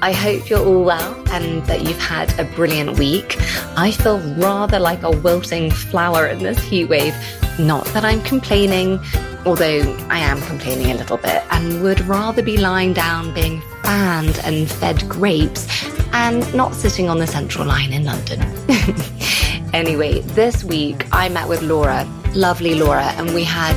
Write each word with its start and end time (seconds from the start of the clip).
I 0.00 0.12
hope 0.12 0.48
you're 0.48 0.64
all 0.64 0.84
well 0.84 1.14
and 1.30 1.64
that 1.66 1.82
you've 1.82 2.00
had 2.00 2.38
a 2.38 2.44
brilliant 2.54 2.98
week. 2.98 3.36
I 3.76 3.90
feel 3.90 4.20
rather 4.36 4.78
like 4.78 5.02
a 5.02 5.10
wilting 5.10 5.70
flower 5.72 6.28
in 6.28 6.38
this 6.38 6.58
heat 6.60 6.84
wave. 6.84 7.14
Not 7.58 7.84
that 7.86 8.04
I'm 8.04 8.22
complaining, 8.22 9.00
although 9.44 9.96
I 10.08 10.18
am 10.20 10.40
complaining 10.42 10.92
a 10.92 10.94
little 10.94 11.16
bit 11.16 11.42
and 11.50 11.82
would 11.82 12.00
rather 12.02 12.42
be 12.42 12.56
lying 12.56 12.92
down 12.92 13.34
being 13.34 13.60
fanned 13.82 14.38
and 14.44 14.70
fed 14.70 15.08
grapes 15.08 15.66
and 16.12 16.52
not 16.54 16.74
sitting 16.74 17.08
on 17.08 17.18
the 17.18 17.26
central 17.26 17.66
line 17.66 17.92
in 17.92 18.04
London. 18.04 18.40
anyway, 19.74 20.20
this 20.20 20.62
week 20.62 21.06
I 21.10 21.28
met 21.28 21.48
with 21.48 21.62
Laura, 21.62 22.06
lovely 22.34 22.76
Laura, 22.76 23.06
and 23.16 23.34
we 23.34 23.42
had 23.42 23.76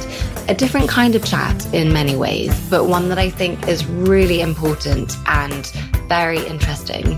a 0.51 0.53
different 0.53 0.89
kind 0.89 1.15
of 1.15 1.23
chat 1.23 1.65
in 1.73 1.93
many 1.93 2.13
ways, 2.13 2.51
but 2.69 2.83
one 2.83 3.07
that 3.07 3.17
I 3.17 3.29
think 3.29 3.69
is 3.69 3.85
really 3.85 4.41
important 4.41 5.15
and 5.27 5.65
very 6.09 6.45
interesting. 6.45 7.17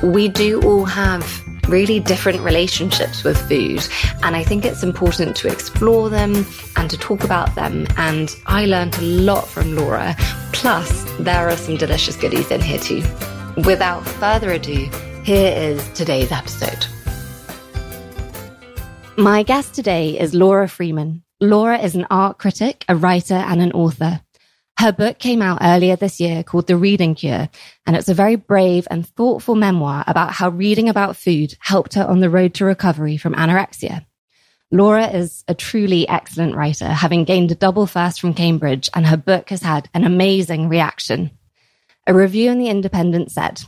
We 0.00 0.28
do 0.28 0.62
all 0.62 0.84
have 0.84 1.24
really 1.66 1.98
different 1.98 2.40
relationships 2.40 3.24
with 3.24 3.36
food. 3.48 3.84
And 4.22 4.36
I 4.36 4.44
think 4.44 4.64
it's 4.64 4.84
important 4.84 5.34
to 5.38 5.48
explore 5.48 6.08
them 6.08 6.46
and 6.76 6.88
to 6.88 6.96
talk 6.96 7.24
about 7.24 7.52
them. 7.56 7.88
And 7.96 8.30
I 8.46 8.66
learned 8.66 8.96
a 8.98 9.02
lot 9.02 9.48
from 9.48 9.74
Laura. 9.74 10.14
Plus, 10.52 11.04
there 11.18 11.48
are 11.48 11.56
some 11.56 11.78
delicious 11.78 12.14
goodies 12.14 12.48
in 12.52 12.60
here 12.60 12.78
too. 12.78 13.02
Without 13.66 14.06
further 14.06 14.52
ado, 14.52 14.88
here 15.24 15.52
is 15.52 15.86
today's 15.94 16.30
episode. 16.30 16.86
My 19.16 19.42
guest 19.42 19.74
today 19.74 20.16
is 20.16 20.32
Laura 20.32 20.68
Freeman. 20.68 21.24
Laura 21.40 21.78
is 21.78 21.94
an 21.94 22.06
art 22.10 22.38
critic, 22.38 22.84
a 22.88 22.96
writer, 22.96 23.34
and 23.34 23.62
an 23.62 23.70
author. 23.70 24.20
Her 24.76 24.90
book 24.90 25.20
came 25.20 25.40
out 25.40 25.58
earlier 25.62 25.94
this 25.94 26.18
year 26.18 26.42
called 26.42 26.66
The 26.66 26.76
Reading 26.76 27.14
Cure, 27.14 27.48
and 27.86 27.96
it's 27.96 28.08
a 28.08 28.14
very 28.14 28.34
brave 28.34 28.88
and 28.90 29.06
thoughtful 29.06 29.54
memoir 29.54 30.02
about 30.08 30.32
how 30.32 30.48
reading 30.48 30.88
about 30.88 31.16
food 31.16 31.54
helped 31.60 31.94
her 31.94 32.04
on 32.04 32.18
the 32.18 32.30
road 32.30 32.54
to 32.54 32.64
recovery 32.64 33.16
from 33.16 33.34
anorexia. 33.34 34.04
Laura 34.72 35.06
is 35.06 35.44
a 35.46 35.54
truly 35.54 36.08
excellent 36.08 36.56
writer, 36.56 36.88
having 36.88 37.22
gained 37.24 37.52
a 37.52 37.56
double 37.56 37.86
first 37.86 38.20
from 38.20 38.34
Cambridge, 38.34 38.90
and 38.92 39.06
her 39.06 39.16
book 39.16 39.50
has 39.50 39.62
had 39.62 39.88
an 39.94 40.02
amazing 40.04 40.68
reaction. 40.68 41.30
A 42.06 42.14
review 42.14 42.50
in 42.50 42.58
The 42.58 42.68
Independent 42.68 43.30
said, 43.30 43.62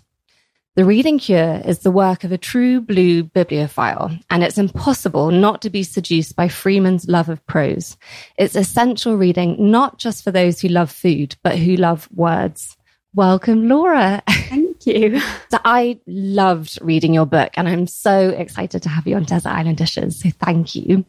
the 0.77 0.85
Reading 0.85 1.19
Cure 1.19 1.61
is 1.65 1.81
the 1.81 1.91
work 1.91 2.23
of 2.23 2.31
a 2.31 2.39
true 2.39 2.81
blue 2.81 3.25
bibliophile, 3.25 4.17
and 4.31 4.45
it's 4.45 4.57
impossible 4.57 5.33
not 5.33 5.63
to 5.63 5.71
be 5.71 5.83
seduced 5.83 6.37
by 6.37 6.47
Freeman's 6.47 7.09
love 7.09 7.29
of 7.29 7.45
prose. 7.45 7.97
It's 8.39 8.55
essential 8.55 9.17
reading, 9.17 9.71
not 9.71 9.99
just 9.99 10.23
for 10.23 10.31
those 10.31 10.61
who 10.61 10.69
love 10.69 10.91
food, 10.91 11.35
but 11.43 11.59
who 11.59 11.75
love 11.75 12.09
words. 12.13 12.77
Welcome, 13.13 13.69
Laura. 13.69 14.23
Thank 14.29 14.87
you. 14.87 15.21
so 15.51 15.59
I 15.65 15.99
loved 16.07 16.79
reading 16.81 17.15
your 17.15 17.27
book, 17.27 17.51
and 17.55 17.69
I'm 17.69 17.89
so 17.89 18.29
excited 18.29 18.85
to 18.85 18.89
have 18.89 19.09
you 19.09 19.17
on 19.17 19.25
Desert 19.25 19.51
Island 19.51 19.77
Dishes. 19.77 20.21
So 20.21 20.31
thank 20.31 20.77
you. 20.77 21.05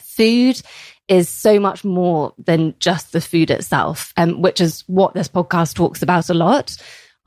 Food 0.00 0.60
is 1.06 1.28
so 1.28 1.60
much 1.60 1.84
more 1.84 2.34
than 2.36 2.74
just 2.80 3.12
the 3.12 3.20
food 3.20 3.52
itself, 3.52 4.12
um, 4.16 4.42
which 4.42 4.60
is 4.60 4.82
what 4.88 5.14
this 5.14 5.28
podcast 5.28 5.74
talks 5.74 6.02
about 6.02 6.28
a 6.28 6.34
lot. 6.34 6.76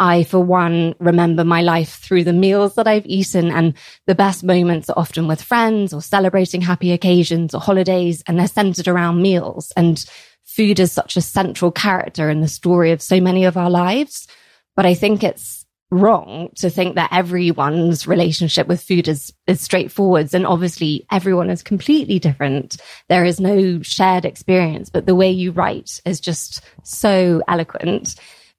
I, 0.02 0.24
for 0.24 0.40
one, 0.40 0.96
remember 0.98 1.44
my 1.44 1.62
life 1.62 2.00
through 2.00 2.24
the 2.24 2.34
meals 2.34 2.74
that 2.74 2.88
I've 2.88 3.06
eaten 3.06 3.52
and 3.52 3.76
the 4.08 4.16
best 4.16 4.44
moments 4.44 4.90
are 4.90 4.98
often 4.98 5.28
with 5.28 5.44
friends 5.44 5.94
or 5.94 6.02
celebrating 6.02 6.60
happy 6.60 6.92
occasions 6.92 7.54
or 7.54 7.62
holidays 7.62 8.24
and 8.26 8.40
they're 8.40 8.48
centered 8.48 8.88
around 8.88 9.22
meals. 9.22 9.72
And 9.78 10.04
food 10.44 10.80
is 10.80 10.92
such 10.92 11.18
a 11.18 11.22
central 11.22 11.72
character 11.72 12.32
in 12.32 12.42
the 12.42 12.48
story 12.48 12.92
of 12.92 13.00
so 13.00 13.22
many 13.22 13.46
of 13.46 13.58
our 13.58 13.70
lives. 13.70 14.28
But 14.76 14.88
I 14.88 14.96
think 14.96 15.24
it's 15.24 15.68
wrong 15.92 16.50
to 16.56 16.72
think 16.72 16.96
that 16.96 17.14
everyone's 17.14 18.08
relationship 18.08 18.66
with 18.66 18.82
food 18.82 19.08
is, 19.08 19.32
is 19.46 19.62
straightforward. 19.62 20.34
And 20.34 20.48
obviously 20.48 21.06
everyone 21.12 21.52
is 21.52 21.62
completely 21.62 22.18
different. 22.18 22.78
There 23.08 23.24
is 23.24 23.40
no 23.40 23.84
shared 23.84 24.26
experience, 24.26 24.90
but 24.90 25.06
the 25.06 25.14
way 25.14 25.30
you 25.30 25.52
write 25.52 26.02
is 26.06 26.20
just 26.20 26.62
so 26.82 27.44
eloquent. 27.48 28.16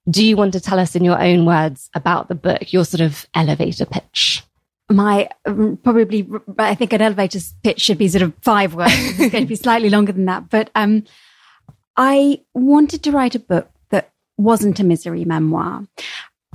Do 0.09 0.25
you 0.25 0.35
want 0.35 0.53
to 0.53 0.59
tell 0.59 0.79
us 0.79 0.95
in 0.95 1.03
your 1.03 1.21
own 1.21 1.45
words 1.45 1.89
about 1.93 2.27
the 2.27 2.35
book, 2.35 2.73
your 2.73 2.85
sort 2.85 3.01
of 3.01 3.25
elevator 3.33 3.85
pitch? 3.85 4.43
My 4.89 5.29
um, 5.45 5.77
probably, 5.81 6.29
I 6.59 6.75
think 6.75 6.91
an 6.91 7.01
elevator 7.01 7.39
pitch 7.63 7.79
should 7.79 7.97
be 7.97 8.09
sort 8.09 8.21
of 8.21 8.33
five 8.41 8.75
words. 8.75 8.91
it's 8.93 9.17
going 9.31 9.45
to 9.45 9.45
be 9.45 9.55
slightly 9.55 9.89
longer 9.89 10.11
than 10.11 10.25
that. 10.25 10.49
But 10.49 10.69
um, 10.75 11.05
I 11.95 12.41
wanted 12.53 13.03
to 13.03 13.11
write 13.11 13.35
a 13.35 13.39
book 13.39 13.69
that 13.89 14.11
wasn't 14.37 14.79
a 14.79 14.83
misery 14.83 15.23
memoir 15.23 15.87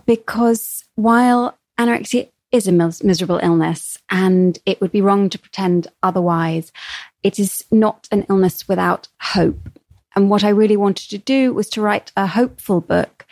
because 0.04 0.84
while 0.96 1.56
anorexia 1.78 2.28
is 2.50 2.66
a 2.66 2.72
mis- 2.72 3.02
miserable 3.02 3.40
illness 3.42 3.98
and 4.10 4.58
it 4.66 4.80
would 4.80 4.92
be 4.92 5.00
wrong 5.00 5.28
to 5.30 5.38
pretend 5.38 5.86
otherwise, 6.02 6.72
it 7.22 7.38
is 7.38 7.64
not 7.70 8.08
an 8.10 8.26
illness 8.28 8.68
without 8.68 9.08
hope. 9.20 9.77
And 10.18 10.30
what 10.30 10.42
I 10.42 10.48
really 10.48 10.76
wanted 10.76 11.10
to 11.10 11.18
do 11.18 11.54
was 11.54 11.68
to 11.70 11.80
write 11.80 12.10
a 12.16 12.26
hopeful 12.26 12.80
book 12.80 13.24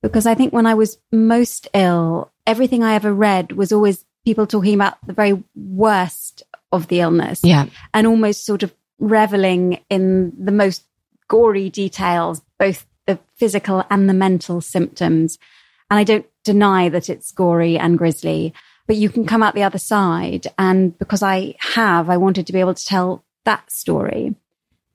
because 0.00 0.24
I 0.24 0.34
think 0.34 0.54
when 0.54 0.64
I 0.64 0.72
was 0.72 0.96
most 1.12 1.68
ill, 1.74 2.32
everything 2.46 2.82
I 2.82 2.94
ever 2.94 3.12
read 3.12 3.52
was 3.52 3.72
always 3.72 4.06
people 4.24 4.46
talking 4.46 4.72
about 4.72 4.96
the 5.06 5.12
very 5.12 5.44
worst 5.54 6.42
of 6.72 6.88
the 6.88 7.00
illness. 7.00 7.40
Yeah. 7.44 7.66
And 7.92 8.06
almost 8.06 8.46
sort 8.46 8.62
of 8.62 8.72
reveling 8.98 9.84
in 9.90 10.32
the 10.42 10.50
most 10.50 10.82
gory 11.28 11.68
details, 11.68 12.40
both 12.58 12.86
the 13.04 13.18
physical 13.36 13.84
and 13.90 14.08
the 14.08 14.14
mental 14.14 14.62
symptoms. 14.62 15.38
And 15.90 15.98
I 15.98 16.04
don't 16.04 16.24
deny 16.42 16.88
that 16.88 17.10
it's 17.10 17.32
gory 17.32 17.76
and 17.76 17.98
grisly, 17.98 18.54
but 18.86 18.96
you 18.96 19.10
can 19.10 19.26
come 19.26 19.42
out 19.42 19.54
the 19.54 19.62
other 19.62 19.76
side. 19.76 20.46
And 20.56 20.96
because 20.96 21.22
I 21.22 21.56
have, 21.58 22.08
I 22.08 22.16
wanted 22.16 22.46
to 22.46 22.52
be 22.54 22.60
able 22.60 22.72
to 22.72 22.84
tell 22.86 23.24
that 23.44 23.70
story 23.70 24.36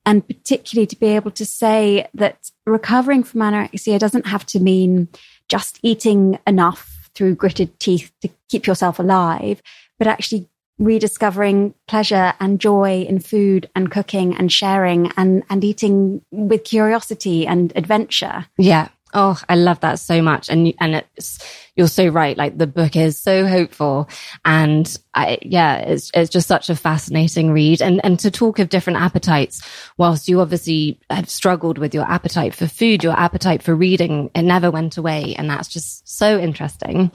and 0.06 0.28
particularly 0.28 0.88
to 0.88 0.96
be 0.96 1.08
able 1.08 1.32
to 1.32 1.46
say 1.46 2.08
that 2.14 2.52
recovering 2.66 3.24
from 3.24 3.42
anorexia 3.42 4.00
doesn't 4.00 4.28
have 4.28 4.46
to 4.48 4.60
mean 4.60 5.08
just 5.50 5.80
eating 5.84 6.40
enough 6.46 7.10
through 7.16 7.36
gritted 7.36 7.80
teeth 7.80 8.12
to 8.22 8.30
keep 8.50 8.68
yourself 8.68 9.00
alive, 9.00 9.62
but 9.98 10.08
actually 10.08 10.50
rediscovering 10.78 11.74
pleasure 11.88 12.34
and 12.40 12.60
joy 12.60 13.06
in 13.08 13.20
food 13.20 13.70
and 13.76 13.92
cooking 13.92 14.36
and 14.36 14.52
sharing 14.52 15.12
and, 15.16 15.44
and 15.50 15.64
eating 15.64 16.22
with 16.32 16.66
curiosity 16.66 17.48
and 17.48 17.72
adventure. 17.76 18.46
Yeah. 18.58 18.90
Oh, 19.14 19.40
I 19.48 19.56
love 19.56 19.80
that 19.80 20.00
so 20.00 20.22
much. 20.22 20.50
And, 20.50 20.74
and 20.82 20.96
it's, 21.16 21.40
you're 21.78 21.88
so 21.88 22.10
right. 22.10 22.38
Like 22.38 22.58
the 22.58 22.68
book 22.68 22.98
is 22.98 23.18
so 23.18 23.48
hopeful. 23.48 24.10
And 24.44 24.94
I, 25.16 25.38
yeah, 25.42 25.78
it's, 25.78 26.12
it's 26.14 26.30
just 26.30 26.48
such 26.48 26.70
a 26.70 26.76
fascinating 26.76 27.52
read. 27.52 27.82
And, 27.82 28.02
and 28.04 28.20
to 28.20 28.30
talk 28.30 28.60
of 28.60 28.70
different 28.70 29.00
appetites, 29.00 29.62
whilst 29.98 30.28
you 30.28 30.42
obviously 30.42 31.00
have 31.10 31.30
struggled 31.30 31.78
with 31.78 31.94
your 31.94 32.04
appetite 32.04 32.54
for 32.54 32.68
food, 32.68 33.04
your 33.04 33.18
appetite 33.18 33.64
for 33.64 33.74
reading, 33.74 34.30
it 34.36 34.42
never 34.42 34.70
went 34.70 34.98
away. 34.98 35.34
And 35.38 35.50
that's 35.50 35.70
just 35.70 36.08
so 36.08 36.38
interesting 36.38 37.12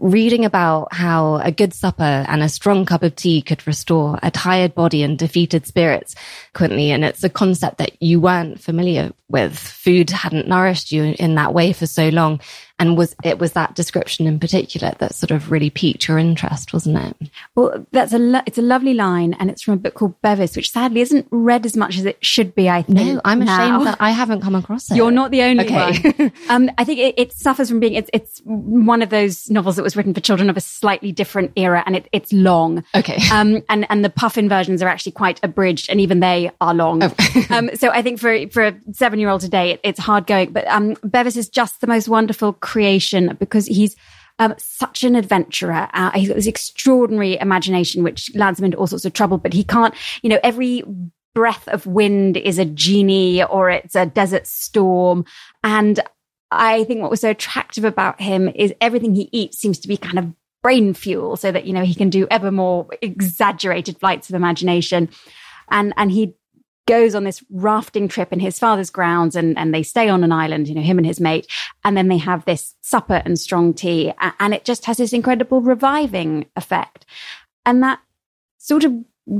reading 0.00 0.44
about 0.44 0.92
how 0.92 1.36
a 1.36 1.50
good 1.50 1.72
supper 1.72 2.24
and 2.28 2.42
a 2.42 2.48
strong 2.48 2.84
cup 2.84 3.02
of 3.02 3.16
tea 3.16 3.42
could 3.42 3.66
restore 3.66 4.18
a 4.22 4.30
tired 4.30 4.74
body 4.74 5.02
and 5.02 5.18
defeated 5.18 5.66
spirits 5.66 6.14
quickly. 6.54 6.90
And 6.90 7.04
it's 7.04 7.24
a 7.24 7.30
concept 7.30 7.78
that 7.78 8.00
you 8.02 8.20
weren't 8.20 8.60
familiar 8.60 9.12
with. 9.28 9.58
Food 9.58 10.10
hadn't 10.10 10.48
nourished 10.48 10.92
you 10.92 11.14
in 11.18 11.34
that 11.36 11.54
way 11.54 11.72
for 11.72 11.86
so 11.86 12.08
long 12.08 12.40
and 12.78 12.96
was 12.96 13.14
it 13.24 13.38
was 13.38 13.52
that 13.52 13.74
description 13.74 14.26
in 14.26 14.38
particular 14.38 14.94
that 14.98 15.14
sort 15.14 15.30
of 15.30 15.50
really 15.50 15.70
piqued 15.70 16.06
your 16.08 16.18
interest 16.18 16.72
wasn't 16.72 16.96
it 16.96 17.30
well 17.54 17.86
that's 17.92 18.12
a 18.12 18.18
lo- 18.18 18.42
it's 18.46 18.58
a 18.58 18.62
lovely 18.62 18.94
line 18.94 19.34
and 19.34 19.50
it's 19.50 19.62
from 19.62 19.74
a 19.74 19.76
book 19.76 19.94
called 19.94 20.20
bevis 20.22 20.56
which 20.56 20.70
sadly 20.70 21.00
isn't 21.00 21.26
read 21.30 21.64
as 21.64 21.76
much 21.76 21.96
as 21.96 22.04
it 22.04 22.22
should 22.24 22.54
be 22.54 22.68
i 22.68 22.82
think 22.82 22.98
no 22.98 23.20
i'm 23.24 23.40
now. 23.40 23.54
ashamed 23.56 23.86
that 23.86 23.96
i 24.00 24.10
haven't 24.10 24.42
come 24.42 24.54
across 24.54 24.90
it 24.90 24.96
you're 24.96 25.10
not 25.10 25.30
the 25.30 25.42
only 25.42 25.64
okay. 25.64 26.12
one 26.16 26.32
um, 26.48 26.70
i 26.78 26.84
think 26.84 26.98
it, 26.98 27.14
it, 27.16 27.32
suffers 27.32 27.68
from 27.68 27.80
being 27.80 27.94
it's, 27.94 28.10
it's 28.12 28.40
one 28.44 29.02
of 29.02 29.10
those 29.10 29.48
novels 29.50 29.76
that 29.76 29.82
was 29.82 29.96
written 29.96 30.12
for 30.12 30.20
children 30.20 30.50
of 30.50 30.56
a 30.56 30.60
slightly 30.60 31.12
different 31.12 31.52
era 31.56 31.82
and 31.86 31.96
it, 31.96 32.08
it's 32.12 32.32
long 32.32 32.84
okay 32.94 33.18
um, 33.32 33.62
and 33.68 33.86
and 33.90 34.04
the 34.04 34.10
puffin 34.10 34.48
versions 34.48 34.82
are 34.82 34.88
actually 34.88 35.12
quite 35.12 35.40
abridged 35.42 35.88
and 35.88 36.00
even 36.00 36.20
they 36.20 36.50
are 36.60 36.74
long 36.74 37.02
oh. 37.02 37.14
um, 37.50 37.70
so 37.74 37.90
i 37.90 38.02
think 38.02 38.18
for 38.18 38.48
for 38.50 38.66
a 38.66 38.74
seven 38.92 39.18
year 39.18 39.28
old 39.28 39.40
today 39.40 39.72
it, 39.72 39.80
it's 39.82 40.00
hard 40.00 40.26
going 40.26 40.52
but 40.52 40.66
um, 40.68 40.94
bevis 41.04 41.36
is 41.36 41.48
just 41.48 41.80
the 41.80 41.86
most 41.86 42.08
wonderful 42.08 42.52
creation 42.70 43.36
because 43.38 43.66
he's 43.78 43.94
Um, 44.38 44.54
such 44.58 45.02
an 45.02 45.16
adventurer. 45.16 45.88
Uh, 45.94 46.10
he's 46.18 46.28
got 46.28 46.36
this 46.36 46.52
extraordinary 46.54 47.38
imagination, 47.40 48.04
which 48.04 48.30
lands 48.34 48.58
him 48.58 48.66
into 48.66 48.76
all 48.76 48.86
sorts 48.86 49.06
of 49.06 49.14
trouble, 49.14 49.38
but 49.38 49.54
he 49.54 49.64
can't, 49.64 49.94
you 50.22 50.28
know, 50.28 50.40
every 50.42 50.84
breath 51.34 51.66
of 51.68 51.86
wind 51.86 52.36
is 52.36 52.58
a 52.58 52.66
genie 52.66 53.42
or 53.44 53.70
it's 53.70 53.96
a 53.96 54.04
desert 54.04 54.46
storm. 54.46 55.24
And 55.62 56.00
I 56.50 56.84
think 56.84 57.00
what 57.00 57.10
was 57.10 57.22
so 57.22 57.30
attractive 57.30 57.86
about 57.88 58.20
him 58.20 58.50
is 58.54 58.74
everything 58.78 59.14
he 59.14 59.30
eats 59.32 59.58
seems 59.58 59.78
to 59.80 59.88
be 59.88 59.96
kind 59.96 60.18
of 60.18 60.26
brain 60.62 60.92
fuel 60.92 61.36
so 61.36 61.50
that, 61.50 61.64
you 61.64 61.72
know, 61.72 61.84
he 61.84 61.94
can 61.94 62.10
do 62.10 62.26
ever 62.30 62.50
more 62.50 62.86
exaggerated 63.00 63.98
flights 63.98 64.28
of 64.28 64.34
imagination. 64.36 65.08
And, 65.70 65.94
and 65.96 66.10
he 66.12 66.34
goes 66.86 67.14
on 67.14 67.24
this 67.24 67.42
rafting 67.50 68.08
trip 68.08 68.32
in 68.32 68.40
his 68.40 68.58
father's 68.58 68.90
grounds 68.90 69.36
and, 69.36 69.58
and 69.58 69.74
they 69.74 69.82
stay 69.82 70.08
on 70.08 70.24
an 70.24 70.32
island, 70.32 70.68
you 70.68 70.74
know, 70.74 70.82
him 70.82 70.98
and 70.98 71.06
his 71.06 71.20
mate. 71.20 71.46
And 71.84 71.96
then 71.96 72.08
they 72.08 72.18
have 72.18 72.44
this 72.44 72.74
supper 72.80 73.22
and 73.24 73.38
strong 73.38 73.74
tea. 73.74 74.12
And 74.40 74.54
it 74.54 74.64
just 74.64 74.86
has 74.86 74.96
this 74.96 75.12
incredible 75.12 75.60
reviving 75.60 76.46
effect. 76.56 77.04
And 77.64 77.82
that 77.82 78.00
sort 78.58 78.84
of 78.84 78.94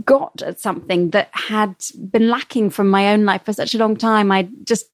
got 0.04 0.42
at 0.42 0.60
something 0.60 1.10
that 1.10 1.30
had 1.32 1.76
been 2.10 2.28
lacking 2.28 2.70
from 2.70 2.90
my 2.90 3.12
own 3.12 3.24
life 3.24 3.44
for 3.44 3.52
such 3.52 3.74
a 3.74 3.78
long 3.78 3.96
time. 3.96 4.32
I 4.32 4.48
just, 4.64 4.86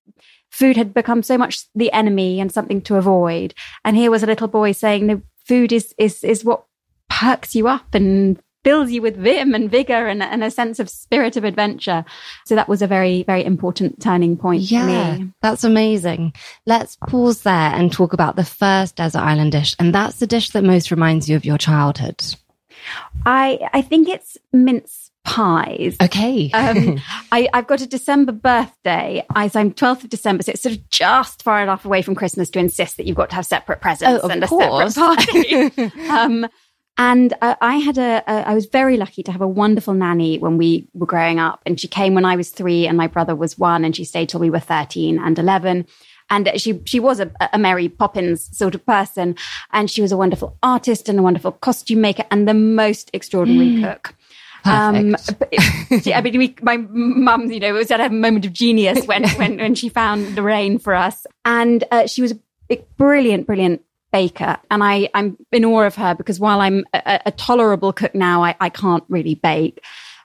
food 0.50 0.76
had 0.76 0.93
become 0.93 1.22
so 1.22 1.38
much 1.38 1.66
the 1.75 1.90
enemy 1.93 2.40
and 2.40 2.52
something 2.52 2.82
to 2.82 2.96
avoid. 2.96 3.55
And 3.84 3.96
here 3.96 4.10
was 4.10 4.22
a 4.22 4.26
little 4.26 4.48
boy 4.48 4.72
saying, 4.72 5.06
no, 5.06 5.22
food 5.46 5.72
is 5.72 5.94
is 5.98 6.22
is 6.22 6.44
what 6.44 6.66
perks 7.08 7.55
you 7.55 7.69
up 7.69 7.94
and 7.94 8.40
fills 8.64 8.90
you 8.90 9.02
with 9.02 9.16
vim 9.16 9.54
and 9.54 9.70
vigor 9.70 10.06
and, 10.06 10.22
and, 10.22 10.44
a 10.44 10.50
sense 10.50 10.78
of 10.78 10.88
spirit 10.88 11.36
of 11.36 11.44
adventure. 11.44 12.04
So 12.46 12.54
that 12.54 12.68
was 12.68 12.82
a 12.82 12.86
very, 12.86 13.22
very 13.24 13.44
important 13.44 14.00
turning 14.00 14.36
point 14.36 14.62
yeah, 14.62 15.18
That's 15.40 15.64
amazing. 15.64 16.32
Let's 16.66 16.96
pause 17.08 17.42
there 17.42 17.52
and 17.52 17.92
talk 17.92 18.12
about 18.12 18.36
the 18.36 18.44
first 18.44 18.96
desert 18.96 19.20
island 19.20 19.52
dish. 19.52 19.74
And 19.78 19.94
that's 19.94 20.18
the 20.18 20.26
dish 20.26 20.50
that 20.50 20.64
most 20.64 20.90
reminds 20.90 21.28
you 21.28 21.36
of 21.36 21.44
your 21.44 21.58
childhood. 21.58 22.22
I, 23.24 23.68
I 23.72 23.82
think 23.82 24.08
it's 24.08 24.38
mince 24.52 25.10
pies. 25.24 25.96
Okay. 26.02 26.50
um, 26.52 27.00
I, 27.32 27.48
have 27.52 27.66
got 27.66 27.80
a 27.80 27.86
December 27.86 28.32
birthday. 28.32 29.24
I, 29.30 29.48
so 29.48 29.60
I'm 29.60 29.72
12th 29.72 30.04
of 30.04 30.10
December, 30.10 30.42
so 30.42 30.52
it's 30.52 30.62
sort 30.62 30.74
of 30.74 30.88
just 30.90 31.42
far 31.42 31.62
enough 31.62 31.84
away 31.84 32.02
from 32.02 32.14
Christmas 32.14 32.50
to 32.50 32.58
insist 32.58 32.96
that 32.96 33.06
you've 33.06 33.16
got 33.16 33.30
to 33.30 33.36
have 33.36 33.46
separate 33.46 33.80
presents 33.80 34.24
oh, 34.24 34.28
and 34.28 34.42
course. 34.42 34.96
a 34.96 35.00
separate 35.00 35.76
party. 35.76 36.00
um, 36.08 36.46
and 36.98 37.32
uh, 37.40 37.54
I 37.60 37.76
had 37.76 37.98
a, 37.98 38.22
a, 38.26 38.48
I 38.48 38.54
was 38.54 38.66
very 38.66 38.96
lucky 38.96 39.22
to 39.22 39.32
have 39.32 39.40
a 39.40 39.48
wonderful 39.48 39.94
nanny 39.94 40.38
when 40.38 40.58
we 40.58 40.88
were 40.92 41.06
growing 41.06 41.38
up. 41.38 41.62
And 41.64 41.80
she 41.80 41.88
came 41.88 42.14
when 42.14 42.24
I 42.24 42.36
was 42.36 42.50
three 42.50 42.86
and 42.86 42.96
my 42.96 43.06
brother 43.06 43.34
was 43.34 43.58
one, 43.58 43.84
and 43.84 43.96
she 43.96 44.04
stayed 44.04 44.28
till 44.28 44.40
we 44.40 44.50
were 44.50 44.60
13 44.60 45.18
and 45.18 45.38
11 45.38 45.86
and 46.30 46.50
she 46.56 46.80
she 46.86 46.98
was 46.98 47.20
a, 47.20 47.30
a, 47.52 47.58
Mary 47.58 47.88
Poppins 47.88 48.56
sort 48.56 48.74
of 48.74 48.84
person, 48.86 49.36
and 49.72 49.90
she 49.90 50.00
was 50.00 50.12
a 50.12 50.16
wonderful 50.16 50.56
artist 50.62 51.08
and 51.08 51.18
a 51.18 51.22
wonderful 51.22 51.52
costume 51.52 52.00
maker 52.00 52.24
and 52.30 52.48
the 52.48 52.54
most 52.54 53.10
extraordinary 53.12 53.72
mm. 53.72 53.82
cook. 53.82 54.14
Um, 54.64 55.16
I 56.14 56.20
mean, 56.22 56.38
we, 56.38 56.54
my 56.62 56.76
mum, 56.76 57.50
you 57.50 57.60
know, 57.60 57.68
it 57.68 57.78
was 57.78 57.90
at 57.90 58.00
a 58.00 58.10
moment 58.10 58.46
of 58.46 58.52
genius 58.52 59.04
when, 59.06 59.28
when, 59.30 59.58
when 59.58 59.74
she 59.74 59.88
found 59.88 60.36
Lorraine 60.36 60.78
for 60.78 60.94
us. 60.94 61.26
And 61.44 61.84
uh, 61.90 62.06
she 62.06 62.22
was 62.22 62.32
a 62.70 62.76
brilliant, 62.96 63.46
brilliant 63.46 63.82
baker. 64.12 64.58
And 64.70 64.84
I, 64.84 65.08
I'm 65.14 65.36
in 65.50 65.64
awe 65.64 65.86
of 65.86 65.96
her 65.96 66.14
because 66.14 66.38
while 66.38 66.60
I'm 66.60 66.84
a, 66.92 67.20
a 67.26 67.30
tolerable 67.32 67.92
cook 67.92 68.14
now, 68.14 68.44
I, 68.44 68.54
I 68.60 68.68
can't 68.68 69.04
really 69.08 69.34
bake. 69.34 69.82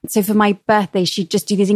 So 0.07 0.21
for 0.21 0.33
my 0.33 0.53
birthday, 0.67 1.05
she'd 1.05 1.31
just 1.31 1.47
do 1.47 1.55
these 1.55 1.71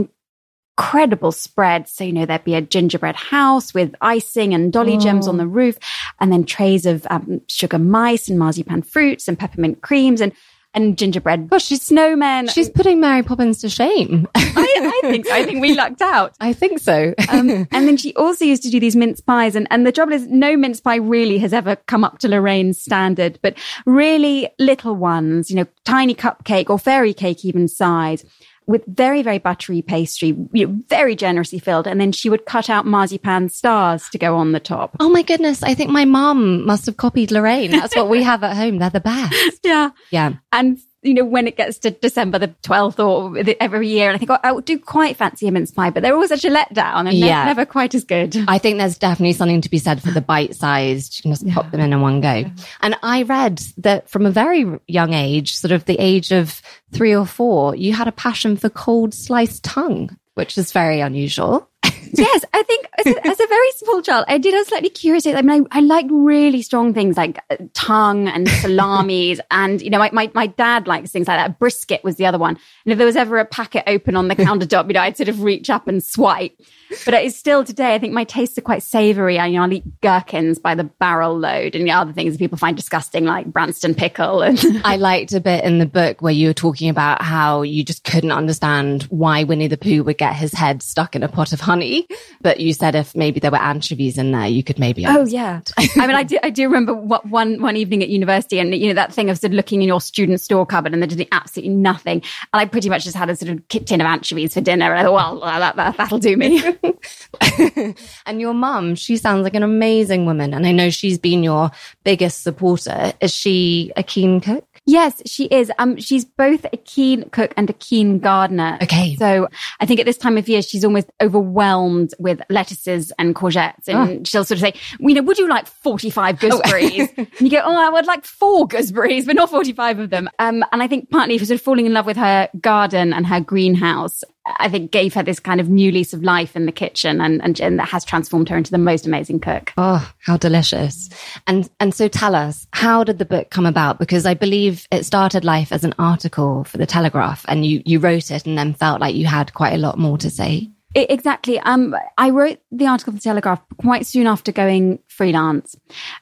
incredible 0.78 1.32
spreads. 1.32 1.92
So, 1.92 2.04
you 2.04 2.14
know, 2.14 2.26
there'd 2.26 2.44
be 2.44 2.56
a 2.56 2.62
gingerbread 2.62 3.16
house 3.16 3.74
with 3.74 3.96
icing 4.02 4.54
and 4.54 4.72
dolly 4.72 4.96
oh. 4.96 5.00
gems 5.00 5.28
on 5.28 5.38
the 5.38 5.48
roof, 5.48 5.78
and 6.20 6.32
then 6.32 6.44
trays 6.44 6.86
of 6.86 7.08
um, 7.10 7.42
sugar 7.48 7.80
mice 7.80 8.28
and 8.30 8.38
marzipan 8.38 8.82
fruits 8.82 9.28
and 9.28 9.40
peppermint 9.40 9.82
creams. 9.82 10.22
And 10.22 10.34
and 10.74 10.98
gingerbread 10.98 11.50
Gosh, 11.50 11.66
she's 11.66 11.88
snowmen. 11.88 12.50
She's 12.50 12.70
putting 12.70 13.00
Mary 13.00 13.24
Poppins 13.24 13.62
to 13.62 13.70
shame. 13.70 14.28
I, 14.36 15.02
I, 15.04 15.08
think 15.10 15.26
so. 15.26 15.34
I 15.34 15.44
think 15.44 15.62
we 15.62 15.74
lucked 15.76 16.02
out. 16.02 16.34
I 16.40 16.54
think 16.54 16.80
so. 16.80 17.14
um, 17.30 17.50
and 17.72 17.88
then 17.88 17.98
she 17.98 18.14
also 18.16 18.46
used 18.46 18.64
to 18.64 18.70
do 18.70 18.80
these 18.80 18.96
mince 18.96 19.22
pies. 19.22 19.56
And, 19.56 19.68
and 19.70 19.86
the 19.86 19.92
trouble 19.92 20.14
is, 20.14 20.28
no 20.28 20.56
mince 20.56 20.80
pie 20.80 20.96
really 20.96 21.38
has 21.40 21.54
ever 21.54 21.76
come 21.88 22.04
up 22.04 22.20
to 22.20 22.28
Lorraine's 22.28 22.82
standard, 22.82 23.40
but 23.42 23.58
really 23.86 24.50
little 24.60 24.96
ones, 24.96 25.50
you 25.50 25.58
know, 25.58 25.66
tiny 25.84 26.16
cupcake 26.16 26.70
or 26.70 26.80
fairy 26.80 27.14
cake 27.14 27.44
even 27.44 27.68
size 27.68 28.24
with 28.72 28.84
very, 28.88 29.22
very 29.22 29.38
buttery 29.38 29.82
pastry, 29.82 30.30
you 30.54 30.68
know, 30.68 30.80
very 30.88 31.16
generously 31.16 31.60
filled. 31.60 31.88
And 31.88 32.00
then 32.00 32.12
she 32.12 32.30
would 32.30 32.46
cut 32.46 32.70
out 32.70 32.86
marzipan 32.86 33.50
stars 33.50 34.10
to 34.10 34.18
go 34.18 34.36
on 34.36 34.52
the 34.52 34.60
top. 34.60 34.96
Oh 35.00 35.10
my 35.10 35.22
goodness. 35.22 35.62
I 35.64 35.74
think 35.74 35.92
my 35.92 36.06
mom 36.06 36.66
must 36.66 36.86
have 36.86 36.98
copied 36.98 37.32
Lorraine. 37.32 37.72
That's 37.72 37.96
what 37.96 38.10
we 38.10 38.24
have 38.24 38.44
at 38.44 38.56
home. 38.56 38.80
They're 38.80 38.90
the 38.90 39.00
best. 39.00 39.36
Yeah. 39.64 39.92
Yeah. 40.10 40.34
And 40.52 40.80
you 41.04 41.16
know, 41.16 41.26
when 41.26 41.48
it 41.48 41.58
gets 41.58 41.80
to 41.80 41.92
December 41.92 42.38
the 42.38 42.50
12th 42.64 43.00
or 43.00 43.56
every 43.60 43.88
year, 43.88 44.08
and 44.08 44.16
I 44.16 44.20
think, 44.20 44.30
oh, 44.30 44.38
I 44.44 44.60
do 44.62 44.78
quite 44.78 45.18
fancy 45.18 45.48
a 45.48 45.52
mince 45.52 45.72
pie, 45.72 45.90
but 45.90 46.04
they're 46.04 46.14
always 46.14 46.30
such 46.30 46.46
a 46.46 46.50
letdown 46.50 47.08
and 47.08 47.14
yeah. 47.14 47.46
never 47.46 47.66
quite 47.66 47.96
as 47.96 48.04
good. 48.04 48.38
I 48.48 48.60
think 48.60 48.78
there's 48.78 48.98
definitely 48.98 49.34
something 49.34 49.62
to 49.62 49.70
be 49.70 49.80
said 49.80 50.02
for 50.02 50.12
the 50.12 50.22
bite 50.22 50.56
sized. 50.56 51.18
You 51.18 51.22
can 51.24 51.32
just 51.32 51.46
yeah. 51.46 51.56
pop 51.56 51.72
them 51.72 51.80
in 51.80 51.92
in 51.92 52.02
one 52.02 52.22
go. 52.22 52.34
Yeah. 52.34 52.50
And 52.82 52.96
I 53.02 53.24
read 53.24 53.62
that 53.78 54.10
from 54.10 54.26
a 54.26 54.32
very 54.32 54.80
young 54.88 55.14
age, 55.14 55.56
sort 55.56 55.72
of 55.72 55.86
the 55.86 55.98
age 56.00 56.32
of 56.32 56.62
three 56.92 57.16
or 57.16 57.26
four, 57.26 57.76
you 57.76 57.94
had 57.94 58.08
a 58.08 58.12
passion 58.12 58.56
for 58.56 58.70
cold 58.70 59.14
sliced 59.16 59.64
tongue, 59.64 60.16
which 60.36 60.58
is 60.58 60.72
very 60.72 61.00
unusual 61.00 61.71
yes, 62.14 62.46
I 62.54 62.64
think 62.64 62.88
as 62.98 63.06
a, 63.06 63.28
as 63.28 63.40
a, 63.40 63.48
very 63.48 63.72
small 63.72 64.02
child, 64.02 64.26
I 64.28 64.38
did. 64.38 64.54
Was 64.54 64.68
slightly 64.68 64.90
curious. 64.90 65.26
I 65.26 65.42
mean, 65.42 65.68
I, 65.72 65.80
I 65.80 65.82
liked 65.82 66.10
really 66.12 66.62
strong 66.62 66.94
things 66.94 67.18
like 67.18 67.44
uh, 67.50 67.58
tongue 67.74 68.28
and 68.28 68.48
salamis, 68.48 69.40
and 69.52 69.82
you 69.82 69.90
know, 69.90 70.00
my, 70.00 70.10
my, 70.12 70.32
my 70.34 70.48
dad 70.48 70.88
likes 70.88 71.12
things 71.12 71.28
like 71.28 71.38
that. 71.38 71.60
Brisket 71.60 72.04
was 72.04 72.16
the 72.16 72.26
other 72.26 72.38
one, 72.38 72.58
and 72.86 72.92
if 72.92 72.98
there 72.98 73.08
was 73.08 73.16
ever 73.16 73.40
a 73.40 73.46
packet 73.46 73.84
open 73.88 74.16
on 74.16 74.28
the 74.28 74.36
countertop, 74.38 74.88
you 74.88 74.94
know, 74.94 75.02
I'd 75.02 75.18
sort 75.18 75.30
of 75.30 75.44
reach 75.44 75.70
up 75.70 75.88
and 75.88 76.04
swipe. 76.04 76.60
But 77.06 77.14
it's 77.14 77.38
still 77.38 77.64
today. 77.64 77.96
I 77.96 78.00
think 78.00 78.14
my 78.14 78.26
tastes 78.26 78.58
are 78.58 78.62
quite 78.62 78.84
savoury. 78.84 79.40
I, 79.40 79.48
you 79.48 79.58
know, 79.58 79.64
I'll 79.64 79.74
eat 79.74 80.02
gherkins 80.02 80.60
by 80.60 80.76
the 80.76 80.84
barrel 80.84 81.38
load, 81.38 81.76
and 81.76 81.86
the 81.86 81.92
other 81.92 82.14
things 82.14 82.34
that 82.34 82.40
people 82.40 82.58
find 82.58 82.76
disgusting, 82.76 83.26
like 83.26 83.46
Branston 83.48 83.96
pickle. 83.96 84.42
And 84.42 84.60
I 84.84 84.98
liked 84.98 85.34
a 85.34 85.40
bit 85.40 85.64
in 85.64 85.80
the 85.80 85.86
book 85.86 86.22
where 86.22 86.34
you 86.34 86.48
were 86.48 86.54
talking 86.54 86.90
about 86.90 87.22
how 87.22 87.62
you 87.62 87.84
just 87.84 88.04
couldn't 88.04 88.32
understand 88.32 89.04
why 89.04 89.44
Winnie 89.44 89.68
the 89.68 89.78
Pooh 89.78 90.04
would 90.04 90.18
get 90.18 90.36
his 90.36 90.54
head 90.54 90.84
stuck 90.84 91.16
in 91.16 91.24
a 91.24 91.30
pot 91.30 91.54
of 91.54 91.62
honey. 91.62 92.01
But 92.42 92.60
you 92.60 92.74
said 92.74 92.96
if 92.96 93.16
maybe 93.16 93.40
there 93.40 93.52
were 93.52 93.58
anchovies 93.58 94.18
in 94.18 94.32
there, 94.32 94.48
you 94.48 94.64
could 94.64 94.80
maybe. 94.80 95.06
Understand. 95.06 95.74
Oh 95.78 95.82
yeah. 95.82 95.88
I 96.04 96.08
mean, 96.08 96.16
I 96.16 96.24
do. 96.24 96.38
I 96.44 96.50
do 96.50 96.64
remember 96.64 96.94
what 96.94 97.26
one 97.28 97.62
one 97.62 97.78
evening 97.78 98.04
at 98.04 98.10
university, 98.10 98.60
and 98.60 98.74
you 98.74 98.88
know 98.88 98.94
that 98.94 99.14
thing 99.14 99.30
of 99.30 99.38
sort 99.38 99.52
of 99.52 99.56
looking 99.56 99.82
in 99.82 99.88
your 99.88 100.02
student 100.02 100.42
store 100.42 100.66
cupboard, 100.66 100.94
and 100.94 101.04
they're 101.04 101.28
absolutely 101.32 101.74
nothing. 101.74 102.22
And 102.54 102.62
I 102.62 102.66
pretty 102.66 102.90
much 102.90 103.04
just 103.04 103.16
had 103.16 103.30
a 103.30 103.36
sort 103.36 103.52
of 103.52 103.68
tin 103.68 104.02
of 104.02 104.08
anchovies 104.08 104.54
for 104.54 104.62
dinner, 104.62 104.92
and 104.92 105.00
I 105.00 105.04
thought, 105.04 105.14
well, 105.14 105.40
that, 105.42 105.76
that, 105.76 105.98
that'll 105.98 106.20
do 106.20 106.38
me. 106.38 106.62
and 108.26 108.42
your 108.42 108.54
mum, 108.54 108.96
she 108.96 109.18
sounds 109.18 109.44
like 109.44 109.56
an 109.56 109.64
amazing 109.64 110.26
woman, 110.26 110.54
and 110.54 110.66
I 110.66 110.72
know 110.72 110.90
she's 110.90 111.18
been 111.18 111.44
your 111.44 111.72
biggest 112.04 112.44
supporter. 112.44 113.14
Is 113.22 113.34
she 113.34 113.92
a 113.96 114.04
keen 114.04 114.42
cook? 114.42 114.66
Yes, 114.86 115.22
she 115.26 115.46
is. 115.46 115.72
Um, 115.78 115.98
she's 115.98 116.26
both 116.26 116.66
a 116.74 116.78
keen 116.78 117.30
cook 117.30 117.54
and 117.56 117.70
a 117.70 117.74
keen 117.74 118.20
gardener. 118.20 118.80
Okay. 118.82 119.16
So 119.16 119.48
I 119.80 119.86
think 119.86 120.00
at 120.00 120.06
this 120.06 120.18
time 120.18 120.38
of 120.38 120.50
year, 120.50 120.62
she's 120.62 120.84
almost 120.84 121.12
overwhelmed 121.22 122.14
with 122.18 122.42
lettuces 122.50 123.12
and 123.20 123.36
courgettes. 123.36 123.88
And 123.88 123.98
oh. 123.98 124.22
she'll 124.24 124.44
sort 124.44 124.58
of 124.58 124.60
say, 124.60 124.74
you 125.00 125.14
know, 125.14 125.22
would 125.22 125.38
you 125.38 125.48
like 125.48 125.68
45 125.68 126.40
gooseberries? 126.40 127.10
Oh. 127.10 127.14
and 127.18 127.30
you 127.40 127.50
go, 127.50 127.62
oh, 127.64 127.76
I 127.76 127.90
would 127.90 128.08
like 128.08 128.26
four 128.26 128.68
gooseberries, 128.68 129.26
but 129.26 129.36
not 129.36 129.52
45 129.52 130.00
of 130.00 130.10
them. 130.10 130.30
Um, 130.40 130.64
and 130.72 130.82
I 130.82 130.88
think 130.88 131.12
partly 131.12 131.38
for 131.38 131.46
sort 131.46 131.60
of 131.60 131.62
falling 131.62 131.86
in 131.86 131.94
love 131.94 132.08
with 132.08 132.18
her 132.18 132.50
garden 132.60 133.14
and 133.14 133.28
her 133.28 133.40
greenhouse. 133.40 134.24
I 134.46 134.70
think 134.70 134.92
gave 134.92 135.14
her 135.14 135.24
this 135.24 135.40
kind 135.40 135.62
of 135.62 135.70
new 135.70 135.92
lease 135.92 136.14
of 136.14 136.24
life 136.24 136.56
in 136.56 136.66
the 136.66 136.72
kitchen 136.72 137.22
and, 137.22 137.42
and, 137.44 137.60
and 137.60 137.78
that 137.80 137.90
has 137.90 138.04
transformed 138.04 138.50
her 138.50 138.58
into 138.58 138.72
the 138.72 138.78
most 138.78 139.06
amazing 139.06 139.40
cook. 139.40 139.72
Oh, 139.78 140.12
how 140.20 140.38
delicious. 140.38 141.10
And, 141.46 141.70
and 141.80 141.94
so 141.94 142.08
tell 142.08 142.34
us, 142.34 142.68
how 142.74 143.04
did 143.04 143.20
the 143.20 143.26
book 143.26 143.52
come 143.52 143.68
about? 143.68 144.00
Because 144.00 144.26
I 144.26 144.34
believe 144.34 144.88
it 144.92 145.06
started 145.06 145.46
life 145.46 145.72
as 145.72 145.84
an 145.84 145.94
article 146.00 146.64
for 146.64 146.78
the 146.78 146.88
Telegraph 146.88 147.46
and 147.48 147.66
you, 147.66 147.84
you 147.86 148.00
wrote 148.00 148.32
it 148.32 148.48
and 148.48 148.58
then 148.58 148.74
felt 148.74 149.00
like 149.00 149.16
you 149.16 149.28
had 149.28 149.54
quite 149.54 149.74
a 149.74 149.78
lot 149.78 150.00
more 150.00 150.18
to 150.18 150.30
say. 150.30 150.70
It, 150.96 151.12
exactly. 151.12 151.60
Um, 151.60 151.96
I 152.18 152.32
wrote 152.32 152.60
the 152.72 152.88
article 152.88 153.14
for 153.14 153.18
the 153.18 153.24
Telegraph 153.24 153.62
quite 153.78 154.08
soon 154.08 154.28
after 154.28 154.52
going 154.52 155.00
freelance. 155.08 155.76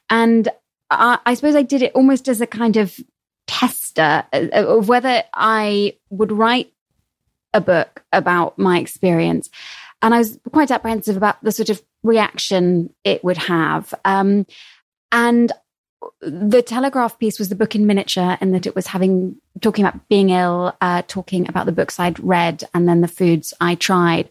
And 0.10 0.50
I, 0.90 1.20
I 1.26 1.34
suppose 1.36 1.56
I 1.56 1.64
did 1.64 1.82
it 1.82 1.94
almost 1.94 2.28
as 2.28 2.42
a 2.42 2.48
kind 2.48 2.76
of 2.76 3.00
tester 3.48 4.26
of 4.32 4.88
whether 4.90 5.24
I 5.34 5.96
would 6.10 6.32
write 6.32 6.72
a 7.54 7.62
book 7.62 8.04
about 8.14 8.58
my 8.58 8.80
experience. 8.80 9.50
And 10.02 10.14
I 10.14 10.20
was 10.20 10.40
quite 10.52 10.72
apprehensive 10.72 11.18
about 11.18 11.44
the 11.44 11.52
sort 11.52 11.70
of 11.70 11.82
reaction 12.04 12.94
it 13.04 13.24
would 13.24 13.38
have. 13.38 13.94
Um, 14.06 14.46
and 15.12 15.52
the 16.22 16.62
Telegraph 16.62 17.20
piece 17.20 17.40
was 17.40 17.50
the 17.50 17.56
book 17.56 17.76
in 17.76 17.86
miniature, 17.86 18.38
in 18.40 18.52
that 18.52 18.66
it 18.66 18.76
was 18.76 18.88
having 18.88 19.36
talking 19.62 19.84
about 19.84 20.08
being 20.08 20.30
ill, 20.30 20.76
uh, 20.80 21.02
talking 21.08 21.50
about 21.50 21.66
the 21.66 21.72
books 21.72 22.00
I'd 22.00 22.20
read, 22.20 22.64
and 22.74 22.88
then 22.88 23.02
the 23.02 23.08
foods 23.08 23.54
I 23.60 23.76
tried. 23.76 24.30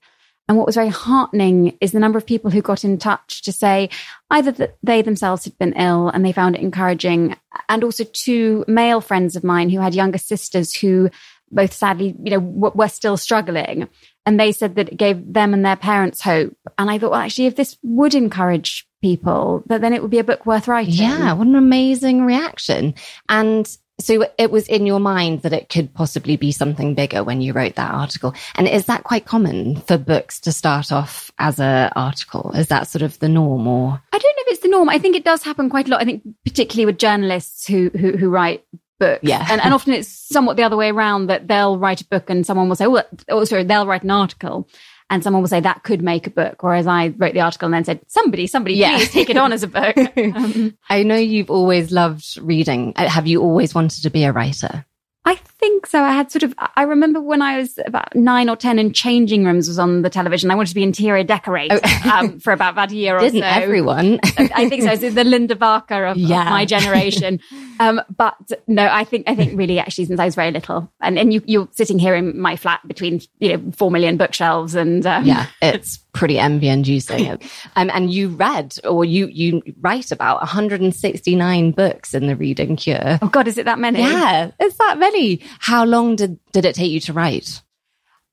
And 0.48 0.56
what 0.56 0.66
was 0.66 0.76
very 0.76 0.88
heartening 0.88 1.76
is 1.82 1.92
the 1.92 2.00
number 2.00 2.16
of 2.16 2.24
people 2.24 2.50
who 2.50 2.62
got 2.62 2.82
in 2.82 2.96
touch 2.96 3.42
to 3.42 3.52
say 3.52 3.90
either 4.30 4.50
that 4.52 4.78
they 4.82 5.02
themselves 5.02 5.44
had 5.44 5.58
been 5.58 5.74
ill 5.74 6.08
and 6.08 6.24
they 6.24 6.32
found 6.32 6.56
it 6.56 6.62
encouraging 6.62 7.36
and 7.68 7.84
also 7.84 8.04
two 8.04 8.64
male 8.66 9.02
friends 9.02 9.36
of 9.36 9.44
mine 9.44 9.68
who 9.68 9.78
had 9.78 9.94
younger 9.94 10.16
sisters 10.16 10.74
who 10.74 11.10
both 11.50 11.72
sadly, 11.72 12.14
you 12.22 12.30
know, 12.30 12.38
were 12.38 12.88
still 12.88 13.16
struggling. 13.16 13.88
And 14.26 14.38
they 14.38 14.52
said 14.52 14.74
that 14.74 14.90
it 14.90 14.96
gave 14.96 15.32
them 15.32 15.54
and 15.54 15.64
their 15.64 15.76
parents 15.76 16.20
hope. 16.20 16.56
And 16.76 16.90
I 16.90 16.98
thought, 16.98 17.12
well, 17.12 17.20
actually, 17.20 17.46
if 17.46 17.56
this 17.56 17.78
would 17.82 18.14
encourage 18.14 18.86
people, 19.00 19.62
that 19.66 19.80
then 19.80 19.94
it 19.94 20.02
would 20.02 20.10
be 20.10 20.18
a 20.18 20.24
book 20.24 20.44
worth 20.44 20.68
writing. 20.68 20.94
Yeah, 20.94 21.32
what 21.32 21.46
an 21.46 21.54
amazing 21.54 22.24
reaction. 22.24 22.94
And 23.28 23.68
so 24.00 24.26
it 24.38 24.50
was 24.50 24.68
in 24.68 24.86
your 24.86 25.00
mind 25.00 25.42
that 25.42 25.52
it 25.52 25.68
could 25.68 25.92
possibly 25.92 26.36
be 26.36 26.52
something 26.52 26.94
bigger 26.94 27.24
when 27.24 27.40
you 27.40 27.52
wrote 27.52 27.74
that 27.76 27.92
article. 27.92 28.32
And 28.54 28.68
is 28.68 28.86
that 28.86 29.02
quite 29.02 29.24
common 29.24 29.76
for 29.76 29.98
books 29.98 30.38
to 30.40 30.52
start 30.52 30.92
off 30.92 31.32
as 31.38 31.58
an 31.58 31.90
article? 31.96 32.52
Is 32.54 32.68
that 32.68 32.86
sort 32.86 33.02
of 33.02 33.18
the 33.18 33.28
norm 33.28 33.66
or? 33.66 34.00
I 34.12 34.18
don't 34.18 34.36
know 34.36 34.42
if 34.46 34.52
it's 34.52 34.62
the 34.62 34.68
norm. 34.68 34.88
I 34.88 34.98
think 34.98 35.16
it 35.16 35.24
does 35.24 35.42
happen 35.42 35.68
quite 35.68 35.88
a 35.88 35.90
lot. 35.90 36.00
I 36.00 36.04
think 36.04 36.22
particularly 36.44 36.86
with 36.86 36.98
journalists 36.98 37.66
who, 37.66 37.90
who, 37.90 38.16
who 38.16 38.28
write 38.28 38.64
books. 38.98 39.20
Yeah. 39.22 39.46
And, 39.50 39.60
and 39.62 39.72
often 39.74 39.92
it's 39.94 40.08
somewhat 40.08 40.56
the 40.56 40.62
other 40.62 40.76
way 40.76 40.90
around 40.90 41.26
that 41.28 41.48
they'll 41.48 41.78
write 41.78 42.00
a 42.00 42.06
book 42.06 42.30
and 42.30 42.46
someone 42.46 42.68
will 42.68 42.76
say, 42.76 42.86
oh, 42.86 43.02
oh, 43.28 43.44
sorry, 43.44 43.64
they'll 43.64 43.86
write 43.86 44.02
an 44.02 44.10
article 44.10 44.68
and 45.10 45.22
someone 45.24 45.42
will 45.42 45.48
say 45.48 45.60
that 45.60 45.82
could 45.84 46.02
make 46.02 46.26
a 46.26 46.30
book. 46.30 46.62
Whereas 46.62 46.86
I 46.86 47.08
wrote 47.16 47.32
the 47.34 47.40
article 47.40 47.66
and 47.66 47.74
then 47.74 47.84
said, 47.84 48.00
somebody, 48.08 48.46
somebody, 48.46 48.74
Yeah. 48.74 48.96
please 48.96 49.10
take 49.10 49.30
it 49.30 49.36
on 49.38 49.52
as 49.52 49.62
a 49.62 49.68
book. 49.68 49.96
Um, 50.18 50.76
I 50.90 51.02
know 51.02 51.16
you've 51.16 51.50
always 51.50 51.90
loved 51.90 52.36
reading. 52.42 52.92
Uh, 52.96 53.08
Have 53.08 53.26
you 53.26 53.40
always 53.42 53.74
wanted 53.74 54.02
to 54.02 54.10
be 54.10 54.24
a 54.24 54.32
writer? 54.32 54.84
I 55.28 55.34
think 55.34 55.84
so. 55.84 56.02
I 56.02 56.12
had 56.12 56.32
sort 56.32 56.42
of, 56.42 56.54
I 56.74 56.84
remember 56.84 57.20
when 57.20 57.42
I 57.42 57.58
was 57.58 57.78
about 57.84 58.16
nine 58.16 58.48
or 58.48 58.56
10 58.56 58.78
and 58.78 58.94
Changing 58.94 59.44
Rooms 59.44 59.68
was 59.68 59.78
on 59.78 60.00
the 60.00 60.08
television. 60.08 60.50
I 60.50 60.54
wanted 60.54 60.70
to 60.70 60.74
be 60.74 60.82
interior 60.82 61.22
decorator 61.22 61.78
um, 62.10 62.40
for 62.40 62.50
about, 62.50 62.72
about 62.72 62.92
a 62.92 62.96
year 62.96 63.14
or 63.14 63.20
Didn't 63.20 63.42
so. 63.42 63.46
everyone? 63.46 64.20
I 64.38 64.70
think 64.70 64.84
so. 64.84 64.92
It's 64.92 65.14
the 65.14 65.24
Linda 65.24 65.54
Barker 65.54 66.06
of, 66.06 66.16
of 66.16 66.28
my 66.30 66.64
generation. 66.64 67.40
Um, 67.78 68.00
but 68.16 68.36
no, 68.66 68.88
I 68.90 69.04
think 69.04 69.28
I 69.28 69.34
think 69.34 69.56
really 69.56 69.78
actually 69.78 70.06
since 70.06 70.18
I 70.18 70.24
was 70.24 70.34
very 70.34 70.50
little, 70.50 70.90
and 71.00 71.16
and 71.16 71.32
you 71.32 71.42
you're 71.46 71.68
sitting 71.72 71.98
here 71.98 72.14
in 72.16 72.40
my 72.40 72.56
flat 72.56 72.80
between 72.88 73.20
you 73.38 73.56
know 73.56 73.70
four 73.72 73.90
million 73.90 74.16
bookshelves, 74.16 74.74
and 74.74 75.06
um, 75.06 75.24
yeah, 75.24 75.46
it's 75.62 75.98
pretty 76.18 76.36
envy 76.36 76.68
inducing. 76.68 77.30
um, 77.76 77.90
and 77.94 78.12
you 78.12 78.28
read 78.30 78.74
or 78.82 79.04
you, 79.04 79.28
you 79.28 79.62
write 79.80 80.10
about 80.10 80.40
169 80.40 81.70
books 81.70 82.12
in 82.12 82.26
the 82.26 82.34
reading 82.34 82.74
cure. 82.74 83.20
oh 83.22 83.28
god, 83.28 83.46
is 83.46 83.56
it 83.56 83.66
that 83.66 83.78
many? 83.78 84.00
Yeah, 84.00 84.50
it's 84.58 84.76
that 84.78 84.98
many. 84.98 85.40
How 85.60 85.84
long 85.84 86.16
did, 86.16 86.40
did 86.52 86.64
it 86.64 86.74
take 86.74 86.90
you 86.90 86.98
to 87.00 87.12
write? 87.12 87.62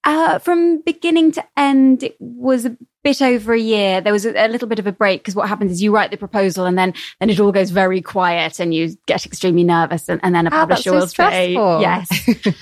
Uh, 0.04 0.40
from 0.40 0.82
beginning 0.82 1.32
to 1.34 1.44
end, 1.56 2.02
it 2.02 2.16
was 2.20 2.66
a 2.66 2.76
bit 3.06 3.22
over 3.22 3.54
a 3.54 3.60
year. 3.60 4.02
There 4.02 4.12
was 4.12 4.26
a, 4.26 4.32
a 4.32 4.50
little 4.50 4.68
bit 4.68 4.80
of 4.80 4.88
a 4.88 4.92
break 4.92 5.22
because 5.22 5.36
what 5.36 5.48
happens 5.48 5.72
is 5.72 5.82
you 5.82 5.94
write 5.94 6.10
the 6.10 6.18
proposal 6.18 6.66
and 6.66 6.76
then 6.76 6.94
then 7.20 7.30
it 7.30 7.40
all 7.40 7.52
goes 7.52 7.70
very 7.70 8.02
quiet 8.02 8.60
and 8.60 8.74
you 8.74 8.98
get 9.06 9.28
extremely 9.28 9.64
nervous 9.64 10.10
and, 10.10 10.20
and 10.24 10.34
then 10.34 10.48
a 10.48 10.50
that's 10.50 10.60
publisher 10.60 10.90
so 10.90 10.96
will 10.96 11.08
say 11.08 11.54
yes. 11.54 12.10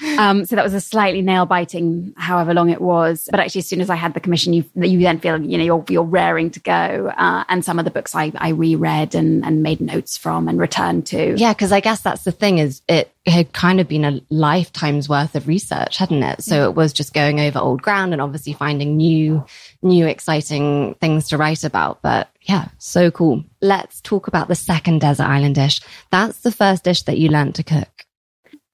um, 0.20 0.44
so 0.44 0.58
that 0.58 0.64
was 0.64 0.74
a 0.74 0.82
slightly 0.82 1.22
nail 1.22 1.46
biting, 1.46 2.14
however 2.18 2.54
long 2.54 2.70
it 2.70 2.82
was. 2.82 3.30
But 3.32 3.40
actually, 3.40 3.60
as 3.60 3.68
soon 3.68 3.80
as 3.80 3.90
I 3.90 3.96
had 3.96 4.14
the 4.14 4.20
commission, 4.20 4.52
you 4.52 4.66
you 4.76 5.00
then 5.00 5.20
feel 5.20 5.42
you 5.42 5.58
know 5.58 5.64
you're 5.64 5.86
you're 5.88 6.04
raring 6.04 6.52
to 6.52 6.60
go. 6.60 7.14
Uh, 7.18 7.46
and 7.48 7.64
some 7.64 7.80
of 7.80 7.86
the 7.86 7.92
books 7.92 8.14
I 8.14 8.34
I 8.36 8.50
reread 8.50 9.16
and 9.16 9.46
and 9.46 9.64
made 9.64 9.80
notes 9.80 10.18
from 10.18 10.50
and 10.50 10.60
returned 10.60 11.06
to. 11.08 11.36
Yeah, 11.38 11.54
because 11.54 11.72
I 11.72 11.80
guess 11.80 12.02
that's 12.02 12.24
the 12.24 12.34
thing 12.34 12.58
is 12.58 12.82
it 12.90 13.12
had 13.25 13.53
kind 13.53 13.80
of 13.80 13.88
been 13.88 14.03
a 14.03 14.20
lifetime's 14.30 15.08
worth 15.08 15.36
of 15.36 15.48
research, 15.48 15.98
hadn't 15.98 16.24
it? 16.24 16.44
So 16.44 16.68
it 16.70 16.75
was 16.75 16.92
just 16.92 17.13
going 17.13 17.39
over 17.39 17.58
old 17.58 17.82
ground 17.82 18.12
and 18.12 18.22
obviously 18.22 18.53
finding 18.53 18.98
new, 18.98 19.46
new 19.82 20.06
exciting 20.08 20.96
things 20.96 21.30
to 21.30 21.38
write 21.38 21.63
about. 21.63 22.01
But 22.01 22.30
yeah, 22.42 22.68
so 22.80 23.12
cool. 23.12 23.44
Let's 23.62 24.01
talk 24.01 24.27
about 24.27 24.50
the 24.50 24.56
second 24.56 25.00
desert 25.00 25.24
island 25.24 25.56
dish. 25.56 25.80
That's 26.12 26.42
the 26.42 26.51
first 26.51 26.84
dish 26.84 27.03
that 27.03 27.18
you 27.18 27.30
learned 27.30 27.56
to 27.56 27.63
cook. 27.63 28.06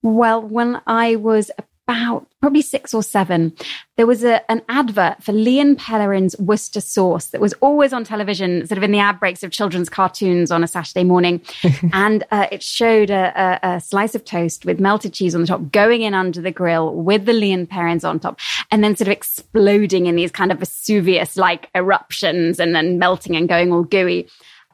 Well, 0.01 0.41
when 0.41 0.81
I 0.87 1.17
was 1.17 1.51
about 1.89 2.27
probably 2.39 2.61
six 2.61 2.93
or 2.93 3.01
seven, 3.01 3.51
there 3.97 4.05
was 4.05 4.23
a, 4.23 4.49
an 4.51 4.61
advert 4.69 5.23
for 5.23 5.31
Lea 5.31 5.73
& 5.75 5.75
Perrins 5.75 6.37
Worcester 6.37 6.81
sauce 6.81 7.27
that 7.27 7.41
was 7.41 7.53
always 7.53 7.93
on 7.93 8.03
television, 8.03 8.65
sort 8.67 8.77
of 8.77 8.83
in 8.83 8.91
the 8.91 8.99
ad 8.99 9.19
breaks 9.19 9.41
of 9.41 9.51
children's 9.51 9.89
cartoons 9.89 10.51
on 10.51 10.63
a 10.63 10.67
Saturday 10.67 11.03
morning. 11.03 11.41
and 11.93 12.23
uh, 12.31 12.45
it 12.51 12.61
showed 12.61 13.09
a, 13.09 13.59
a, 13.63 13.75
a 13.75 13.81
slice 13.81 14.13
of 14.13 14.23
toast 14.23 14.65
with 14.65 14.79
melted 14.79 15.13
cheese 15.13 15.33
on 15.33 15.41
the 15.41 15.47
top 15.47 15.71
going 15.71 16.03
in 16.03 16.13
under 16.13 16.41
the 16.41 16.51
grill 16.51 16.93
with 16.93 17.25
the 17.25 17.33
Lea 17.33 17.65
& 17.65 17.67
Perrins 17.67 18.03
on 18.03 18.19
top 18.19 18.39
and 18.69 18.83
then 18.83 18.95
sort 18.95 19.07
of 19.07 19.11
exploding 19.11 20.05
in 20.05 20.15
these 20.15 20.31
kind 20.31 20.51
of 20.51 20.59
Vesuvius 20.59 21.37
like 21.37 21.69
eruptions 21.73 22.59
and 22.59 22.75
then 22.75 22.99
melting 22.99 23.35
and 23.35 23.49
going 23.49 23.73
all 23.73 23.83
gooey. 23.83 24.29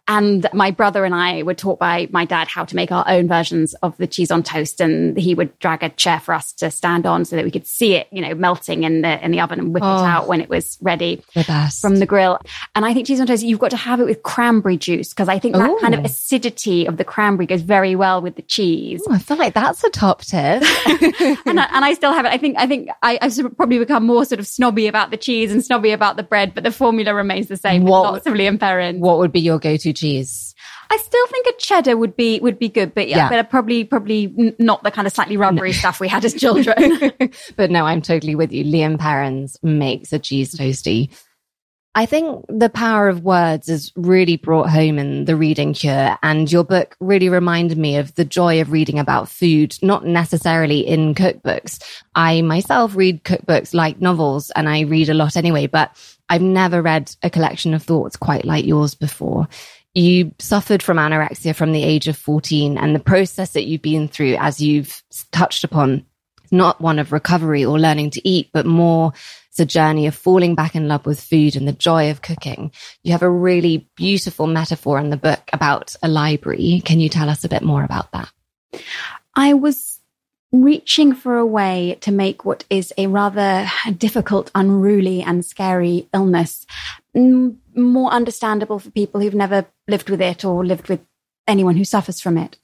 And 0.08 0.48
my 0.54 0.70
brother 0.72 1.04
and 1.04 1.16
I 1.16 1.42
were 1.44 1.54
taught 1.56 1.80
by 1.80 2.08
my 2.12 2.26
dad 2.26 2.48
how 2.48 2.64
to 2.66 2.76
make 2.76 2.92
our 2.92 3.04
own 3.08 3.28
versions 3.28 3.74
of 3.82 3.98
the 3.98 4.06
cheese 4.06 4.30
on 4.30 4.44
toast. 4.44 4.80
And 4.80 5.18
he 5.18 5.34
would 5.34 5.58
drag 5.60 5.82
a 5.84 5.90
chair 5.90 6.20
for 6.20 6.34
us 6.36 6.54
to 6.54 6.70
stand 6.70 7.06
on 7.08 7.26
so 7.26 7.36
that 7.36 7.44
we 7.46 7.50
could 7.52 7.66
see 7.66 7.96
it, 7.96 8.08
you 8.12 8.22
know, 8.22 8.36
melting 8.36 8.84
in 8.84 9.02
the, 9.02 9.24
in 9.26 9.32
the 9.32 9.40
oven 9.42 9.60
and 9.60 9.74
whip 9.74 9.82
Oh. 9.84 10.04
it 10.04 10.08
out 10.08 10.28
when 10.28 10.42
it 10.42 10.50
was 10.50 10.78
ready 10.82 11.24
The 11.34 11.44
from 11.82 11.98
the 11.98 12.06
grill. 12.06 12.40
And 12.76 12.86
I 12.86 12.94
think 12.94 13.08
cheese 13.08 13.20
on 13.20 13.28
toast, 13.28 13.44
you've 13.44 13.60
got 13.60 13.72
to 13.72 13.78
have 13.78 14.00
it 14.00 14.06
with 14.06 14.22
cranberry 14.24 14.78
juice 14.78 15.10
because 15.10 15.28
I 15.28 15.40
think 15.40 15.56
that 15.56 15.80
kind 15.82 15.96
of 15.96 16.06
acidity 16.06 16.86
of 16.86 16.98
the 16.98 17.04
cranberry 17.04 17.48
goes 17.48 17.62
very 17.62 17.96
well 17.96 18.22
with 18.22 18.36
the 18.36 18.42
cheese. 18.44 19.02
Oh, 19.10 19.14
I 19.14 19.18
feel 19.18 19.38
like 19.38 19.54
that's 19.56 19.84
a 19.84 19.90
top 19.90 20.22
tip. 20.22 20.36
and, 21.46 21.60
I, 21.60 21.68
and 21.74 21.84
I 21.86 21.94
still 21.94 22.14
have 22.14 22.26
it. 22.26 22.30
I 22.30 22.38
think 22.38 22.58
I 22.60 22.68
think 22.68 22.90
I, 23.02 23.18
I've 23.22 23.58
probably 23.58 23.80
become 23.80 24.06
more 24.06 24.24
sort 24.26 24.40
of 24.40 24.46
snobby 24.48 24.88
about 24.88 25.10
the 25.12 25.18
cheese 25.18 25.52
and 25.52 25.64
snobby 25.66 25.92
about 25.92 26.16
the 26.18 26.24
bread, 26.24 26.54
but 26.54 26.64
the 26.64 26.72
formula 26.72 27.14
remains 27.14 27.48
the 27.48 27.58
same. 27.58 27.84
What- 27.86 28.04
Lots 28.04 28.28
of 28.28 28.34
Liam 28.34 28.60
Perrin. 28.60 29.00
what 29.00 29.18
would 29.20 29.32
be 29.32 29.40
your 29.40 29.58
go-to 29.60 29.94
cheese? 29.96 30.54
I 30.92 30.98
still 30.98 31.28
think 31.28 31.48
a 31.48 31.54
cheddar 31.58 31.98
would 31.98 32.16
be 32.16 32.40
would 32.40 32.60
be 32.60 32.70
good, 32.70 32.94
but 32.94 33.08
yeah, 33.08 33.18
Yeah. 33.18 33.30
but 33.30 33.50
probably 33.50 33.84
probably 33.84 34.54
not 34.60 34.84
the 34.84 34.92
kind 34.92 35.08
of 35.08 35.14
slightly 35.14 35.38
rubbery 35.38 35.74
stuff 35.74 36.00
we 36.00 36.08
had 36.08 36.24
as 36.26 36.34
children. 36.34 37.12
but 37.56 37.72
no, 37.72 37.86
I'm 37.86 38.02
totally 38.02 38.36
with 38.36 38.52
you. 38.52 38.64
Lea 38.64 38.96
& 38.96 38.98
Perrins 38.98 39.58
makes 39.64 40.14
a 40.14 40.20
cheese 40.20 40.54
toasty. 40.56 41.10
I 41.98 42.06
think 42.06 42.44
the 42.50 42.70
power 42.70 43.08
of 43.08 43.24
words 43.24 43.70
is 43.70 43.94
really 43.96 44.36
brought 44.36 44.70
home 44.70 45.00
in 45.00 45.24
the 45.24 45.38
reading 45.38 45.74
cure. 45.74 46.18
And 46.22 46.52
your 46.52 46.66
book 46.66 46.98
really 47.00 47.30
reminded 47.30 47.78
me 47.78 47.96
of 47.96 48.14
the 48.16 48.26
joy 48.26 48.60
of 48.60 48.74
reading 48.74 49.00
about 49.00 49.30
food, 49.30 49.78
not 49.82 50.06
necessarily 50.06 50.86
in 50.86 51.16
cookbooks. 51.16 51.82
I 52.14 52.42
myself 52.42 52.98
read 52.98 53.24
cookbooks 53.24 53.74
like 53.74 54.02
novels 54.02 54.52
and 54.58 54.68
I 54.68 54.82
read 54.82 55.08
a 55.08 55.14
lot 55.14 55.38
anyway, 55.38 55.68
but 55.68 55.96
I've 56.28 56.42
never 56.42 56.82
read 56.82 57.16
a 57.24 57.30
collection 57.30 57.74
of 57.74 57.84
thoughts 57.84 58.18
quite 58.18 58.44
like 58.44 58.66
yours 58.66 58.94
before. 58.94 59.48
You 59.96 60.36
suffered 60.40 60.84
from 60.84 60.98
anorexia 60.98 61.56
from 61.56 61.72
the 61.72 61.84
age 61.84 62.08
of 62.08 62.18
14 62.18 62.78
and 62.78 62.94
the 62.94 63.00
process 63.00 63.54
that 63.54 63.64
you've 63.64 63.82
been 63.82 64.08
through, 64.08 64.36
as 64.40 64.62
you've 64.62 65.02
touched 65.32 65.64
upon, 65.64 66.06
not 66.52 66.82
one 66.82 67.00
of 67.00 67.14
recovery 67.14 67.64
or 67.64 67.80
learning 67.80 68.12
to 68.12 68.28
eat, 68.28 68.50
but 68.54 68.66
more 68.66 69.14
it's 69.56 69.60
a 69.62 69.66
journey 69.66 70.06
of 70.06 70.14
falling 70.14 70.54
back 70.54 70.76
in 70.76 70.90
love 70.90 71.06
with 71.06 71.22
food 71.22 71.56
and 71.56 71.66
the 71.66 71.72
joy 71.72 72.12
of 72.12 72.22
cooking. 72.22 72.74
You 73.04 73.14
have 73.14 73.22
a 73.22 73.30
really 73.30 73.90
beautiful 73.96 74.48
metaphor 74.48 75.00
in 75.00 75.12
the 75.12 75.18
book 75.18 75.50
about 75.54 75.96
a 76.04 76.10
library. 76.10 76.82
Can 76.84 77.00
you 77.00 77.08
tell 77.08 77.30
us 77.30 77.46
a 77.46 77.50
bit 77.50 77.62
more 77.62 77.86
about 77.86 78.12
that? 78.12 78.30
I 79.34 79.54
was 79.54 80.02
reaching 80.52 81.14
for 81.14 81.38
a 81.38 81.46
way 81.46 81.98
to 82.02 82.12
make 82.12 82.44
what 82.44 82.66
is 82.70 82.94
a 82.98 83.08
rather 83.08 83.66
difficult, 83.98 84.52
unruly, 84.54 85.22
and 85.22 85.46
scary 85.46 86.10
illness 86.14 86.66
mm, 87.16 87.56
more 87.76 88.12
understandable 88.12 88.80
for 88.80 88.92
people 88.92 89.22
who've 89.22 89.34
never 89.34 89.66
lived 89.88 90.10
with 90.10 90.22
it 90.22 90.46
or 90.46 90.66
lived 90.66 90.90
with 90.90 91.02
anyone 91.48 91.76
who 91.76 91.86
suffers 91.86 92.20
from 92.20 92.38
it. 92.38 92.58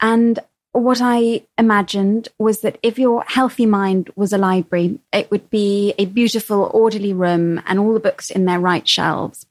And 0.00 0.38
what 0.72 1.00
I 1.02 1.46
imagined 1.58 2.28
was 2.38 2.60
that 2.60 2.78
if 2.82 2.98
your 2.98 3.24
healthy 3.26 3.66
mind 3.66 4.10
was 4.14 4.32
a 4.32 4.38
library, 4.38 5.00
it 5.12 5.30
would 5.30 5.50
be 5.50 5.94
a 5.98 6.04
beautiful, 6.04 6.70
orderly 6.72 7.12
room 7.12 7.60
and 7.66 7.78
all 7.78 7.92
the 7.92 8.00
books 8.00 8.30
in 8.30 8.44
their 8.44 8.60
right 8.60 8.86
shelves. 8.86 9.46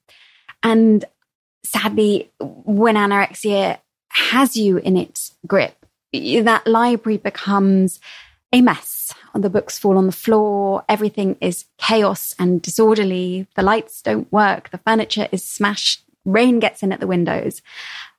And 0.63 1.03
sadly, 1.63 2.31
when 2.39 2.95
anorexia 2.95 3.79
has 4.09 4.55
you 4.55 4.77
in 4.77 4.97
its 4.97 5.35
grip, 5.45 5.75
that 6.13 6.65
library 6.65 7.17
becomes 7.17 7.99
a 8.53 8.61
mess. 8.61 9.13
The 9.35 9.49
books 9.49 9.77
fall 9.79 9.97
on 9.97 10.05
the 10.05 10.11
floor. 10.11 10.83
Everything 10.89 11.37
is 11.41 11.65
chaos 11.77 12.33
and 12.39 12.61
disorderly. 12.61 13.47
The 13.55 13.63
lights 13.63 14.01
don't 14.01 14.31
work. 14.31 14.69
The 14.71 14.79
furniture 14.79 15.27
is 15.31 15.43
smashed. 15.43 16.03
Rain 16.25 16.59
gets 16.59 16.83
in 16.83 16.91
at 16.91 16.99
the 16.99 17.07
windows. 17.07 17.61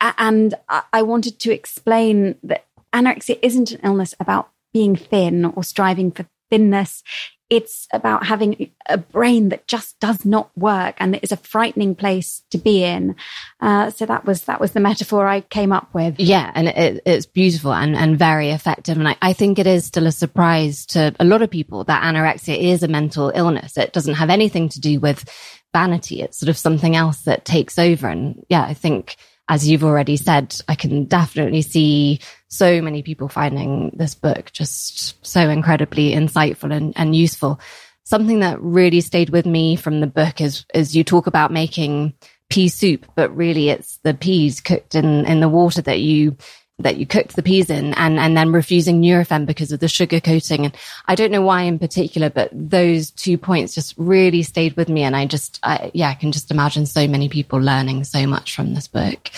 And 0.01 0.55
I 0.69 1.03
wanted 1.03 1.39
to 1.41 1.53
explain 1.53 2.37
that 2.43 2.67
anorexia 2.93 3.39
isn't 3.43 3.73
an 3.73 3.81
illness 3.85 4.15
about 4.19 4.51
being 4.73 4.97
thin 4.97 5.45
or 5.45 5.63
striving 5.65 6.11
for 6.11 6.27
thinness. 6.51 7.03
It's 7.51 7.89
about 7.93 8.25
having 8.25 8.71
a 8.89 8.97
brain 8.97 9.49
that 9.49 9.67
just 9.67 9.99
does 9.99 10.25
not 10.25 10.57
work 10.57 10.95
and 10.99 11.17
it 11.17 11.25
is 11.25 11.33
a 11.33 11.37
frightening 11.37 11.97
place 11.97 12.43
to 12.51 12.59
be 12.59 12.85
in. 12.85 13.17
Uh, 13.61 13.91
so 13.91 14.07
that 14.07 14.25
was, 14.25 14.45
that 14.45 14.61
was 14.61 14.71
the 14.71 14.81
metaphor 14.81 15.27
I 15.27 15.41
came 15.41 15.73
up 15.73 15.93
with. 15.93 16.21
Yeah, 16.21 16.51
and 16.55 16.69
it, 16.69 17.03
it's 17.05 17.27
beautiful 17.27 17.73
and, 17.73 17.97
and 17.97 18.19
very 18.19 18.51
effective. 18.51 18.97
And 18.97 19.09
I, 19.09 19.17
I 19.21 19.33
think 19.33 19.59
it 19.59 19.67
is 19.67 19.85
still 19.85 20.07
a 20.07 20.13
surprise 20.13 20.87
to 20.87 21.15
a 21.19 21.25
lot 21.25 21.43
of 21.43 21.51
people 21.51 21.85
that 21.85 22.03
anorexia 22.03 22.57
is 22.57 22.83
a 22.83 22.89
mental 22.89 23.33
illness. 23.35 23.77
It 23.77 23.93
doesn't 23.93 24.15
have 24.15 24.31
anything 24.31 24.69
to 24.71 24.81
do 24.81 25.01
with 25.01 25.29
vanity. 25.73 26.23
It's 26.23 26.39
sort 26.39 26.49
of 26.49 26.57
something 26.57 26.97
else 26.97 27.23
that 27.23 27.45
takes 27.45 27.79
over. 27.79 28.09
And 28.09 28.45
yeah, 28.49 28.63
I 28.63 28.75
think 28.75 29.17
as 29.51 29.69
you've 29.69 29.83
already 29.83 30.17
said, 30.17 30.57
I 30.69 30.77
can 30.77 31.07
definitely 31.07 31.63
see 31.63 32.21
so 32.47 32.81
many 32.81 33.03
people 33.03 33.29
finding 33.29 33.91
this 33.97 34.15
book 34.15 34.53
just 34.53 35.27
so 35.27 35.51
incredibly 35.51 36.13
insightful 36.13 36.73
and, 36.73 36.93
and 36.97 37.17
useful. 37.17 37.59
Something 38.05 38.41
that 38.41 38.63
really 38.63 39.01
stayed 39.01 39.31
with 39.31 39.47
me 39.47 39.75
from 39.75 40.01
the 40.01 40.07
book 40.07 40.41
is, 40.41 40.65
is 40.73 40.95
you 40.95 41.03
talk 41.03 41.27
about 41.27 41.53
making 41.53 42.15
pea 42.49 42.69
soup, 42.69 43.07
but 43.17 43.37
really 43.37 43.71
it's 43.71 43.99
the 44.05 44.15
peas 44.15 44.61
cooked 44.61 44.95
in, 44.95 45.27
in 45.27 45.41
the 45.41 45.49
water 45.49 45.83
that 45.83 45.99
you 45.99 46.37
that 46.83 46.97
you 46.97 47.07
cooked 47.07 47.37
the 47.37 47.43
peas 47.43 47.71
in 47.71 47.95
and, 47.95 48.19
and 48.19 48.37
then 48.37 48.53
refusing 48.53 49.01
Nurofen 49.01 49.47
because 49.47 49.73
of 49.73 49.81
the 49.81 49.89
sugar 49.89 50.21
coating. 50.21 50.65
And 50.65 50.77
I 51.07 51.15
don't 51.15 51.31
know 51.31 51.43
why 51.43 51.63
in 51.63 51.79
particular, 51.79 52.31
but 52.31 52.51
those 52.53 53.11
two 53.11 53.39
points 53.39 53.75
just 53.75 53.95
really 53.97 54.43
stayed 54.43 54.77
with 54.77 54.89
me. 54.89 55.03
And 55.03 55.17
I 55.17 55.27
just, 55.27 55.59
I, 55.63 55.91
yeah, 55.95 56.09
I 56.09 56.15
can 56.15 56.33
just 56.33 56.51
imagine 56.51 56.87
so 56.87 57.07
many 57.07 57.29
people 57.29 57.59
learning 57.59 58.05
so 58.05 58.27
much 58.27 58.55
from 58.55 58.75
this 58.75 58.89
book. 58.89 59.31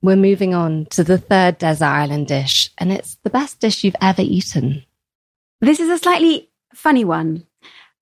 We're 0.00 0.16
moving 0.16 0.54
on 0.54 0.86
to 0.90 1.02
the 1.02 1.18
third 1.18 1.58
desert 1.58 1.86
island 1.86 2.28
dish, 2.28 2.70
and 2.78 2.92
it's 2.92 3.16
the 3.24 3.30
best 3.30 3.58
dish 3.58 3.82
you've 3.82 3.96
ever 4.00 4.22
eaten. 4.22 4.84
This 5.60 5.80
is 5.80 5.88
a 5.88 5.98
slightly 5.98 6.48
funny 6.72 7.04
one 7.04 7.44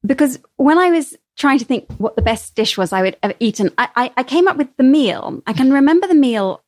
because 0.05 0.39
when 0.57 0.79
I 0.79 0.91
was 0.91 1.17
trying 1.37 1.59
to 1.59 1.65
think 1.65 1.91
what 1.99 2.17
the 2.17 2.23
best 2.23 2.55
dish 2.55 2.77
was 2.77 2.93
I 2.93 3.03
would 3.03 3.17
have 3.23 3.35
eaten, 3.41 3.71
I, 3.79 3.89
I, 3.97 4.13
I 4.19 4.23
came 4.23 4.49
up 4.49 4.57
with 4.57 4.75
the 4.77 4.83
meal. 4.83 5.43
I 5.47 5.53
can 5.53 5.73
remember 5.73 6.07
the 6.07 6.15
meal 6.15 6.63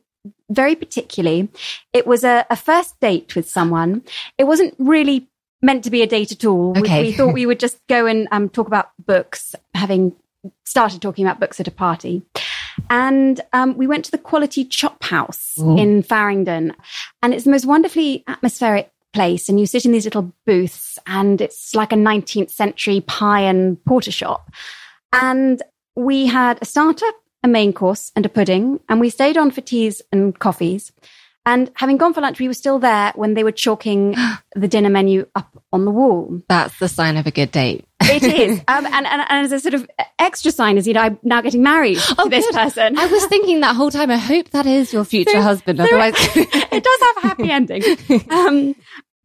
very 0.51 0.75
particularly. 0.75 1.49
It 1.93 2.07
was 2.07 2.25
a, 2.25 2.47
a 2.51 2.57
first 2.57 2.99
date 3.01 3.37
with 3.37 3.49
someone. 3.49 4.03
It 4.39 4.45
wasn't 4.45 4.75
really 4.79 5.29
meant 5.61 5.85
to 5.85 5.91
be 5.91 6.03
a 6.03 6.07
date 6.07 6.33
at 6.33 6.45
all. 6.45 6.77
Okay. 6.79 7.03
We, 7.03 7.09
we 7.09 7.13
thought 7.13 7.35
we 7.35 7.47
would 7.51 7.61
just 7.61 7.85
go 7.89 8.07
and 8.07 8.29
um, 8.31 8.49
talk 8.49 8.67
about 8.67 8.91
books, 9.05 9.55
having 9.75 10.15
started 10.65 11.03
talking 11.03 11.27
about 11.27 11.41
books 11.41 11.61
at 11.61 11.69
a 11.69 11.73
party. 11.73 12.23
And 12.91 13.41
um, 13.53 13.77
we 13.77 13.87
went 13.87 14.05
to 14.05 14.11
the 14.11 14.19
Quality 14.19 14.65
Chop 14.65 15.03
House 15.03 15.55
Ooh. 15.59 15.77
in 15.77 16.03
Farringdon. 16.03 16.75
And 17.23 17.35
it's 17.35 17.45
the 17.45 17.51
most 17.51 17.67
wonderfully 17.67 18.25
atmospheric 18.29 18.93
place. 19.13 19.49
And 19.49 19.59
you 19.59 19.67
sit 19.67 19.85
in 19.85 19.93
these 19.93 20.05
little 20.05 20.33
booths, 20.47 20.99
and 21.07 21.41
it's 21.41 21.75
like 21.75 21.93
a 21.93 21.97
19th 21.97 22.51
century 22.51 23.01
pie 23.01 23.41
and 23.41 23.83
porter 23.85 24.13
shop. 24.13 24.51
And 25.13 25.63
we 25.97 26.27
had 26.27 26.59
a 26.63 26.65
starter, 26.65 27.07
a 27.45 27.49
main 27.49 27.73
course, 27.73 28.13
and 28.17 28.27
a 28.27 28.29
pudding. 28.29 28.81
And 28.89 29.01
we 29.01 29.11
stayed 29.11 29.37
on 29.37 29.51
for 29.51 29.61
teas 29.61 30.03
and 30.13 30.39
coffees. 30.39 30.93
And 31.47 31.71
having 31.77 31.97
gone 31.97 32.13
for 32.13 32.21
lunch, 32.21 32.39
we 32.41 32.47
were 32.49 32.53
still 32.55 32.79
there 32.79 33.13
when 33.15 33.33
they 33.35 33.43
were 33.45 33.53
chalking 33.53 34.15
the 34.55 34.69
dinner 34.69 34.91
menu 34.91 35.27
up 35.35 35.49
on 35.73 35.85
the 35.87 35.91
wall. 35.91 36.43
That's 36.49 36.79
the 36.79 36.89
sign 36.89 37.17
of 37.17 37.27
a 37.27 37.31
good 37.31 37.51
date. 37.51 37.85
It 38.03 38.23
is. 38.23 38.61
Um, 38.69 38.85
and, 38.87 39.07
and, 39.07 39.23
and 39.29 39.45
as 39.47 39.53
a 39.53 39.61
sort 39.61 39.75
of 39.75 39.89
extra 40.19 40.51
sign 40.53 40.77
is, 40.79 40.87
you 40.87 40.93
know, 40.95 41.01
I'm 41.01 41.19
now 41.23 41.41
getting 41.41 41.63
married 41.63 41.99
Oh, 42.19 42.25
to 42.25 42.31
this 42.31 42.45
good. 42.47 42.55
person. 42.55 42.99
I 42.99 43.07
was 43.07 43.25
thinking 43.27 43.61
that 43.61 43.77
whole 43.77 43.91
time, 43.91 44.11
I 44.11 44.17
hope 44.19 44.51
that 44.51 44.67
is 44.67 44.93
your 44.93 45.05
future 45.05 45.31
So- 45.35 45.43
husband. 45.43 45.81
Otherwise, 45.81 46.15
it 46.37 46.85
does 46.85 47.01
have 47.03 47.17
a 47.17 47.27
happy 47.29 47.51
ending. 47.51 47.83
Um, 48.31 48.75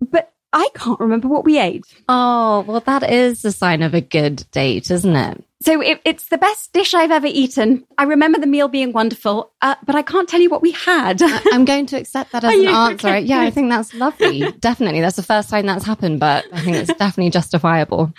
but 0.02 0.33
I 0.54 0.70
can't 0.76 1.00
remember 1.00 1.28
what 1.28 1.44
we 1.46 1.60
ate. 1.60 1.84
oh, 2.08 2.64
well, 2.68 2.80
that 2.82 3.10
is 3.12 3.44
a 3.44 3.52
sign 3.52 3.82
of 3.82 3.94
a 3.94 4.02
good 4.02 4.46
date, 4.52 4.92
isn't 4.92 5.16
it? 5.16 5.44
So 5.62 5.82
it, 5.82 6.02
it's 6.06 6.28
the 6.28 6.38
best 6.38 6.74
dish 6.74 6.94
I've 6.94 7.10
ever 7.12 7.26
eaten. 7.28 7.86
I 7.98 8.04
remember 8.04 8.38
the 8.40 8.48
meal 8.48 8.68
being 8.68 8.92
wonderful, 8.92 9.52
uh, 9.62 9.76
but 9.86 9.96
I 9.96 10.02
can't 10.02 10.28
tell 10.28 10.42
you 10.42 10.50
what 10.50 10.62
we 10.62 10.72
had. 10.72 11.22
I'm 11.24 11.64
going 11.66 11.86
to 11.88 11.98
accept 11.98 12.34
that 12.34 12.44
as 12.44 12.54
an 12.54 12.68
answer. 12.68 13.08
Okay, 13.08 13.22
Yeah, 13.22 13.40
I 13.42 13.50
think 13.50 13.70
that's 13.70 13.94
lovely. 13.94 14.52
definitely. 14.60 15.00
That's 15.02 15.16
the 15.16 15.24
first 15.24 15.50
time 15.50 15.66
that's 15.66 15.86
happened, 15.86 16.20
but 16.20 16.46
I 16.54 16.62
think 16.62 16.76
it's 16.78 16.94
definitely 16.94 17.32
justifiable. 17.32 18.14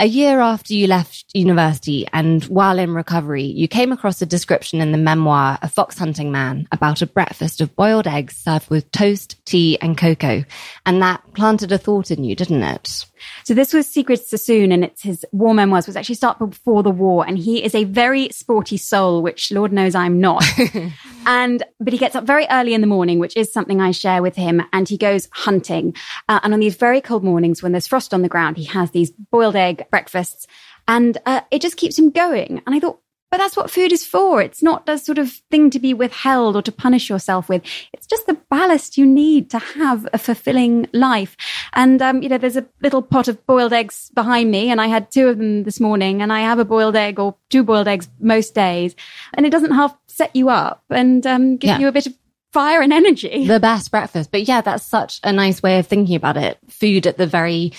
A 0.00 0.06
year 0.06 0.38
after 0.38 0.74
you 0.74 0.86
left 0.86 1.24
university 1.34 2.06
and 2.12 2.44
while 2.44 2.78
in 2.78 2.94
recovery, 2.94 3.42
you 3.42 3.66
came 3.66 3.90
across 3.90 4.22
a 4.22 4.26
description 4.26 4.80
in 4.80 4.92
the 4.92 4.98
memoir, 4.98 5.58
A 5.60 5.68
Fox 5.68 5.98
Hunting 5.98 6.30
Man, 6.30 6.68
about 6.70 7.02
a 7.02 7.06
breakfast 7.06 7.60
of 7.60 7.74
boiled 7.74 8.06
eggs 8.06 8.36
served 8.36 8.70
with 8.70 8.88
toast, 8.92 9.44
tea, 9.44 9.76
and 9.80 9.98
cocoa. 9.98 10.44
And 10.86 11.02
that 11.02 11.24
planted 11.34 11.72
a 11.72 11.78
thought 11.78 12.12
in 12.12 12.22
you, 12.22 12.36
didn't 12.36 12.62
it? 12.62 13.06
So 13.44 13.54
this 13.54 13.72
was 13.72 13.86
Siegfried 13.86 14.20
Sassoon 14.20 14.72
and 14.72 14.84
it's 14.84 15.02
his 15.02 15.24
war 15.32 15.54
memoirs, 15.54 15.86
was 15.86 15.96
actually 15.96 16.16
started 16.16 16.46
before 16.46 16.82
the 16.82 16.90
war. 16.90 17.26
And 17.26 17.38
he 17.38 17.62
is 17.62 17.74
a 17.74 17.84
very 17.84 18.28
sporty 18.30 18.76
soul, 18.76 19.22
which 19.22 19.52
Lord 19.52 19.72
knows 19.72 19.94
I'm 19.94 20.20
not. 20.20 20.44
and, 21.26 21.62
but 21.80 21.92
he 21.92 21.98
gets 21.98 22.16
up 22.16 22.24
very 22.24 22.46
early 22.50 22.74
in 22.74 22.80
the 22.80 22.86
morning, 22.86 23.18
which 23.18 23.36
is 23.36 23.52
something 23.52 23.80
I 23.80 23.90
share 23.90 24.22
with 24.22 24.36
him. 24.36 24.62
And 24.72 24.88
he 24.88 24.96
goes 24.96 25.28
hunting. 25.32 25.94
Uh, 26.28 26.40
and 26.42 26.54
on 26.54 26.60
these 26.60 26.76
very 26.76 27.00
cold 27.00 27.24
mornings 27.24 27.62
when 27.62 27.72
there's 27.72 27.86
frost 27.86 28.14
on 28.14 28.22
the 28.22 28.28
ground, 28.28 28.56
he 28.56 28.64
has 28.64 28.90
these 28.90 29.10
boiled 29.10 29.56
egg 29.56 29.86
breakfasts 29.90 30.46
and 30.88 31.18
uh, 31.26 31.42
it 31.50 31.60
just 31.60 31.76
keeps 31.76 31.98
him 31.98 32.10
going. 32.10 32.62
And 32.66 32.74
I 32.74 32.80
thought, 32.80 33.00
but 33.30 33.38
that's 33.38 33.56
what 33.56 33.70
food 33.70 33.92
is 33.92 34.04
for. 34.06 34.40
It's 34.40 34.62
not 34.62 34.88
a 34.88 34.96
sort 34.98 35.18
of 35.18 35.30
thing 35.50 35.70
to 35.70 35.78
be 35.78 35.92
withheld 35.94 36.56
or 36.56 36.62
to 36.62 36.72
punish 36.72 37.10
yourself 37.10 37.48
with. 37.48 37.62
It's 37.92 38.06
just 38.06 38.26
the 38.26 38.38
ballast 38.50 38.96
you 38.96 39.04
need 39.04 39.50
to 39.50 39.58
have 39.58 40.08
a 40.12 40.18
fulfilling 40.18 40.88
life. 40.92 41.36
And, 41.74 42.00
um, 42.00 42.22
you 42.22 42.28
know, 42.28 42.38
there's 42.38 42.56
a 42.56 42.66
little 42.82 43.02
pot 43.02 43.28
of 43.28 43.44
boiled 43.46 43.72
eggs 43.72 44.10
behind 44.14 44.50
me 44.50 44.70
and 44.70 44.80
I 44.80 44.86
had 44.86 45.10
two 45.10 45.28
of 45.28 45.38
them 45.38 45.64
this 45.64 45.78
morning 45.80 46.22
and 46.22 46.32
I 46.32 46.40
have 46.40 46.58
a 46.58 46.64
boiled 46.64 46.96
egg 46.96 47.18
or 47.18 47.36
two 47.50 47.62
boiled 47.62 47.88
eggs 47.88 48.08
most 48.20 48.54
days. 48.54 48.96
And 49.34 49.44
it 49.44 49.50
doesn't 49.50 49.72
half 49.72 49.96
set 50.06 50.34
you 50.34 50.48
up 50.48 50.82
and, 50.88 51.26
um, 51.26 51.56
give 51.58 51.68
Yeah. 51.68 51.78
you 51.80 51.88
a 51.88 51.92
bit 51.92 52.06
of 52.06 52.14
fire 52.52 52.80
and 52.80 52.92
energy. 52.94 53.46
the 53.46 53.60
best 53.60 53.90
breakfast. 53.90 54.30
But 54.32 54.48
yeah, 54.48 54.62
that's 54.62 54.84
such 54.86 55.20
a 55.22 55.32
nice 55.32 55.62
way 55.62 55.78
of 55.78 55.86
thinking 55.86 56.16
about 56.16 56.38
it. 56.38 56.58
Food 56.68 57.06
at 57.06 57.18
the 57.18 57.26
very 57.26 57.72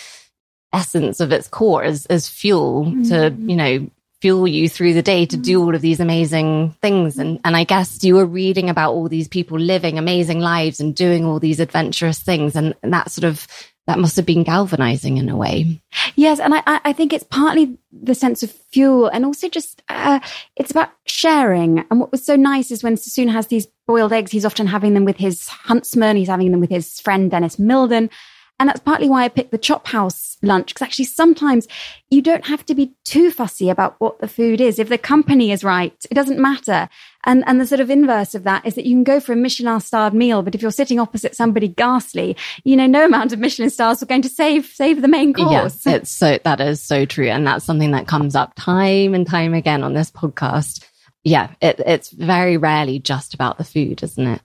essence 0.71 1.19
of 1.19 1.31
its 1.31 1.47
core 1.47 1.83
is, 1.83 2.05
is 2.05 2.29
fuel 2.29 2.85
to, 3.05 3.35
you 3.39 3.55
know, 3.55 3.89
fuel 4.21 4.47
you 4.47 4.67
through 4.67 4.93
the 4.93 5.01
day 5.01 5.25
to 5.25 5.37
do 5.37 5.61
all 5.61 5.75
of 5.75 5.81
these 5.81 5.99
amazing 5.99 6.71
things. 6.81 7.17
And, 7.17 7.39
and 7.45 7.55
I 7.55 7.63
guess 7.63 8.03
you 8.03 8.15
were 8.15 8.25
reading 8.25 8.69
about 8.69 8.93
all 8.93 9.07
these 9.07 9.27
people 9.27 9.57
living 9.57 9.97
amazing 9.97 10.39
lives 10.39 10.79
and 10.79 10.95
doing 10.95 11.25
all 11.25 11.39
these 11.39 11.59
adventurous 11.59 12.19
things. 12.19 12.55
And, 12.55 12.75
and 12.83 12.93
that 12.93 13.11
sort 13.11 13.25
of, 13.25 13.47
that 13.87 13.97
must 13.97 14.17
have 14.17 14.25
been 14.25 14.43
galvanizing 14.43 15.17
in 15.17 15.29
a 15.29 15.35
way. 15.35 15.81
Yes, 16.15 16.39
and 16.39 16.53
I, 16.53 16.61
I 16.67 16.81
I 16.85 16.93
think 16.93 17.11
it's 17.11 17.23
partly 17.23 17.79
the 17.91 18.13
sense 18.13 18.43
of 18.43 18.51
fuel, 18.51 19.07
and 19.07 19.25
also 19.25 19.49
just 19.49 19.81
uh, 19.89 20.19
it's 20.55 20.69
about 20.69 20.91
sharing. 21.07 21.79
And 21.89 21.99
what 21.99 22.11
was 22.11 22.23
so 22.23 22.35
nice 22.35 22.69
is 22.69 22.83
when 22.83 22.97
Sassoon 22.97 23.29
has 23.29 23.47
these 23.47 23.67
boiled 23.87 24.13
eggs, 24.13 24.31
he's 24.31 24.45
often 24.45 24.67
having 24.67 24.93
them 24.93 25.05
with 25.05 25.17
his 25.17 25.47
huntsman, 25.47 26.17
he's 26.17 26.27
having 26.27 26.51
them 26.51 26.59
with 26.59 26.69
his 26.69 26.99
friend 26.99 27.31
Denis 27.31 27.55
Milden. 27.55 28.11
And 28.59 28.67
that's 28.67 28.81
partly 28.81 29.07
why 29.07 29.23
I 29.23 29.29
picked 29.29 29.51
the 29.51 29.57
Chop 29.57 29.87
House 29.87 30.37
lunch, 30.41 30.73
because 30.73 30.81
actually 30.85 31.05
sometimes 31.05 31.67
you 32.09 32.21
don't 32.21 32.45
have 32.45 32.65
to 32.65 32.75
be 32.75 32.93
too 33.05 33.31
fussy 33.31 33.69
about 33.69 33.95
what 33.99 34.19
the 34.19 34.27
food 34.27 34.59
is. 34.59 34.79
If 34.79 34.89
the 34.89 34.97
company 34.97 35.51
is 35.51 35.63
right, 35.63 35.93
it 36.11 36.13
doesn't 36.13 36.39
matter. 36.39 36.89
And, 37.25 37.43
and 37.47 37.59
the 37.59 37.65
sort 37.65 37.79
of 37.79 37.89
inverse 37.89 38.35
of 38.35 38.43
that 38.43 38.65
is 38.65 38.75
that 38.75 38.85
you 38.85 38.95
can 38.95 39.05
go 39.05 39.21
for 39.21 39.31
a 39.31 39.37
Michelin 39.37 39.79
starred 39.79 40.13
meal, 40.13 40.41
but 40.41 40.55
if 40.55 40.61
you're 40.61 40.71
sitting 40.71 40.99
opposite 40.99 41.35
somebody 41.35 41.69
ghastly, 41.69 42.35
you 42.63 42.75
know, 42.75 42.87
no 42.87 43.05
amount 43.05 43.31
of 43.31 43.39
Michelin 43.39 43.69
stars 43.69 44.03
are 44.03 44.07
going 44.07 44.21
to 44.21 44.29
save, 44.29 44.65
save 44.65 45.01
the 45.01 45.07
main 45.07 45.33
course. 45.33 45.85
Yes, 45.85 45.87
it's 45.87 46.11
so 46.11 46.37
that 46.43 46.59
is 46.59 46.81
so 46.81 47.05
true, 47.05 47.29
and 47.29 47.47
that's 47.47 47.65
something 47.65 47.91
that 47.91 48.07
comes 48.07 48.35
up 48.35 48.53
time 48.55 49.13
and 49.13 49.25
time 49.25 49.53
again 49.53 49.83
on 49.83 49.93
this 49.93 50.11
podcast. 50.11 50.85
Yeah, 51.23 51.51
it, 51.61 51.79
it's 51.85 52.09
very 52.11 52.57
rarely 52.57 52.99
just 52.99 53.33
about 53.33 53.57
the 53.57 53.65
food, 53.65 54.01
isn't 54.03 54.27
it? 54.27 54.41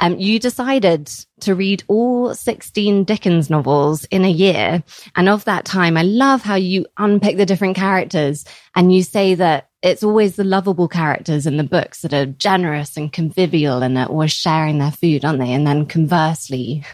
Um, 0.00 0.18
you 0.18 0.38
decided 0.38 1.10
to 1.40 1.54
read 1.54 1.84
all 1.86 2.34
16 2.34 3.04
Dickens 3.04 3.50
novels 3.50 4.04
in 4.04 4.24
a 4.24 4.30
year. 4.30 4.82
And 5.14 5.28
of 5.28 5.44
that 5.44 5.64
time, 5.64 5.96
I 5.96 6.02
love 6.02 6.42
how 6.42 6.54
you 6.54 6.86
unpick 6.96 7.36
the 7.36 7.46
different 7.46 7.76
characters 7.76 8.44
and 8.74 8.94
you 8.94 9.02
say 9.02 9.34
that 9.34 9.68
it's 9.82 10.02
always 10.02 10.36
the 10.36 10.44
lovable 10.44 10.88
characters 10.88 11.46
in 11.46 11.56
the 11.56 11.64
books 11.64 12.02
that 12.02 12.12
are 12.12 12.26
generous 12.26 12.96
and 12.96 13.12
convivial 13.12 13.82
and 13.82 13.96
are 13.96 14.06
always 14.06 14.32
sharing 14.32 14.78
their 14.78 14.90
food, 14.90 15.24
aren't 15.24 15.38
they? 15.38 15.52
And 15.52 15.66
then 15.66 15.86
conversely, 15.86 16.84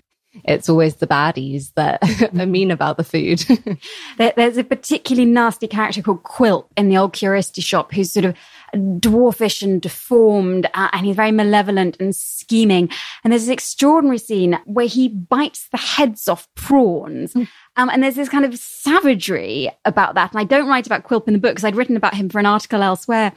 it's 0.44 0.68
always 0.68 0.96
the 0.96 1.06
baddies 1.06 1.72
that 1.74 2.00
are 2.38 2.46
mean 2.46 2.70
about 2.70 2.96
the 2.96 3.04
food. 3.04 3.44
There, 4.18 4.32
there's 4.34 4.56
a 4.56 4.64
particularly 4.64 5.30
nasty 5.30 5.66
character 5.68 6.00
called 6.00 6.22
Quilp 6.22 6.68
in 6.74 6.88
the 6.88 6.96
old 6.96 7.12
curiosity 7.12 7.60
shop 7.60 7.92
who's 7.92 8.12
sort 8.12 8.24
of 8.24 8.34
dwarfish 8.76 9.62
and 9.62 9.80
deformed, 9.80 10.66
uh, 10.74 10.88
and 10.92 11.06
he's 11.06 11.16
very 11.16 11.32
malevolent 11.32 11.96
and 12.00 12.14
scheming. 12.14 12.90
And 13.22 13.32
there's 13.32 13.46
this 13.46 13.52
extraordinary 13.52 14.18
scene 14.18 14.58
where 14.64 14.86
he 14.86 15.08
bites 15.08 15.68
the 15.70 15.78
heads 15.78 16.28
off 16.28 16.48
prawns. 16.54 17.34
Um, 17.34 17.90
and 17.90 18.02
there's 18.02 18.14
this 18.14 18.28
kind 18.28 18.44
of 18.44 18.56
savagery 18.58 19.70
about 19.84 20.14
that. 20.14 20.32
And 20.32 20.40
I 20.40 20.44
don't 20.44 20.68
write 20.68 20.86
about 20.86 21.04
Quilp 21.04 21.26
in 21.26 21.34
the 21.34 21.40
book 21.40 21.52
because 21.52 21.64
I'd 21.64 21.76
written 21.76 21.96
about 21.96 22.14
him 22.14 22.28
for 22.28 22.38
an 22.38 22.46
article 22.46 22.82
elsewhere. 22.82 23.32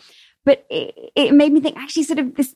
But 0.46 0.66
it, 0.70 1.12
it 1.16 1.34
made 1.34 1.52
me 1.52 1.60
think 1.60 1.78
actually 1.78 2.04
sort 2.04 2.20
of 2.20 2.36
this 2.36 2.56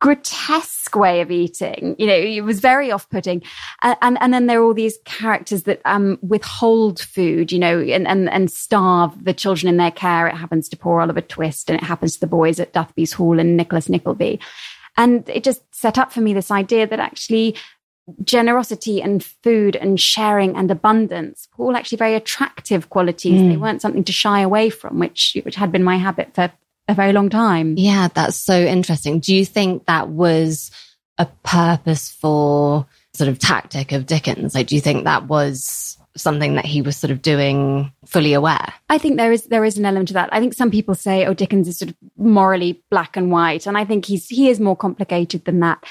grotesque 0.00 0.94
way 0.94 1.20
of 1.20 1.30
eating. 1.30 1.96
You 1.98 2.06
know, 2.06 2.14
it 2.14 2.42
was 2.42 2.60
very 2.60 2.90
off-putting. 2.90 3.42
Uh, 3.82 3.96
and 4.00 4.16
and 4.20 4.32
then 4.32 4.46
there 4.46 4.60
are 4.60 4.64
all 4.64 4.74
these 4.74 4.98
characters 5.04 5.64
that 5.64 5.80
um 5.84 6.18
withhold 6.22 7.00
food, 7.00 7.50
you 7.50 7.58
know, 7.58 7.80
and 7.80 8.06
and 8.06 8.28
and 8.30 8.50
starve 8.50 9.24
the 9.24 9.34
children 9.34 9.68
in 9.68 9.76
their 9.76 9.90
care. 9.90 10.28
It 10.28 10.36
happens 10.36 10.68
to 10.68 10.76
poor 10.76 11.00
Oliver 11.00 11.20
Twist, 11.20 11.68
and 11.68 11.80
it 11.80 11.84
happens 11.84 12.14
to 12.14 12.20
the 12.20 12.26
boys 12.26 12.60
at 12.60 12.72
Dotheboys 12.72 13.14
Hall 13.14 13.38
and 13.38 13.56
Nicholas 13.56 13.88
Nickleby. 13.88 14.40
And 14.96 15.28
it 15.28 15.44
just 15.44 15.62
set 15.74 15.98
up 15.98 16.12
for 16.12 16.20
me 16.20 16.32
this 16.32 16.50
idea 16.50 16.86
that 16.86 17.00
actually 17.00 17.54
generosity 18.24 19.02
and 19.02 19.22
food 19.22 19.76
and 19.76 20.00
sharing 20.00 20.56
and 20.56 20.70
abundance 20.70 21.46
were 21.56 21.66
all 21.66 21.76
actually 21.76 21.98
very 21.98 22.14
attractive 22.14 22.88
qualities. 22.88 23.40
They 23.40 23.56
weren't 23.56 23.82
something 23.82 24.04
to 24.04 24.12
shy 24.12 24.40
away 24.40 24.70
from, 24.70 24.98
which 24.98 25.36
which 25.44 25.56
had 25.56 25.70
been 25.70 25.84
my 25.84 25.96
habit 25.96 26.34
for 26.34 26.50
a 26.88 26.94
very 26.94 27.12
long 27.12 27.28
time. 27.28 27.74
Yeah, 27.76 28.08
that's 28.12 28.36
so 28.36 28.58
interesting. 28.58 29.20
Do 29.20 29.34
you 29.34 29.44
think 29.44 29.86
that 29.86 30.08
was 30.08 30.70
a 31.18 31.26
purposeful 31.44 32.88
sort 33.14 33.28
of 33.28 33.38
tactic 33.38 33.92
of 33.92 34.06
Dickens? 34.06 34.54
Like, 34.54 34.68
do 34.68 34.74
you 34.74 34.80
think 34.80 35.04
that 35.04 35.26
was 35.26 35.98
something 36.16 36.54
that 36.54 36.64
he 36.64 36.82
was 36.82 36.96
sort 36.96 37.10
of 37.10 37.22
doing 37.22 37.92
fully 38.06 38.32
aware? 38.32 38.72
I 38.88 38.98
think 38.98 39.16
there 39.16 39.32
is 39.32 39.44
there 39.44 39.64
is 39.64 39.78
an 39.78 39.84
element 39.84 40.08
to 40.08 40.14
that. 40.14 40.30
I 40.32 40.40
think 40.40 40.54
some 40.54 40.70
people 40.70 40.94
say, 40.94 41.26
"Oh, 41.26 41.34
Dickens 41.34 41.68
is 41.68 41.78
sort 41.78 41.90
of 41.90 41.96
morally 42.16 42.82
black 42.90 43.16
and 43.16 43.30
white," 43.30 43.66
and 43.66 43.76
I 43.76 43.84
think 43.84 44.06
he's 44.06 44.28
he 44.28 44.48
is 44.48 44.60
more 44.60 44.76
complicated 44.76 45.44
than 45.44 45.60
that. 45.60 45.84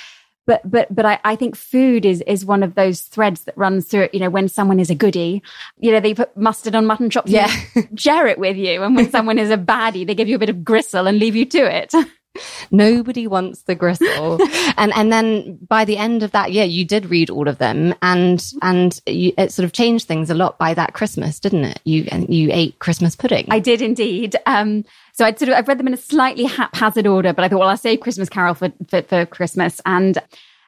But 0.47 0.61
but 0.63 0.87
but 0.93 1.05
I, 1.05 1.19
I 1.23 1.35
think 1.35 1.55
food 1.55 2.05
is 2.05 2.21
is 2.25 2.43
one 2.45 2.63
of 2.63 2.73
those 2.73 3.01
threads 3.01 3.41
that 3.43 3.55
runs 3.57 3.85
through 3.85 4.03
it. 4.03 4.13
You 4.15 4.21
know, 4.21 4.29
when 4.31 4.47
someone 4.49 4.79
is 4.79 4.89
a 4.89 4.95
goody, 4.95 5.43
you 5.79 5.91
know, 5.91 5.99
they 5.99 6.15
put 6.15 6.35
mustard 6.35 6.73
on 6.73 6.87
mutton 6.87 7.09
chops, 7.11 7.29
Yeah. 7.29 7.53
share 7.95 8.25
it 8.25 8.39
with 8.39 8.57
you, 8.57 8.81
and 8.81 8.95
when 8.95 9.11
someone 9.11 9.37
is 9.37 9.51
a 9.51 9.57
baddie, 9.57 10.07
they 10.07 10.15
give 10.15 10.27
you 10.29 10.37
a 10.37 10.39
bit 10.39 10.49
of 10.49 10.63
gristle 10.63 11.05
and 11.05 11.19
leave 11.19 11.35
you 11.35 11.45
to 11.45 11.59
it. 11.59 11.93
Nobody 12.71 13.27
wants 13.27 13.63
the 13.63 13.75
gristle. 13.75 14.39
and 14.77 14.93
and 14.95 15.11
then 15.11 15.57
by 15.67 15.85
the 15.85 15.97
end 15.97 16.23
of 16.23 16.31
that 16.31 16.51
year, 16.51 16.65
you 16.65 16.85
did 16.85 17.07
read 17.07 17.29
all 17.29 17.47
of 17.47 17.57
them, 17.57 17.93
and 18.01 18.45
and 18.61 18.99
you, 19.05 19.33
it 19.37 19.51
sort 19.51 19.65
of 19.65 19.73
changed 19.73 20.07
things 20.07 20.29
a 20.29 20.35
lot 20.35 20.57
by 20.57 20.73
that 20.73 20.93
Christmas, 20.93 21.39
didn't 21.39 21.65
it? 21.65 21.79
You 21.83 22.07
you 22.27 22.49
ate 22.51 22.79
Christmas 22.79 23.15
pudding. 23.15 23.47
I 23.49 23.59
did 23.59 23.81
indeed. 23.81 24.35
Um, 24.45 24.85
so 25.13 25.25
I'd 25.25 25.39
sort 25.39 25.49
of 25.49 25.55
I've 25.55 25.67
read 25.67 25.79
them 25.79 25.87
in 25.87 25.93
a 25.93 25.97
slightly 25.97 26.45
haphazard 26.45 27.07
order, 27.07 27.33
but 27.33 27.43
I 27.43 27.49
thought, 27.49 27.59
well, 27.59 27.69
I'll 27.69 27.77
save 27.77 27.99
Christmas 27.99 28.29
Carol 28.29 28.53
for 28.53 28.71
for, 28.89 29.01
for 29.03 29.25
Christmas. 29.25 29.81
And 29.85 30.17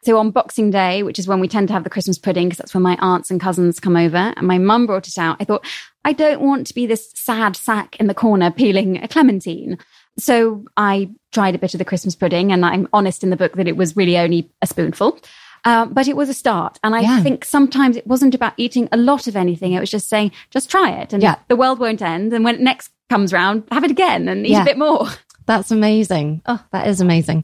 so 0.04 0.18
on 0.18 0.32
Boxing 0.32 0.72
Day, 0.72 1.04
which 1.04 1.20
is 1.20 1.28
when 1.28 1.40
we 1.40 1.48
tend 1.48 1.68
to 1.68 1.74
have 1.74 1.84
the 1.84 1.90
Christmas 1.90 2.18
pudding, 2.18 2.48
because 2.48 2.58
that's 2.58 2.74
when 2.74 2.84
my 2.84 2.98
aunts 3.02 3.30
and 3.30 3.42
cousins 3.42 3.80
come 3.80 3.98
over, 3.98 4.34
and 4.36 4.48
my 4.48 4.58
mum 4.58 4.86
brought 4.86 5.08
it 5.08 5.18
out. 5.18 5.38
I 5.40 5.44
thought, 5.44 5.66
I 6.06 6.14
don't 6.14 6.42
want 6.42 6.68
to 6.68 6.74
be 6.74 6.86
this 6.86 7.12
sad 7.16 7.56
sack 7.56 7.98
in 8.00 8.08
the 8.08 8.14
corner 8.14 8.52
peeling 8.52 9.04
a 9.04 9.08
clementine. 9.08 9.78
So 10.20 10.66
I 10.78 11.10
tried 11.32 11.56
a 11.56 11.60
bit 11.60 11.74
of 11.74 11.78
the 11.80 11.86
Christmas 11.86 12.16
pudding, 12.16 12.52
and 12.52 12.66
I'm 12.66 12.88
honest 12.94 13.24
in 13.24 13.30
the 13.30 13.36
book 13.38 13.54
that 13.56 13.68
it 13.68 13.78
was 13.78 13.96
really 13.96 14.18
only 14.18 14.50
a 14.62 14.68
spoonful. 14.68 15.20
Um, 15.66 15.92
but 15.94 16.08
it 16.08 16.16
was 16.16 16.30
a 16.30 16.34
start. 16.34 16.80
And 16.84 16.96
I 16.96 17.02
Yeah. 17.02 17.22
think 17.22 17.44
sometimes 17.44 17.98
it 17.98 18.08
wasn't 18.08 18.34
about 18.34 18.54
eating 18.56 18.88
a 18.94 18.98
lot 18.98 19.28
of 19.28 19.36
anything. 19.36 19.74
It 19.74 19.80
was 19.82 19.92
just 19.92 20.08
saying, 20.08 20.32
just 20.52 20.70
try 20.70 20.90
it. 20.92 21.12
And 21.12 21.22
Yeah. 21.22 21.36
the 21.50 21.58
world 21.58 21.80
won't 21.80 22.02
end. 22.02 22.32
And 22.32 22.46
when 22.46 22.56
it 22.56 22.62
next 22.62 22.92
comes 23.10 23.34
round, 23.34 23.64
have 23.72 23.84
it 23.84 23.92
again 23.92 24.30
and 24.30 24.46
eat 24.46 24.52
Yeah. 24.52 24.62
a 24.62 24.66
bit 24.66 24.78
more. 24.78 25.08
That's 25.48 25.70
amazing. 25.70 26.42
Oh, 26.46 26.64
that 26.72 26.88
is 26.88 27.02
amazing. 27.02 27.44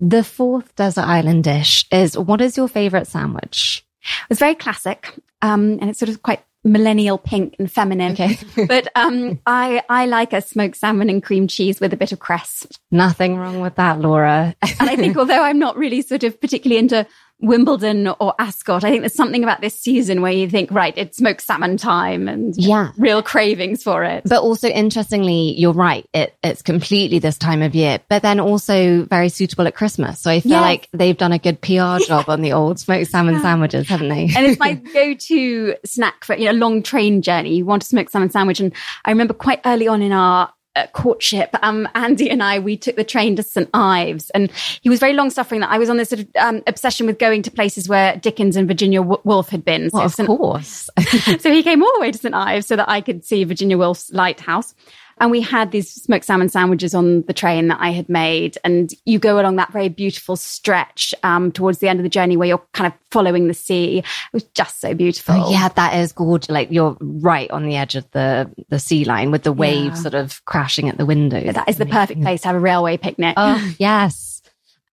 The 0.00 0.22
fourth 0.22 0.76
desert 0.76 1.06
island 1.06 1.42
dish 1.42 1.86
is 1.90 2.16
what 2.16 2.40
is 2.40 2.56
your 2.56 2.68
favorite 2.68 3.08
sandwich? 3.08 3.84
It 4.02 4.28
was 4.28 4.38
very 4.38 4.54
classic. 4.54 5.14
Um, 5.42 5.78
and 5.80 5.90
it's 5.90 5.98
sort 5.98 6.08
of 6.08 6.22
quite 6.22 6.42
millennial 6.66 7.16
pink 7.16 7.54
and 7.58 7.70
feminine. 7.70 8.12
Okay. 8.12 8.36
but 8.66 8.88
um, 8.94 9.40
I, 9.46 9.82
I 9.88 10.06
like 10.06 10.32
a 10.32 10.42
smoked 10.42 10.76
salmon 10.76 11.08
and 11.08 11.22
cream 11.22 11.46
cheese 11.46 11.80
with 11.80 11.92
a 11.92 11.96
bit 11.96 12.12
of 12.12 12.18
cress. 12.18 12.66
Nothing 12.90 13.36
wrong 13.36 13.60
with 13.60 13.76
that, 13.76 14.00
Laura. 14.00 14.54
And 14.80 14.90
I 14.90 14.96
think 14.96 15.16
although 15.16 15.42
I'm 15.42 15.58
not 15.58 15.76
really 15.76 16.02
sort 16.02 16.24
of 16.24 16.40
particularly 16.40 16.78
into 16.78 17.06
Wimbledon 17.40 18.08
or 18.08 18.34
Ascot, 18.38 18.82
I 18.82 18.90
think 18.90 19.02
there's 19.02 19.14
something 19.14 19.42
about 19.42 19.60
this 19.60 19.78
season 19.78 20.22
where 20.22 20.32
you 20.32 20.48
think, 20.48 20.70
right, 20.70 20.94
it's 20.96 21.18
smoked 21.18 21.42
salmon 21.42 21.76
time 21.76 22.28
and 22.28 22.54
yeah. 22.56 22.92
real 22.96 23.22
cravings 23.22 23.82
for 23.82 24.04
it. 24.04 24.24
But 24.24 24.42
also, 24.42 24.68
interestingly, 24.68 25.54
you're 25.58 25.72
right. 25.74 26.06
It, 26.14 26.34
it's 26.42 26.62
completely 26.62 27.18
this 27.18 27.36
time 27.36 27.60
of 27.62 27.74
year, 27.74 27.98
but 28.08 28.22
then 28.22 28.40
also 28.40 29.04
very 29.04 29.28
suitable 29.28 29.66
at 29.66 29.74
Christmas. 29.74 30.20
So 30.20 30.30
I 30.30 30.40
feel 30.40 30.52
Yes. 30.52 30.62
like 30.62 30.88
they've 30.92 31.16
done 31.16 31.32
a 31.32 31.38
good 31.38 31.60
PR 31.60 31.98
job 32.06 32.24
on 32.28 32.40
the 32.40 32.52
old 32.52 32.78
smoked 32.78 33.10
salmon 33.10 33.40
sandwiches, 33.40 33.86
haven't 33.88 34.08
they? 34.08 34.30
and 34.34 34.46
it's 34.46 34.58
my 34.58 34.72
go-to 34.94 35.74
snack 35.84 36.24
for 36.24 36.34
you 36.36 36.46
know 36.46 36.52
a 36.52 36.54
long 36.54 36.82
train 36.82 37.20
journey. 37.20 37.54
You 37.56 37.66
want 37.66 37.82
a 37.82 37.86
smoked 37.86 38.12
salmon 38.12 38.30
sandwich, 38.30 38.60
and 38.60 38.72
I 39.04 39.10
remember 39.10 39.34
quite 39.34 39.60
early 39.66 39.88
on 39.88 40.00
in 40.02 40.12
our 40.12 40.52
courtship, 40.92 41.50
um, 41.62 41.88
Andy 41.94 42.30
and 42.30 42.42
I 42.42 42.58
we 42.58 42.76
took 42.76 42.96
the 42.96 43.04
train 43.04 43.36
to 43.36 43.42
St 43.42 43.68
Ives, 43.74 44.30
and 44.30 44.50
he 44.80 44.88
was 44.88 45.00
very 45.00 45.12
long 45.12 45.30
suffering 45.30 45.60
that 45.60 45.70
I 45.70 45.78
was 45.78 45.90
on 45.90 45.96
this 45.96 46.10
sort 46.10 46.20
of 46.20 46.28
um, 46.36 46.62
obsession 46.66 47.06
with 47.06 47.18
going 47.18 47.42
to 47.42 47.50
places 47.50 47.88
where 47.88 48.16
Dickens 48.16 48.56
and 48.56 48.68
Virginia 48.68 49.00
w- 49.00 49.20
Woolf 49.24 49.48
had 49.48 49.64
been. 49.64 49.90
So 49.90 49.98
well, 49.98 50.06
of 50.06 50.14
St. 50.14 50.26
course. 50.26 50.90
so 51.40 51.52
he 51.52 51.62
came 51.62 51.82
all 51.82 51.92
the 51.94 52.00
way 52.00 52.10
to 52.10 52.18
St 52.18 52.34
Ives 52.34 52.66
so 52.66 52.76
that 52.76 52.88
I 52.88 53.00
could 53.00 53.24
see 53.24 53.44
Virginia 53.44 53.78
Woolf's 53.78 54.12
lighthouse. 54.12 54.74
And 55.18 55.30
we 55.30 55.40
had 55.40 55.70
these 55.72 55.90
smoked 55.90 56.26
salmon 56.26 56.48
sandwiches 56.50 56.94
on 56.94 57.22
the 57.22 57.32
train 57.32 57.68
that 57.68 57.78
I 57.80 57.90
had 57.90 58.08
made. 58.08 58.58
And 58.64 58.92
you 59.06 59.18
go 59.18 59.40
along 59.40 59.56
that 59.56 59.72
very 59.72 59.88
beautiful 59.88 60.36
stretch 60.36 61.14
um, 61.22 61.50
towards 61.52 61.78
the 61.78 61.88
end 61.88 61.98
of 61.98 62.02
the 62.02 62.10
journey 62.10 62.36
where 62.36 62.46
you're 62.48 62.62
kind 62.74 62.86
of 62.92 62.98
following 63.10 63.48
the 63.48 63.54
sea. 63.54 63.98
It 64.00 64.04
was 64.32 64.42
just 64.54 64.80
so 64.80 64.92
beautiful. 64.94 65.34
Oh, 65.36 65.50
yeah, 65.50 65.68
that 65.68 65.94
is 65.98 66.12
gorgeous. 66.12 66.50
Like 66.50 66.70
you're 66.70 66.96
right 67.00 67.50
on 67.50 67.64
the 67.66 67.76
edge 67.76 67.94
of 67.96 68.10
the 68.10 68.50
the 68.68 68.78
sea 68.78 69.04
line 69.04 69.30
with 69.30 69.42
the 69.42 69.52
waves 69.52 69.96
Yeah. 69.98 70.02
sort 70.02 70.14
of 70.14 70.44
crashing 70.44 70.88
at 70.88 70.98
the 70.98 71.06
window. 71.06 71.52
That 71.52 71.68
is 71.68 71.78
the 71.78 71.86
perfect 71.86 72.20
place 72.22 72.42
to 72.42 72.48
have 72.48 72.56
a 72.56 72.60
railway 72.60 72.96
picnic. 72.98 73.34
Oh, 73.38 73.74
yes. 73.78 74.35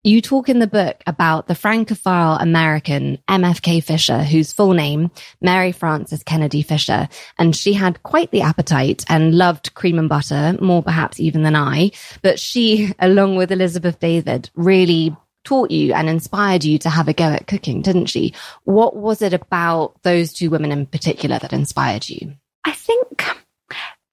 You 0.07 0.21
talk 0.21 0.47
in 0.47 0.59
the 0.59 0.67
book 0.67 1.03
about 1.05 1.47
the 1.47 1.53
Francophile 1.53 2.37
American 2.39 3.17
MFK 3.27 3.83
Fisher, 3.83 4.23
whose 4.23 4.53
full 4.53 4.71
name, 4.71 5.11
Mary 5.41 5.73
Frances 5.73 6.23
Kennedy 6.23 6.61
Fisher, 6.61 7.09
and 7.37 7.53
she 7.53 7.73
had 7.73 8.01
quite 8.03 8.31
the 8.31 8.39
appetite 8.39 9.03
and 9.09 9.37
loved 9.37 9.73
cream 9.73 9.99
and 9.99 10.07
butter, 10.07 10.55
more 10.61 10.81
perhaps 10.81 11.19
even 11.19 11.43
than 11.43 11.57
I. 11.57 11.91
But 12.21 12.39
she, 12.39 12.93
along 12.99 13.35
with 13.35 13.51
Elizabeth 13.51 13.99
David, 13.99 14.49
really 14.55 15.13
taught 15.43 15.71
you 15.71 15.93
and 15.93 16.07
inspired 16.07 16.63
you 16.63 16.77
to 16.77 16.89
have 16.89 17.09
a 17.09 17.13
go 17.13 17.25
at 17.25 17.47
cooking, 17.47 17.81
didn't 17.81 18.05
she? 18.05 18.33
What 18.63 18.95
was 18.95 19.21
it 19.21 19.33
about 19.33 20.01
those 20.03 20.31
two 20.31 20.49
women 20.49 20.71
in 20.71 20.85
particular 20.85 21.37
that 21.37 21.51
inspired 21.51 22.07
you? 22.07 22.33
I 22.63 22.71
think 22.71 23.25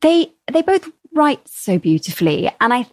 they 0.00 0.32
they 0.52 0.62
both 0.62 0.90
write 1.12 1.46
so 1.46 1.78
beautifully, 1.78 2.50
and 2.60 2.74
I 2.74 2.86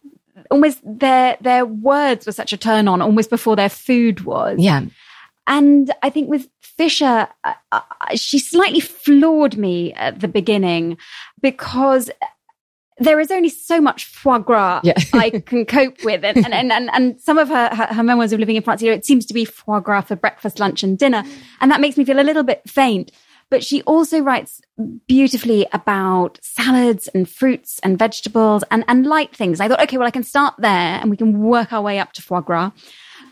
almost 0.52 0.80
their 0.84 1.38
their 1.42 1.66
words 1.66 2.26
were 2.26 2.32
such 2.32 2.54
a 2.54 2.58
turn 2.58 2.88
on 2.88 3.02
almost 3.02 3.30
before 3.30 3.56
their 3.56 3.70
food 3.70 4.22
was. 4.26 4.60
Yeah. 4.60 4.86
And 5.48 5.92
I 6.04 6.10
think 6.10 6.30
with 6.30 6.48
Fisher, 6.62 7.28
uh, 7.44 7.54
uh, 7.72 7.82
she 8.16 8.38
slightly 8.38 8.80
floored 8.80 9.58
me 9.58 9.94
at 9.94 10.20
the 10.20 10.28
beginning 10.28 10.98
because 11.42 12.12
there 12.98 13.20
is 13.20 13.32
only 13.32 13.50
so 13.50 13.82
much 13.82 14.06
foie 14.06 14.38
gras 14.38 14.82
Yeah. 14.84 14.94
I 15.14 15.32
can 15.32 15.66
cope 15.66 16.04
with. 16.04 16.24
And, 16.24 16.54
and, 16.54 16.72
and, 16.72 16.90
and, 16.94 17.20
some 17.20 17.40
of 17.40 17.48
her, 17.48 17.70
her, 17.74 17.88
her 17.88 18.04
memoirs 18.04 18.32
of 18.32 18.40
living 18.40 18.56
in 18.56 18.62
France, 18.62 18.82
you 18.82 18.92
know, 18.92 18.96
it 18.96 19.06
seems 19.06 19.26
to 19.26 19.34
be 19.34 19.44
foie 19.44 19.80
gras 19.80 20.02
for 20.02 20.16
breakfast, 20.16 20.60
lunch, 20.60 20.84
and 20.84 21.00
dinner. 21.00 21.24
And 21.62 21.72
that 21.72 21.82
makes 21.82 21.98
me 21.98 22.06
feel 22.06 22.20
a 22.20 22.22
little 22.22 22.44
bit 22.44 22.62
faint. 22.70 23.12
But 23.52 23.64
she 23.64 23.84
also 23.84 24.20
writes 24.22 24.62
beautifully 25.08 25.68
about 25.74 26.40
salads 26.42 27.08
and 27.10 27.30
fruits 27.30 27.80
and 27.84 28.00
vegetables 28.00 28.64
and, 28.72 28.84
and 28.88 29.06
light 29.06 29.36
things. 29.36 29.60
I 29.60 29.68
thought, 29.68 29.82
okay, 29.84 29.98
well, 29.98 30.08
I 30.08 30.12
can 30.12 30.24
start 30.24 30.56
there 30.58 30.72
and 30.72 31.12
we 31.12 31.18
can 31.18 31.44
work 31.44 31.72
our 31.72 31.82
way 31.82 32.00
up 32.00 32.14
to 32.14 32.22
foie 32.24 32.40
gras. 32.40 32.72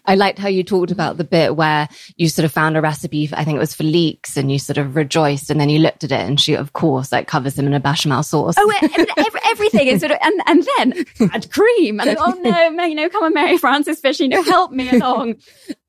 I 0.06 0.16
liked 0.16 0.40
how 0.40 0.48
you 0.48 0.64
talked 0.64 0.92
about 0.92 1.18
the 1.18 1.24
bit 1.24 1.56
where 1.56 1.88
you 2.16 2.30
sort 2.30 2.46
of 2.46 2.52
found 2.52 2.76
a 2.76 2.82
recipe, 2.82 3.28
for, 3.28 3.38
I 3.38 3.44
think 3.44 3.58
it 3.58 3.60
was 3.60 3.76
for 3.76 3.84
leeks, 3.84 4.38
and 4.38 4.52
you 4.52 4.58
sort 4.58 4.78
of 4.78 4.96
rejoiced, 4.96 5.50
and 5.52 5.60
then 5.60 5.70
you 5.70 5.80
looked 5.80 6.04
at 6.04 6.12
it, 6.12 6.22
and 6.22 6.40
she, 6.40 6.56
of 6.56 6.74
course, 6.74 7.12
like 7.12 7.28
covers 7.28 7.56
them 7.56 7.68
in 7.68 7.74
a 7.74 7.80
bechamel 7.80 8.24
sauce. 8.24 8.56
Oh, 8.58 8.72
e- 8.72 8.86
e- 8.86 9.06
ev- 9.18 9.36
everything 9.46 9.88
is 9.88 10.00
sort 10.00 10.14
of, 10.14 10.18
and, 10.22 10.42
and 10.48 10.68
then 10.78 11.06
add 11.32 11.52
cream. 11.52 12.00
And 12.00 12.18
oh 12.18 12.32
no, 12.42 12.86
you 12.86 12.96
know, 12.96 13.10
come 13.10 13.24
on, 13.24 13.34
Mary 13.34 13.58
Frances 13.58 14.00
Fisher, 14.00 14.24
you 14.24 14.30
know, 14.30 14.42
help 14.44 14.72
me 14.72 14.90
along. 14.90 15.36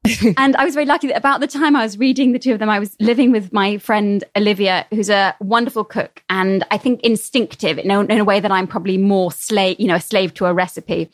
and 0.37 0.57
I 0.57 0.65
was 0.65 0.75
very 0.75 0.87
lucky 0.87 1.09
that 1.09 1.17
about 1.17 1.41
the 1.41 1.47
time 1.47 1.77
I 1.77 1.83
was 1.83 1.99
reading 1.99 2.33
the 2.33 2.39
two 2.39 2.53
of 2.53 2.59
them, 2.59 2.71
I 2.71 2.79
was 2.79 2.97
living 3.01 3.33
with 3.33 3.53
my 3.53 3.79
friend 3.79 4.25
Olivia, 4.37 4.87
who's 4.91 5.11
a 5.11 5.35
wonderful 5.41 5.85
cook 5.85 6.23
and 6.31 6.65
I 6.71 6.79
think 6.79 7.03
instinctive 7.03 7.79
in 7.79 7.91
a, 7.91 8.01
in 8.01 8.19
a 8.19 8.25
way 8.25 8.41
that 8.41 8.51
I'm 8.51 8.67
probably 8.67 8.97
more 8.97 9.31
slave, 9.31 9.79
you 9.79 9.87
know, 9.87 9.97
a 9.97 10.01
slave 10.01 10.33
to 10.35 10.47
a 10.47 10.55
recipe. 10.55 11.11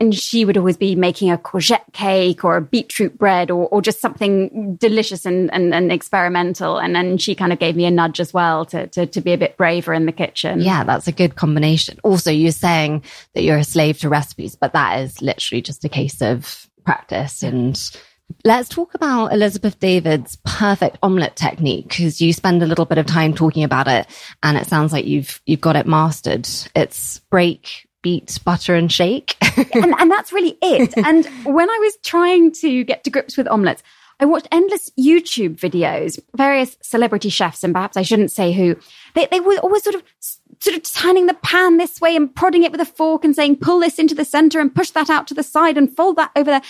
And 0.00 0.14
she 0.14 0.44
would 0.44 0.56
always 0.56 0.76
be 0.76 0.94
making 0.94 1.32
a 1.32 1.36
courgette 1.36 1.92
cake 1.92 2.44
or 2.44 2.56
a 2.56 2.60
beetroot 2.60 3.18
bread 3.18 3.50
or, 3.50 3.66
or 3.66 3.82
just 3.82 4.00
something 4.00 4.76
delicious 4.76 5.26
and, 5.26 5.52
and, 5.52 5.74
and 5.74 5.90
experimental. 5.90 6.78
And 6.78 6.94
then 6.94 7.18
she 7.18 7.34
kind 7.34 7.52
of 7.52 7.58
gave 7.58 7.74
me 7.74 7.84
a 7.84 7.90
nudge 7.90 8.20
as 8.20 8.32
well 8.32 8.64
to, 8.66 8.86
to, 8.86 9.06
to 9.06 9.20
be 9.20 9.32
a 9.32 9.38
bit 9.38 9.56
braver 9.56 9.92
in 9.92 10.06
the 10.06 10.12
kitchen. 10.12 10.60
Yeah, 10.60 10.84
that's 10.84 11.08
a 11.08 11.12
good 11.12 11.34
combination. 11.34 11.98
Also, 12.04 12.30
you're 12.30 12.52
saying 12.52 13.02
that 13.34 13.42
you're 13.42 13.56
a 13.56 13.64
slave 13.64 13.98
to 13.98 14.08
recipes, 14.08 14.54
but 14.54 14.72
that 14.72 15.00
is 15.00 15.20
literally 15.20 15.62
just 15.62 15.84
a 15.84 15.88
case 15.88 16.22
of 16.22 16.68
practice. 16.84 17.42
And 17.42 17.76
let's 18.44 18.68
talk 18.68 18.94
about 18.94 19.32
Elizabeth 19.32 19.78
David's 19.78 20.36
perfect 20.44 20.98
omelette 21.02 21.36
technique 21.36 21.88
because 21.88 22.20
you 22.20 22.32
spend 22.32 22.62
a 22.62 22.66
little 22.66 22.84
bit 22.84 22.98
of 22.98 23.06
time 23.06 23.34
talking 23.34 23.64
about 23.64 23.88
it, 23.88 24.06
and 24.42 24.56
it 24.56 24.66
sounds 24.66 24.92
like 24.92 25.06
you've 25.06 25.40
you've 25.46 25.60
got 25.60 25.76
it 25.76 25.86
mastered. 25.86 26.48
It's 26.74 27.18
break, 27.30 27.88
beat, 28.02 28.38
butter, 28.44 28.74
and 28.74 28.90
shake. 28.90 29.36
and, 29.74 29.94
and 29.98 30.10
that's 30.10 30.32
really 30.32 30.58
it. 30.62 30.94
And 31.04 31.26
when 31.44 31.70
I 31.70 31.78
was 31.80 31.96
trying 32.04 32.52
to 32.52 32.84
get 32.84 33.04
to 33.04 33.10
grips 33.10 33.36
with 33.36 33.48
omelets, 33.48 33.82
I 34.20 34.24
watched 34.24 34.48
endless 34.50 34.90
YouTube 34.98 35.56
videos, 35.56 36.18
various 36.34 36.76
celebrity 36.82 37.28
chefs, 37.28 37.62
and 37.62 37.72
perhaps 37.72 37.96
I 37.96 38.02
shouldn't 38.02 38.32
say 38.32 38.52
who. 38.52 38.76
They, 39.14 39.26
they 39.30 39.40
were 39.40 39.58
always 39.58 39.84
sort 39.84 39.94
of 39.94 40.02
sort 40.60 40.76
of 40.76 40.82
turning 40.82 41.26
the 41.26 41.34
pan 41.34 41.76
this 41.76 42.00
way 42.00 42.16
and 42.16 42.34
prodding 42.34 42.64
it 42.64 42.72
with 42.72 42.80
a 42.80 42.84
fork 42.86 43.24
and 43.24 43.34
saying, 43.34 43.56
pull 43.56 43.78
this 43.78 43.98
into 43.98 44.14
the 44.14 44.24
center 44.24 44.58
and 44.58 44.74
push 44.74 44.90
that 44.90 45.08
out 45.08 45.28
to 45.28 45.34
the 45.34 45.42
side 45.44 45.78
and 45.78 45.94
fold 45.94 46.16
that 46.16 46.32
over 46.34 46.50
there. 46.50 46.62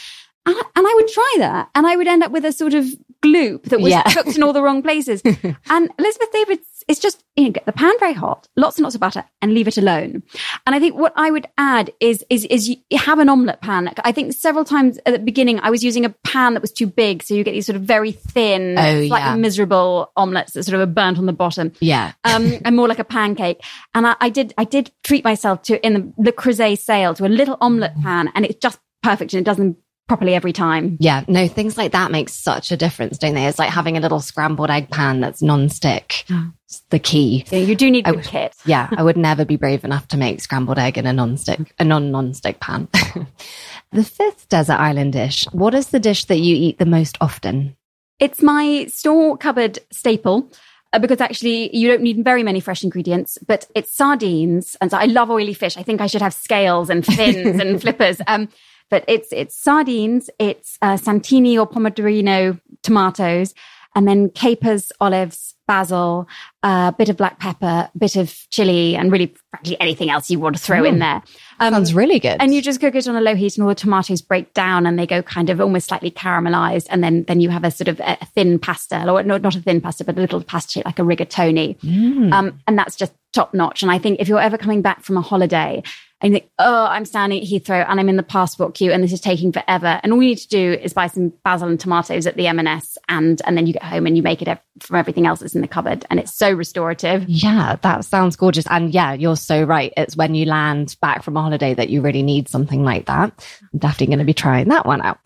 And 0.48 0.56
I, 0.56 0.62
and 0.76 0.86
I 0.86 0.94
would 0.94 1.08
try 1.08 1.34
that 1.38 1.68
and 1.74 1.86
I 1.86 1.96
would 1.96 2.06
end 2.06 2.22
up 2.22 2.32
with 2.32 2.44
a 2.44 2.52
sort 2.52 2.72
of 2.74 2.86
gloop 3.22 3.64
that 3.64 3.80
was 3.80 3.90
Yeah. 3.90 4.02
cooked 4.04 4.36
in 4.36 4.42
all 4.42 4.52
the 4.52 4.62
wrong 4.62 4.82
places. 4.82 5.20
and 5.24 5.90
Elizabeth 5.98 6.32
David's 6.32 6.66
it's 6.88 7.00
just, 7.00 7.22
you 7.36 7.44
know, 7.44 7.50
get 7.50 7.66
the 7.66 7.72
pan 7.72 7.92
very 8.00 8.14
hot, 8.14 8.48
lots 8.56 8.78
and 8.78 8.82
lots 8.84 8.94
of 8.94 9.00
butter 9.02 9.22
and 9.42 9.52
leave 9.52 9.68
it 9.68 9.76
alone. 9.76 10.22
And 10.66 10.74
I 10.74 10.78
think 10.80 10.94
what 10.96 11.12
I 11.16 11.30
would 11.30 11.46
add 11.58 11.90
is, 12.00 12.24
is, 12.30 12.46
is 12.46 12.66
you 12.70 12.76
have 12.96 13.18
an 13.18 13.28
omelette 13.28 13.60
pan. 13.60 13.92
I 14.04 14.10
think 14.12 14.32
several 14.32 14.64
times 14.64 14.98
at 15.04 15.12
the 15.12 15.18
beginning, 15.18 15.60
I 15.60 15.68
was 15.68 15.84
using 15.84 16.06
a 16.06 16.10
pan 16.24 16.54
that 16.54 16.62
was 16.62 16.72
too 16.72 16.86
big. 16.86 17.22
So 17.22 17.34
you 17.34 17.44
get 17.44 17.52
these 17.52 17.66
sort 17.66 17.76
of 17.76 17.82
very 17.82 18.12
thin, 18.12 18.76
Oh, 18.78 18.82
slightly 19.06 19.08
yeah. 19.10 19.36
miserable 19.36 20.12
omelets 20.16 20.54
that 20.54 20.62
sort 20.62 20.76
of 20.76 20.88
are 20.88 20.90
burnt 20.90 21.18
on 21.18 21.26
the 21.26 21.32
bottom 21.34 21.72
Yeah. 21.80 22.12
um, 22.24 22.54
and 22.64 22.74
more 22.74 22.88
like 22.88 23.00
a 23.00 23.04
pancake. 23.04 23.60
And 23.94 24.06
I, 24.06 24.16
I 24.22 24.30
did, 24.30 24.54
I 24.56 24.64
did 24.64 24.90
treat 25.04 25.24
myself 25.24 25.60
to 25.64 25.84
in 25.86 25.92
the 25.92 26.12
Le 26.16 26.32
Creuset 26.32 26.78
sale 26.78 27.12
to 27.16 27.26
a 27.26 27.28
little 27.28 27.58
omelette 27.60 28.00
pan, 28.00 28.30
and 28.34 28.46
it's 28.46 28.58
just 28.62 28.78
perfect, 29.02 29.34
and 29.34 29.40
it 29.42 29.44
does 29.44 29.58
them 29.58 29.76
properly 30.08 30.34
every 30.34 30.52
time. 30.52 30.96
Yeah, 30.98 31.22
no, 31.28 31.46
things 31.46 31.76
like 31.76 31.92
that 31.92 32.10
make 32.10 32.28
such 32.28 32.72
a 32.72 32.76
difference, 32.76 33.18
don't 33.18 33.34
they? 33.34 33.46
It's 33.46 33.58
like 33.58 33.70
having 33.70 33.96
a 33.96 34.00
little 34.00 34.20
scrambled 34.20 34.70
egg 34.70 34.90
pan 34.90 35.20
that's 35.20 35.42
non-stick. 35.42 36.24
Oh. 36.30 36.50
It's 36.64 36.80
the 36.90 36.98
key. 36.98 37.44
So 37.46 37.56
you 37.56 37.74
do 37.76 37.90
need 37.90 38.06
would- 38.06 38.24
kit. 38.24 38.54
Yeah, 38.66 38.88
I 38.96 39.02
would 39.02 39.16
never 39.28 39.44
be 39.44 39.56
brave 39.56 39.84
enough 39.84 40.08
to 40.08 40.16
make 40.16 40.40
scrambled 40.40 40.78
egg 40.78 40.98
in 40.98 41.06
a 41.06 41.12
non-stick, 41.12 41.72
a 41.78 41.84
non-non-stick 41.84 42.58
pan. 42.60 42.88
the 43.92 44.04
fifth 44.04 44.48
desert 44.48 44.74
island 44.80 45.12
dish. 45.12 45.46
What 45.52 45.74
is 45.74 45.88
the 45.88 46.00
dish 46.00 46.24
that 46.26 46.38
you 46.38 46.56
eat 46.56 46.78
the 46.78 46.86
most 46.86 47.16
often? 47.20 47.76
It's 48.18 48.42
my 48.42 48.86
store 48.86 49.36
cupboard 49.36 49.78
staple. 49.92 50.50
uh, 50.92 50.98
Because 50.98 51.20
actually, 51.20 51.74
you 51.76 51.88
don't 51.88 52.02
need 52.02 52.24
very 52.24 52.42
many 52.42 52.60
fresh 52.60 52.82
ingredients, 52.82 53.38
but 53.46 53.66
it's 53.74 53.94
sardines, 53.94 54.76
and 54.80 54.90
so 54.90 54.96
I 54.98 55.04
love 55.04 55.30
oily 55.30 55.54
fish. 55.54 55.76
I 55.76 55.82
think 55.82 56.00
I 56.00 56.06
should 56.06 56.22
have 56.22 56.34
scales 56.34 56.90
and 56.90 57.04
fins 57.06 57.60
and 57.60 57.80
flippers. 57.84 58.20
Um, 58.26 58.48
but 58.90 59.04
it's 59.08 59.28
it's 59.32 59.54
sardines, 59.56 60.30
it's 60.38 60.78
uh, 60.82 60.96
Santini 60.96 61.56
or 61.58 61.66
Pomodorino 61.68 62.60
tomatoes, 62.82 63.54
and 63.94 64.06
then 64.06 64.30
capers, 64.30 64.92
olives, 65.00 65.54
basil, 65.66 66.26
a 66.62 66.94
bit 66.96 67.08
of 67.10 67.16
black 67.16 67.38
pepper, 67.38 67.90
a 67.94 67.98
bit 67.98 68.16
of 68.16 68.34
chili, 68.50 68.96
and 68.96 69.12
really, 69.12 69.34
frankly, 69.50 69.78
anything 69.80 70.08
else 70.08 70.30
you 70.30 70.38
want 70.38 70.56
to 70.56 70.62
throw 70.62 70.82
in 70.84 70.96
Mm. 70.96 71.00
there. 71.00 71.22
Um, 71.60 71.74
Sounds 71.74 71.92
really 71.94 72.18
good. 72.18 72.36
and 72.40 72.54
you 72.54 72.62
just 72.62 72.80
cook 72.80 72.94
it 72.94 73.06
on 73.08 73.16
a 73.16 73.20
low 73.20 73.34
heat, 73.34 73.56
and 73.56 73.62
all 73.64 73.68
the 73.68 73.74
tomatoes 73.74 74.22
break 74.22 74.54
down, 74.54 74.86
and 74.86 74.98
they 74.98 75.06
go 75.06 75.20
kind 75.22 75.50
of 75.50 75.60
almost 75.60 75.88
slightly 75.88 76.10
caramelized, 76.10 76.86
and 76.90 77.02
then 77.04 77.24
then 77.28 77.40
you 77.40 77.50
have 77.50 77.64
a 77.64 77.70
sort 77.70 77.88
of 77.88 78.00
a, 78.00 78.16
thin 78.34 78.58
pasta, 78.58 79.10
or 79.10 79.22
not 79.22 79.42
not 79.42 79.54
a 79.56 79.60
thin 79.60 79.80
pasta, 79.80 80.04
but 80.04 80.16
a 80.16 80.20
little 80.20 80.42
pasta 80.42 80.72
shape 80.72 80.86
like 80.86 80.98
a 80.98 81.02
rigatoni, 81.02 81.78
Mm. 81.80 82.32
um, 82.32 82.60
and 82.66 82.78
that's 82.78 82.96
just 82.96 83.12
top 83.38 83.54
notch. 83.54 83.82
And 83.82 83.90
I 83.90 83.98
think 83.98 84.20
if 84.20 84.28
you're 84.28 84.40
ever 84.40 84.58
coming 84.58 84.82
back 84.82 85.04
from 85.04 85.16
a 85.16 85.20
holiday 85.20 85.82
and 86.20 86.32
you 86.32 86.40
think, 86.40 86.50
oh, 86.58 86.86
I'm 86.86 87.04
standing 87.04 87.40
at 87.40 87.46
Heathrow 87.46 87.88
and 87.88 88.00
I'm 88.00 88.08
in 88.08 88.16
the 88.16 88.24
passport 88.24 88.74
queue, 88.74 88.90
and 88.90 89.04
this 89.04 89.12
is 89.12 89.20
taking 89.20 89.52
forever, 89.52 90.00
and 90.02 90.12
all 90.12 90.20
you 90.20 90.30
need 90.30 90.38
to 90.38 90.48
do 90.48 90.72
is 90.72 90.92
buy 90.92 91.06
some 91.06 91.32
basil 91.44 91.68
and 91.68 91.78
tomatoes 91.78 92.26
at 92.26 92.34
the 92.36 92.48
M&S, 92.48 92.98
and 93.08 93.40
and 93.46 93.56
then 93.56 93.68
you 93.68 93.72
get 93.72 93.84
home 93.84 94.04
and 94.04 94.16
you 94.16 94.22
make 94.24 94.42
it 94.42 94.60
from 94.80 94.96
everything 94.96 95.28
else 95.28 95.38
that's 95.38 95.54
in 95.54 95.60
the 95.60 95.68
cupboard, 95.68 96.04
and 96.10 96.18
it's 96.18 96.34
so 96.34 96.50
restorative. 96.50 97.24
Yeah, 97.28 97.76
that 97.82 98.04
sounds 98.04 98.34
gorgeous. 98.34 98.66
And 98.68 98.92
yeah, 98.92 99.12
you're 99.12 99.36
so 99.36 99.62
right. 99.62 99.92
It's 99.96 100.16
when 100.16 100.34
you 100.34 100.46
land 100.46 100.96
back 101.00 101.22
from 101.22 101.36
a 101.36 101.42
holiday 101.42 101.74
that 101.74 101.88
you 101.88 102.00
really 102.00 102.24
need 102.24 102.48
something 102.48 102.82
like 102.82 103.06
that. 103.06 103.32
I'm 103.72 103.78
definitely 103.78 104.06
going 104.06 104.18
to 104.18 104.24
be 104.24 104.34
trying 104.34 104.70
that 104.70 104.86
one 104.86 105.02
out. 105.02 105.20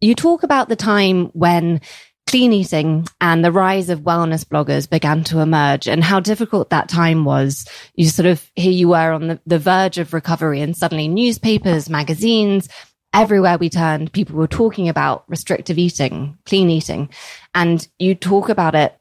You 0.00 0.14
talk 0.14 0.42
about 0.42 0.70
the 0.70 0.76
time 0.76 1.26
when 1.34 1.82
clean 2.30 2.52
eating 2.52 3.08
and 3.20 3.44
the 3.44 3.50
rise 3.50 3.90
of 3.90 4.02
wellness 4.02 4.44
bloggers 4.44 4.88
began 4.88 5.24
to 5.24 5.40
emerge 5.40 5.88
and 5.88 6.04
how 6.04 6.20
difficult 6.20 6.70
that 6.70 6.88
time 6.88 7.24
was. 7.24 7.66
You 7.96 8.06
sort 8.06 8.26
of, 8.26 8.48
here 8.54 8.70
you 8.70 8.90
were 8.90 9.10
on 9.10 9.26
the, 9.26 9.40
the 9.46 9.58
verge 9.58 9.98
of 9.98 10.14
recovery 10.14 10.60
and 10.60 10.76
suddenly 10.76 11.08
newspapers, 11.08 11.90
magazines, 11.90 12.68
everywhere 13.12 13.58
we 13.58 13.68
turned, 13.68 14.12
people 14.12 14.36
were 14.36 14.46
talking 14.46 14.88
about 14.88 15.24
restrictive 15.26 15.76
eating, 15.76 16.38
clean 16.46 16.70
eating. 16.70 17.10
And 17.52 17.86
you 17.98 18.14
talk 18.14 18.48
about 18.48 18.76
it 18.76 18.96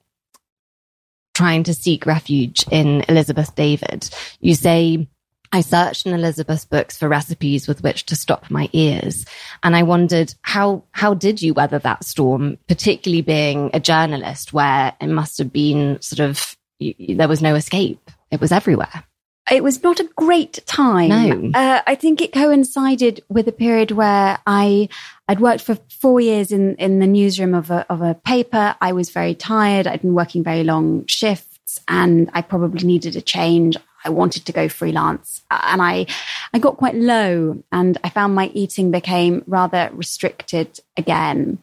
trying 1.35 1.61
to 1.65 1.73
seek 1.75 2.07
refuge 2.07 2.65
in 2.71 3.05
Elizabeth 3.07 3.53
David. 3.53 4.09
You 4.39 4.55
say, 4.55 5.07
I 5.51 5.61
searched 5.61 6.05
in 6.05 6.13
Elizabeth's 6.13 6.65
books 6.65 6.97
for 6.97 7.07
recipes 7.09 7.67
with 7.67 7.81
which 7.83 8.05
to 8.07 8.15
stop 8.15 8.49
my 8.51 8.69
ears. 8.73 9.25
And 9.63 9.75
I 9.75 9.83
wondered 9.83 10.33
how, 10.41 10.83
how 10.91 11.13
did 11.13 11.41
you 11.41 11.53
weather 11.53 11.79
that 11.79 12.03
storm, 12.03 12.57
particularly 12.67 13.21
being 13.21 13.71
a 13.73 13.79
journalist 13.79 14.53
where 14.53 14.93
it 15.01 15.07
must 15.07 15.37
have 15.39 15.51
been 15.51 15.99
sort 16.01 16.19
of, 16.19 16.55
there 16.79 17.27
was 17.27 17.41
no 17.41 17.55
escape. 17.55 18.11
It 18.31 18.39
was 18.39 18.51
everywhere. 18.51 19.03
it 19.51 19.63
was 19.63 19.81
not 19.83 19.99
a 19.99 20.09
great 20.15 20.59
time. 20.65 21.09
No. 21.09 21.59
Uh, 21.59 21.81
I 21.87 21.95
think 21.95 22.21
it 22.21 22.31
coincided 22.31 23.23
with 23.29 23.47
a 23.47 23.51
period 23.51 23.91
where 23.91 24.37
I 24.45 24.89
I'd 25.27 25.39
worked 25.39 25.63
for 25.63 25.77
four 25.89 26.21
years 26.21 26.51
in 26.51 26.75
in 26.75 26.99
the 26.99 27.07
newsroom 27.07 27.53
of 27.53 27.71
a 27.71 27.85
of 27.89 28.01
a 28.01 28.13
paper. 28.13 28.75
I 28.79 28.93
was 28.93 29.09
very 29.09 29.35
tired. 29.35 29.87
I'd 29.87 30.01
been 30.01 30.13
working 30.13 30.43
very 30.43 30.63
long 30.63 31.05
shifts, 31.07 31.79
and 31.87 32.29
I 32.33 32.41
probably 32.41 32.85
needed 32.85 33.15
a 33.15 33.21
change. 33.21 33.77
I 34.03 34.09
wanted 34.09 34.45
to 34.45 34.51
go 34.51 34.69
freelance, 34.69 35.43
uh, 35.51 35.59
and 35.63 35.81
I 35.81 36.05
I 36.53 36.59
got 36.59 36.77
quite 36.77 36.95
low, 36.95 37.63
and 37.71 37.97
I 38.03 38.09
found 38.09 38.35
my 38.35 38.47
eating 38.53 38.91
became 38.91 39.43
rather 39.47 39.89
restricted 39.93 40.79
again. 40.97 41.59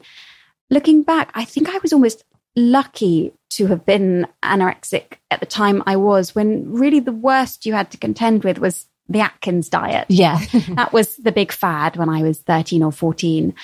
Looking 0.70 1.02
back, 1.02 1.30
I 1.34 1.44
think 1.44 1.68
I 1.68 1.78
was 1.78 1.92
almost 1.92 2.24
lucky 2.56 3.32
to 3.50 3.66
have 3.66 3.86
been 3.86 4.26
anorexic 4.42 5.18
at 5.30 5.40
the 5.40 5.46
time 5.46 5.82
I 5.86 5.96
was, 5.96 6.34
when 6.34 6.72
really 6.72 7.00
the 7.00 7.12
worst 7.12 7.66
you 7.66 7.74
had 7.74 7.90
to 7.92 7.98
contend 7.98 8.44
with 8.44 8.58
was 8.58 8.86
the 9.08 9.20
Atkins 9.20 9.68
diet. 9.68 10.06
Yeah. 10.08 10.40
that 10.70 10.92
was 10.92 11.16
the 11.16 11.32
big 11.32 11.52
fad 11.52 11.96
when 11.96 12.08
I 12.08 12.22
was 12.22 12.40
13 12.40 12.82
or 12.82 12.92
14. 12.92 13.54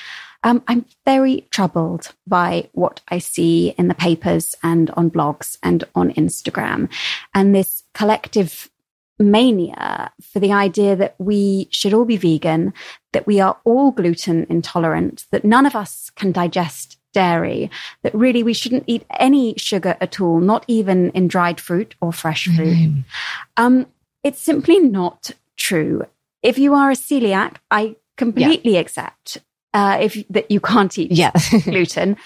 Um, 0.45 0.63
I'm 0.67 0.87
very 1.05 1.47
troubled 1.51 2.13
by 2.27 2.69
what 2.73 3.01
I 3.09 3.19
see 3.19 3.75
in 3.79 3.89
the 3.89 3.95
papers 3.95 4.55
and 4.63 4.91
on 4.91 5.11
blogs 5.11 5.57
and 5.63 5.85
on 5.95 6.13
Instagram 6.15 6.89
and 7.35 7.55
this 7.55 7.85
collective 7.95 8.71
mania 9.19 10.11
for 10.21 10.41
the 10.41 10.53
idea 10.53 10.97
that 10.97 11.15
we 11.19 11.69
should 11.71 11.95
all 11.95 12.05
be 12.05 12.17
vegan, 12.17 12.73
that 13.13 13.27
we 13.27 13.41
are 13.41 13.59
all 13.65 13.93
gluten 13.93 14.47
intolerant, 14.49 15.27
that 15.31 15.45
none 15.45 15.67
of 15.67 15.77
us 15.77 16.11
can 16.17 16.33
digest 16.33 16.99
dairy, 17.13 17.71
that 18.03 18.15
really 18.15 18.43
we 18.43 18.55
shouldn't 18.55 18.85
eat 18.87 19.05
any 19.19 19.55
sugar 19.57 19.97
at 20.01 20.21
all, 20.21 20.41
not 20.41 20.65
even 20.67 21.11
in 21.11 21.29
dried 21.29 21.61
fruit 21.61 21.95
or 22.01 22.13
fresh 22.13 22.49
fruit. 22.49 23.05
Um, 23.57 23.87
it's 24.25 24.41
simply 24.41 24.81
not 24.81 25.33
true. 25.57 26.07
If 26.43 26.59
you 26.59 26.75
are 26.75 26.91
a 26.91 26.95
celiac, 26.95 27.57
I 27.71 27.97
completely 28.17 28.77
accept 28.77 29.39
uh, 29.75 29.99
if 30.01 30.27
that 30.29 30.51
you 30.51 30.61
can't 30.61 30.97
eat 30.99 31.13
Yeah. 31.13 31.33
gluten, 31.65 32.17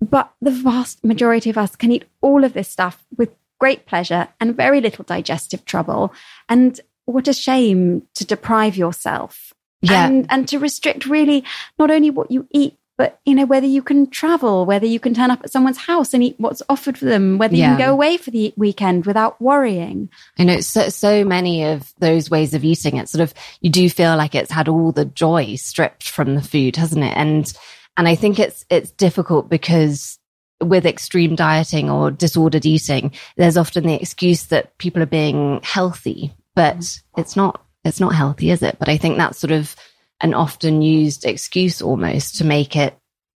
but 0.00 0.32
the 0.40 0.50
vast 0.50 1.04
majority 1.04 1.50
of 1.50 1.58
us 1.58 1.76
can 1.76 1.90
eat 1.92 2.04
all 2.20 2.44
of 2.44 2.52
this 2.52 2.68
stuff 2.68 3.04
with 3.16 3.30
great 3.58 3.86
pleasure 3.86 4.28
and 4.40 4.54
very 4.56 4.80
little 4.80 5.04
digestive 5.04 5.64
trouble. 5.64 6.12
And 6.48 6.78
what 7.06 7.28
a 7.28 7.32
shame 7.32 8.02
to 8.14 8.24
deprive 8.24 8.76
yourself 8.76 9.52
Yeah. 9.80 10.06
and 10.06 10.26
and 10.28 10.48
to 10.48 10.58
restrict 10.58 11.06
really 11.06 11.44
not 11.78 11.90
only 11.90 12.10
what 12.10 12.30
you 12.30 12.46
eat 12.50 12.76
but 12.96 13.20
you 13.24 13.34
know 13.34 13.46
whether 13.46 13.66
you 13.66 13.82
can 13.82 14.08
travel 14.08 14.66
whether 14.66 14.86
you 14.86 15.00
can 15.00 15.14
turn 15.14 15.30
up 15.30 15.40
at 15.44 15.50
someone's 15.50 15.78
house 15.78 16.14
and 16.14 16.22
eat 16.22 16.34
what's 16.38 16.62
offered 16.68 16.98
for 16.98 17.04
them 17.04 17.38
whether 17.38 17.56
you 17.56 17.62
can 17.62 17.78
go 17.78 17.92
away 17.92 18.16
for 18.16 18.30
the 18.30 18.52
weekend 18.56 19.06
without 19.06 19.40
worrying 19.40 20.08
I 20.38 20.44
know 20.44 20.60
so, 20.60 20.88
so 20.88 21.24
many 21.24 21.64
of 21.64 21.92
those 21.98 22.30
ways 22.30 22.54
of 22.54 22.64
eating 22.64 22.96
it 22.96 23.08
sort 23.08 23.22
of, 23.22 23.34
you 23.60 23.70
do 23.70 23.88
feel 23.88 24.16
like 24.16 24.34
it's 24.34 24.50
had 24.50 24.68
all 24.68 24.92
the 24.92 25.04
joy 25.04 25.56
stripped 25.56 26.08
from 26.08 26.34
the 26.34 26.42
food, 26.42 26.76
hasn't 26.76 27.04
it? 27.04 27.16
And, 27.16 27.50
and 27.96 28.08
I 28.08 28.14
think 28.14 28.38
it's, 28.38 28.64
it's 28.68 28.90
difficult 28.90 29.48
because 29.48 30.18
with 30.60 30.86
extreme 30.86 31.34
dieting 31.34 31.90
or 31.90 32.10
disordered 32.10 32.66
eating, 32.66 33.12
there's 33.36 33.56
often 33.56 33.86
the 33.86 34.00
excuse 34.00 34.46
that 34.46 34.76
people 34.78 35.02
are 35.02 35.06
being 35.06 35.60
healthy, 35.62 36.34
but 36.54 36.78
mm. 36.78 37.02
it's 37.16 37.36
not, 37.36 37.64
it's 37.84 38.00
not 38.00 38.14
healthy, 38.14 38.50
is 38.50 38.62
it? 38.62 38.78
But 38.78 38.88
I 38.88 38.96
think 38.96 39.16
that's 39.16 39.38
sort 39.38 39.52
of 39.52 39.74
an 40.20 40.34
often 40.34 40.82
used 40.82 41.24
excuse 41.24 41.82
almost 41.82 42.36
to 42.36 42.44
make 42.44 42.76
it 42.76 42.96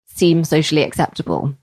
seem 0.07 0.45
socially 0.45 0.83
acceptable. 0.83 1.55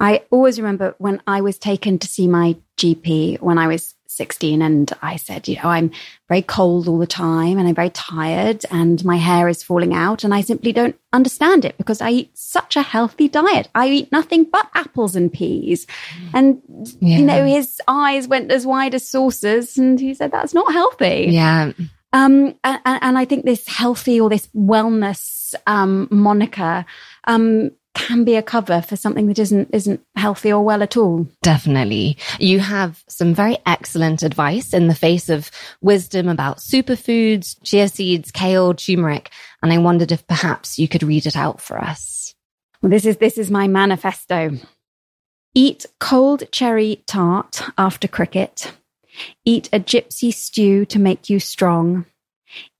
I 0.00 0.22
always 0.30 0.58
remember 0.58 0.94
when 0.98 1.22
I 1.26 1.42
was 1.42 1.58
taken 1.58 1.98
to 1.98 2.08
see 2.08 2.26
my 2.26 2.56
GP 2.78 3.40
when 3.40 3.58
I 3.58 3.68
was 3.68 3.94
16 4.08 4.60
and 4.60 4.92
I 5.00 5.16
said, 5.16 5.48
you 5.48 5.56
know, 5.56 5.68
I'm 5.68 5.90
very 6.28 6.42
cold 6.42 6.86
all 6.88 6.98
the 6.98 7.06
time 7.06 7.58
and 7.58 7.66
I'm 7.66 7.74
very 7.74 7.90
tired 7.90 8.64
and 8.70 9.02
my 9.04 9.16
hair 9.16 9.48
is 9.48 9.62
falling 9.62 9.94
out 9.94 10.24
and 10.24 10.34
I 10.34 10.42
simply 10.42 10.72
don't 10.72 10.98
understand 11.12 11.64
it 11.64 11.78
because 11.78 12.00
I 12.02 12.10
eat 12.10 12.30
such 12.36 12.76
a 12.76 12.82
healthy 12.82 13.28
diet. 13.28 13.68
I 13.74 13.88
eat 13.88 14.12
nothing 14.12 14.44
but 14.44 14.68
apples 14.74 15.16
and 15.16 15.32
peas. 15.32 15.86
And, 16.34 16.60
Yeah. 17.00 17.18
you 17.18 17.24
know, 17.24 17.44
his 17.44 17.80
eyes 17.88 18.28
went 18.28 18.50
as 18.50 18.66
wide 18.66 18.94
as 18.94 19.08
saucers 19.08 19.78
and 19.78 19.98
he 19.98 20.12
said, 20.14 20.30
that's 20.32 20.54
not 20.54 20.72
healthy. 20.72 21.28
Yeah. 21.30 21.72
Um, 22.12 22.54
and, 22.62 22.80
and 22.84 23.18
I 23.18 23.24
think 23.24 23.44
this 23.44 23.66
healthy 23.66 24.20
or 24.20 24.28
this 24.28 24.48
wellness 24.54 25.54
um, 25.66 26.08
moniker 26.10 26.84
um, 27.24 27.70
can 27.94 28.24
be 28.24 28.36
a 28.36 28.42
cover 28.42 28.80
for 28.80 28.96
something 28.96 29.26
that 29.26 29.38
isn't 29.38 29.68
isn't 29.72 30.00
healthy 30.16 30.52
or 30.52 30.62
well 30.62 30.82
at 30.82 30.96
all. 30.96 31.26
Definitely. 31.42 32.16
You 32.38 32.60
have 32.60 33.02
some 33.08 33.34
very 33.34 33.58
excellent 33.66 34.22
advice 34.22 34.72
in 34.72 34.88
the 34.88 34.94
face 34.94 35.28
of 35.28 35.50
wisdom 35.80 36.28
about 36.28 36.58
superfoods, 36.58 37.56
chia 37.62 37.88
seeds, 37.88 38.30
kale, 38.30 38.74
turmeric. 38.74 39.30
And 39.62 39.72
I 39.72 39.78
wondered 39.78 40.12
if 40.12 40.26
perhaps 40.26 40.78
you 40.78 40.88
could 40.88 41.02
read 41.02 41.26
it 41.26 41.36
out 41.36 41.60
for 41.60 41.78
us. 41.78 42.34
Well, 42.80 42.90
this 42.90 43.04
is 43.04 43.18
this 43.18 43.38
is 43.38 43.50
my 43.50 43.68
manifesto. 43.68 44.58
Eat 45.54 45.84
cold 46.00 46.50
cherry 46.50 47.04
tart 47.06 47.62
after 47.76 48.08
cricket. 48.08 48.72
Eat 49.44 49.68
a 49.72 49.80
gypsy 49.80 50.32
stew 50.32 50.84
to 50.86 50.98
make 50.98 51.28
you 51.28 51.40
strong. 51.40 52.06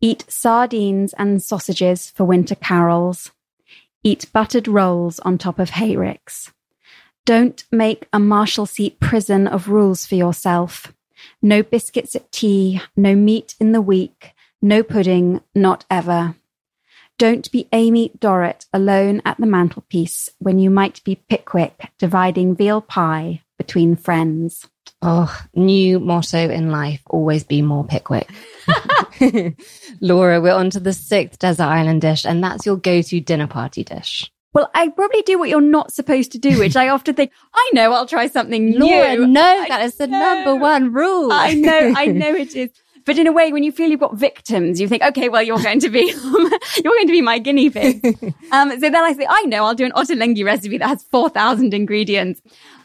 Eat 0.00 0.24
sardines 0.28 1.12
and 1.14 1.42
sausages 1.42 2.10
for 2.10 2.24
winter 2.24 2.54
carols. 2.54 3.30
Eat 4.02 4.26
buttered 4.32 4.68
rolls 4.68 5.20
on 5.20 5.38
top 5.38 5.58
of 5.58 5.70
hayricks. 5.70 6.52
Don't 7.24 7.64
make 7.70 8.08
a 8.12 8.18
Marshalsea 8.18 8.98
prison 8.98 9.46
of 9.46 9.68
rules 9.68 10.04
for 10.04 10.16
yourself. 10.16 10.92
No 11.40 11.62
biscuits 11.62 12.16
at 12.16 12.32
tea, 12.32 12.80
no 12.96 13.14
meat 13.14 13.54
in 13.60 13.72
the 13.72 13.80
week, 13.80 14.32
no 14.60 14.82
pudding, 14.82 15.40
not 15.54 15.84
ever. 15.88 16.34
Don't 17.18 17.50
be 17.52 17.68
Amy 17.72 18.10
Dorrit 18.18 18.66
alone 18.72 19.22
at 19.24 19.38
the 19.38 19.46
mantelpiece 19.46 20.30
when 20.40 20.58
you 20.58 20.70
might 20.70 21.04
be 21.04 21.22
Pickwick 21.28 21.90
dividing 21.98 22.56
veal 22.56 22.80
pie 22.80 23.42
between 23.56 23.94
friends. 23.94 24.68
Oh, 25.04 25.36
new 25.54 25.98
motto 25.98 26.38
in 26.38 26.70
life 26.70 27.02
always 27.06 27.42
be 27.42 27.60
more 27.60 27.84
Pickwick. 27.84 28.28
Laura, 30.00 30.40
we're 30.40 30.52
on 30.52 30.70
to 30.70 30.80
the 30.80 30.92
sixth 30.92 31.40
desert 31.40 31.64
island 31.64 32.02
dish, 32.02 32.24
and 32.24 32.42
that's 32.42 32.64
your 32.64 32.76
go 32.76 33.02
to 33.02 33.20
dinner 33.20 33.48
party 33.48 33.82
dish. 33.82 34.30
Well, 34.54 34.70
I 34.74 34.88
probably 34.88 35.22
do 35.22 35.38
what 35.38 35.48
you're 35.48 35.60
not 35.60 35.92
supposed 35.92 36.32
to 36.32 36.38
do, 36.38 36.58
which 36.58 36.76
I 36.76 36.88
often 36.88 37.14
think, 37.14 37.32
I 37.54 37.70
know 37.72 37.92
I'll 37.92 38.06
try 38.06 38.26
something 38.26 38.78
Laura, 38.78 39.16
new. 39.16 39.26
no, 39.26 39.64
that 39.68 39.82
is 39.82 39.96
the 39.96 40.06
number 40.06 40.54
one 40.54 40.92
rule. 40.92 41.32
I 41.32 41.54
know, 41.54 41.94
I 41.96 42.06
know 42.06 42.34
it 42.34 42.54
is. 42.54 42.70
But 43.04 43.18
in 43.18 43.26
a 43.26 43.32
way, 43.32 43.50
when 43.52 43.64
you 43.64 43.72
feel 43.72 43.90
you've 43.90 43.98
got 43.98 44.16
victims, 44.16 44.80
you 44.80 44.86
think, 44.86 45.02
okay, 45.02 45.28
well, 45.28 45.42
you're 45.42 45.60
going 45.60 45.80
to 45.80 45.88
be, 45.88 46.12
you're 46.22 46.92
going 46.92 47.06
to 47.06 47.12
be 47.12 47.22
my 47.22 47.38
guinea 47.38 47.68
pig. 47.70 48.04
um, 48.52 48.70
so 48.70 48.78
then 48.78 48.96
I 48.96 49.12
say, 49.14 49.26
I 49.28 49.42
know, 49.46 49.64
I'll 49.64 49.74
do 49.74 49.84
an 49.84 49.92
ottolenghi 49.92 50.44
recipe 50.44 50.78
that 50.78 50.86
has 50.86 51.02
4,000 51.04 51.74
ingredients. 51.74 52.40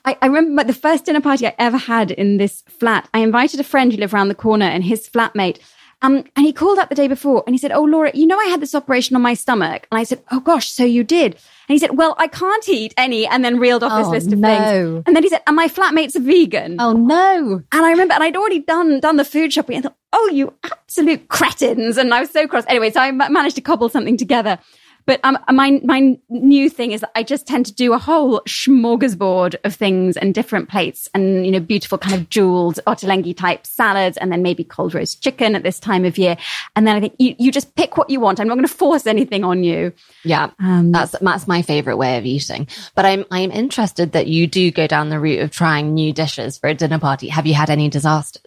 I, 0.08 0.18
I 0.22 0.28
remember 0.28 0.64
the 0.64 0.74
first 0.74 1.06
dinner 1.06 1.20
party 1.22 1.46
I 1.48 1.54
ever 1.60 1.78
had 1.78 2.12
in 2.12 2.38
this 2.38 2.64
flat. 2.68 3.10
I 3.14 3.20
invited 3.20 3.60
a 3.60 3.64
friend 3.64 3.92
who 3.92 3.98
lived 4.00 4.14
around 4.14 4.30
the 4.30 4.36
corner 4.36 4.66
and 4.66 4.84
his 4.84 5.08
flatmate. 5.10 5.60
Um, 6.02 6.24
and 6.36 6.46
he 6.46 6.54
called 6.54 6.78
up 6.78 6.90
the 6.90 6.96
day 6.96 7.08
before 7.08 7.44
and 7.46 7.54
he 7.56 7.58
said, 7.58 7.72
Oh, 7.72 7.84
Laura, 7.84 8.12
you 8.14 8.26
know, 8.28 8.40
I 8.40 8.46
had 8.46 8.62
this 8.62 8.74
operation 8.76 9.16
on 9.16 9.22
my 9.22 9.34
stomach. 9.34 9.88
And 9.92 10.00
I 10.00 10.04
said, 10.04 10.22
Oh 10.32 10.40
gosh, 10.40 10.70
so 10.70 10.86
you 10.86 11.04
did. 11.04 11.34
And 11.34 11.74
he 11.76 11.80
said, 11.80 11.98
Well, 11.98 12.16
I 12.20 12.28
can't 12.28 12.70
eat 12.70 12.94
any. 12.98 13.26
And 13.28 13.44
then 13.44 13.60
reeled 13.60 13.84
off 13.84 13.92
Oh, 13.94 13.98
this 13.98 14.24
list 14.24 14.32
of 14.32 14.40
no. 14.40 14.48
things. 14.48 15.04
And 15.08 15.16
then 15.16 15.24
he 15.24 15.30
said, 15.30 15.42
And 15.48 15.56
my 15.56 15.68
flatmate's 15.68 16.16
a 16.16 16.20
vegan. 16.22 16.78
oh 16.80 16.94
no. 16.94 17.64
And 17.72 17.86
I 17.86 17.90
remember, 17.92 18.14
and 18.14 18.24
I'd 18.24 18.38
already 18.38 18.60
done 18.60 19.00
done 19.00 19.18
the 19.18 19.26
food 19.26 19.52
shopping. 19.52 19.80
I 19.80 19.82
thought, 19.82 19.98
oh, 20.14 20.30
you 20.32 20.54
absolute 20.64 21.28
cretins! 21.28 21.98
And 21.98 22.14
I 22.14 22.22
was 22.22 22.30
so 22.30 22.48
cross. 22.48 22.64
Anyway, 22.68 22.92
so 22.92 23.02
I 23.02 23.12
managed 23.12 23.56
to 23.58 23.62
cobble 23.62 23.90
something 23.90 24.16
together. 24.18 24.60
But 25.08 25.22
um, 25.24 25.40
my 25.52 25.82
my 25.84 26.20
new 26.30 26.70
thing 26.70 26.92
is 26.92 27.04
I 27.16 27.24
just 27.24 27.48
tend 27.48 27.66
to 27.68 27.74
do 27.74 27.94
a 27.94 27.98
whole 27.98 28.42
smorgasbord 28.42 29.56
of 29.64 29.74
things 29.74 30.18
and 30.18 30.36
different 30.36 30.70
plates 30.70 31.10
and 31.14 31.46
you 31.46 31.52
know 31.52 31.62
beautiful 31.62 31.98
kind 31.98 32.14
of 32.14 32.30
jeweled 32.30 32.80
ottolenghi 32.86 33.36
type 33.36 33.66
salads 33.66 34.18
and 34.18 34.32
then 34.32 34.44
maybe 34.44 34.64
cold 34.66 34.94
roast 34.94 35.24
chicken 35.24 35.56
at 35.56 35.64
this 35.64 35.80
time 35.80 36.04
of 36.06 36.18
year. 36.18 36.36
And 36.76 36.86
then 36.86 36.98
I 36.98 37.00
think 37.00 37.16
you, 37.18 37.36
you 37.40 37.52
just 37.52 37.74
pick 37.76 37.98
what 37.98 38.10
you 38.10 38.20
want. 38.20 38.40
I'm 38.40 38.48
not 38.48 38.56
going 38.56 38.68
to 38.68 38.74
force 38.74 39.08
anything 39.08 39.44
on 39.44 39.64
you. 39.64 39.94
Yeah, 40.24 40.52
Um, 40.60 40.92
that's 40.92 41.16
that's 41.20 41.48
my 41.48 41.62
favorite 41.62 41.98
way 41.98 42.18
of 42.18 42.26
eating. 42.26 42.68
But 42.94 43.06
I'm 43.06 43.26
I'm 43.32 43.52
interested 43.52 44.12
that 44.12 44.28
you 44.28 44.46
do 44.46 44.72
go 44.72 44.88
down 44.88 45.10
the 45.10 45.20
route 45.20 45.40
of 45.40 45.52
trying 45.52 45.94
new 45.94 46.12
dishes 46.12 46.58
for 46.58 46.68
a 46.68 46.74
dinner 46.74 47.00
party. 47.00 47.30
Have 47.30 47.48
you 47.48 47.54
had 47.54 47.70
any 47.70 47.88
disasters? 47.90 48.47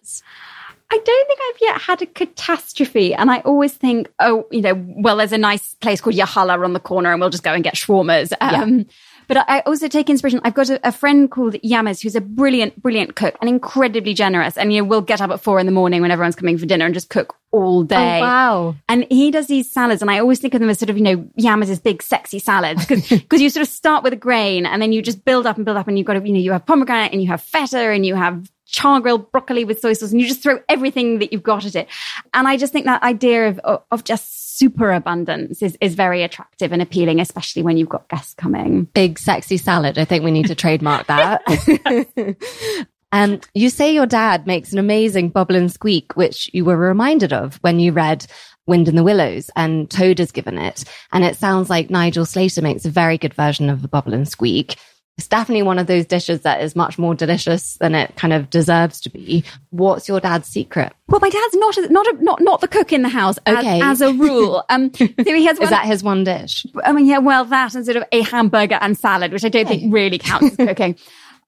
I 0.92 0.98
don't 0.98 1.26
think 1.26 1.40
I've 1.48 1.60
yet 1.60 1.80
had 1.80 2.02
a 2.02 2.06
catastrophe. 2.06 3.14
And 3.14 3.30
I 3.30 3.40
always 3.40 3.72
think, 3.72 4.10
oh, 4.18 4.46
you 4.50 4.60
know, 4.60 4.74
well, 4.76 5.16
there's 5.16 5.32
a 5.32 5.38
nice 5.38 5.74
place 5.74 6.00
called 6.00 6.16
Yahala 6.16 6.62
on 6.64 6.72
the 6.72 6.80
corner 6.80 7.12
and 7.12 7.20
we'll 7.20 7.30
just 7.30 7.44
go 7.44 7.52
and 7.52 7.62
get 7.62 7.74
shawarmas. 7.74 8.32
Um, 8.40 8.86
But 9.30 9.48
I 9.48 9.60
also 9.60 9.86
take 9.86 10.10
inspiration. 10.10 10.40
I've 10.42 10.54
got 10.54 10.70
a, 10.70 10.88
a 10.88 10.90
friend 10.90 11.30
called 11.30 11.54
Yamas 11.62 12.02
who's 12.02 12.16
a 12.16 12.20
brilliant, 12.20 12.82
brilliant 12.82 13.14
cook 13.14 13.36
and 13.40 13.48
incredibly 13.48 14.12
generous. 14.12 14.58
And, 14.58 14.72
you 14.72 14.82
know, 14.82 14.88
we'll 14.88 15.02
get 15.02 15.20
up 15.20 15.30
at 15.30 15.40
four 15.40 15.60
in 15.60 15.66
the 15.66 15.72
morning 15.72 16.02
when 16.02 16.10
everyone's 16.10 16.34
coming 16.34 16.58
for 16.58 16.66
dinner 16.66 16.84
and 16.84 16.92
just 16.92 17.10
cook 17.10 17.36
all 17.52 17.84
day. 17.84 18.18
Oh, 18.18 18.22
wow. 18.22 18.76
And 18.88 19.06
he 19.08 19.30
does 19.30 19.46
these 19.46 19.70
salads, 19.70 20.02
and 20.02 20.10
I 20.10 20.18
always 20.18 20.40
think 20.40 20.54
of 20.54 20.60
them 20.60 20.68
as 20.68 20.80
sort 20.80 20.90
of, 20.90 20.98
you 20.98 21.04
know, 21.04 21.18
Yamas' 21.38 21.80
big 21.80 22.02
sexy 22.02 22.40
salads 22.40 22.86
because 22.86 23.40
you 23.40 23.50
sort 23.50 23.62
of 23.62 23.68
start 23.68 24.02
with 24.02 24.12
a 24.12 24.16
grain 24.16 24.66
and 24.66 24.82
then 24.82 24.90
you 24.90 25.00
just 25.00 25.24
build 25.24 25.46
up 25.46 25.54
and 25.54 25.64
build 25.64 25.76
up, 25.76 25.86
and 25.86 25.96
you've 25.96 26.08
got 26.08 26.14
to, 26.14 26.26
you 26.26 26.32
know, 26.32 26.40
you 26.40 26.50
have 26.50 26.66
pomegranate 26.66 27.12
and 27.12 27.22
you 27.22 27.28
have 27.28 27.40
feta 27.40 27.78
and 27.78 28.04
you 28.04 28.16
have 28.16 28.50
char 28.70 29.00
grilled 29.00 29.30
broccoli 29.32 29.64
with 29.64 29.80
soy 29.80 29.92
sauce, 29.92 30.12
and 30.12 30.20
you 30.20 30.26
just 30.26 30.42
throw 30.42 30.58
everything 30.68 31.18
that 31.18 31.32
you've 31.32 31.42
got 31.42 31.64
at 31.64 31.76
it. 31.76 31.88
And 32.34 32.48
I 32.48 32.56
just 32.56 32.72
think 32.72 32.86
that 32.86 33.02
idea 33.02 33.48
of 33.48 33.58
of, 33.90 34.04
just 34.04 34.58
super 34.58 34.92
abundance 34.92 35.62
is 35.62 35.76
is 35.80 35.94
very 35.94 36.22
attractive 36.22 36.72
and 36.72 36.82
appealing, 36.82 37.20
especially 37.20 37.62
when 37.62 37.76
you've 37.76 37.88
got 37.88 38.08
guests 38.08 38.34
coming. 38.34 38.84
Big 38.94 39.18
sexy 39.18 39.56
salad. 39.56 39.98
I 39.98 40.04
think 40.04 40.24
we 40.24 40.30
need 40.30 40.46
to 40.46 40.54
trademark 40.54 41.06
that. 41.06 41.42
Um, 43.12 43.40
you 43.54 43.70
say 43.70 43.92
your 43.92 44.06
dad 44.06 44.46
makes 44.46 44.72
an 44.72 44.78
amazing 44.78 45.30
bubble 45.30 45.56
and 45.56 45.72
squeak, 45.72 46.16
which 46.16 46.48
you 46.52 46.64
were 46.64 46.76
reminded 46.76 47.32
of 47.32 47.56
when 47.56 47.80
you 47.80 47.92
read 47.92 48.26
Wind 48.66 48.88
in 48.88 48.94
the 48.94 49.02
Willows 49.02 49.50
and 49.56 49.90
Toad 49.90 50.18
has 50.20 50.30
given 50.30 50.58
it. 50.58 50.84
And 51.12 51.24
it 51.24 51.36
sounds 51.36 51.68
like 51.68 51.90
Nigel 51.90 52.24
Slater 52.24 52.62
makes 52.62 52.84
a 52.84 52.90
very 52.90 53.18
good 53.18 53.34
version 53.34 53.68
of 53.68 53.82
the 53.82 53.88
bubble 53.88 54.14
and 54.14 54.28
squeak. 54.28 54.76
It's 55.20 55.28
definitely 55.28 55.64
one 55.64 55.78
of 55.78 55.86
those 55.86 56.06
dishes 56.06 56.40
that 56.40 56.62
is 56.62 56.74
much 56.74 56.98
more 56.98 57.14
delicious 57.14 57.76
than 57.76 57.94
it 57.94 58.16
kind 58.16 58.32
of 58.32 58.48
deserves 58.48 59.02
to 59.02 59.10
be. 59.10 59.44
What's 59.68 60.08
your 60.08 60.18
dad's 60.18 60.48
secret? 60.48 60.94
Well, 61.08 61.20
my 61.20 61.28
dad's 61.28 61.54
not 61.56 61.76
a, 61.76 61.92
not 61.92 62.06
a, 62.06 62.24
not 62.24 62.40
not 62.40 62.62
the 62.62 62.68
cook 62.68 62.90
in 62.90 63.02
the 63.02 63.10
house 63.10 63.38
Okay. 63.46 63.82
as 63.82 64.00
a 64.00 64.14
rule. 64.14 64.64
Um, 64.70 64.90
so 64.94 65.04
he 65.34 65.44
has 65.44 65.58
Is 65.60 65.68
that 65.68 65.84
his 65.84 66.02
one 66.02 66.24
dish? 66.24 66.64
I 66.84 66.92
mean, 66.92 67.04
yeah, 67.04 67.18
well, 67.18 67.44
that 67.44 67.74
and 67.74 67.84
sort 67.84 67.98
of 67.98 68.04
a 68.12 68.22
hamburger 68.22 68.78
and 68.80 68.96
salad, 68.96 69.30
which 69.30 69.44
I 69.44 69.50
don't 69.50 69.68
think 69.68 69.92
really 69.92 70.16
counts 70.16 70.58
as 70.58 70.66
cooking. 70.68 70.96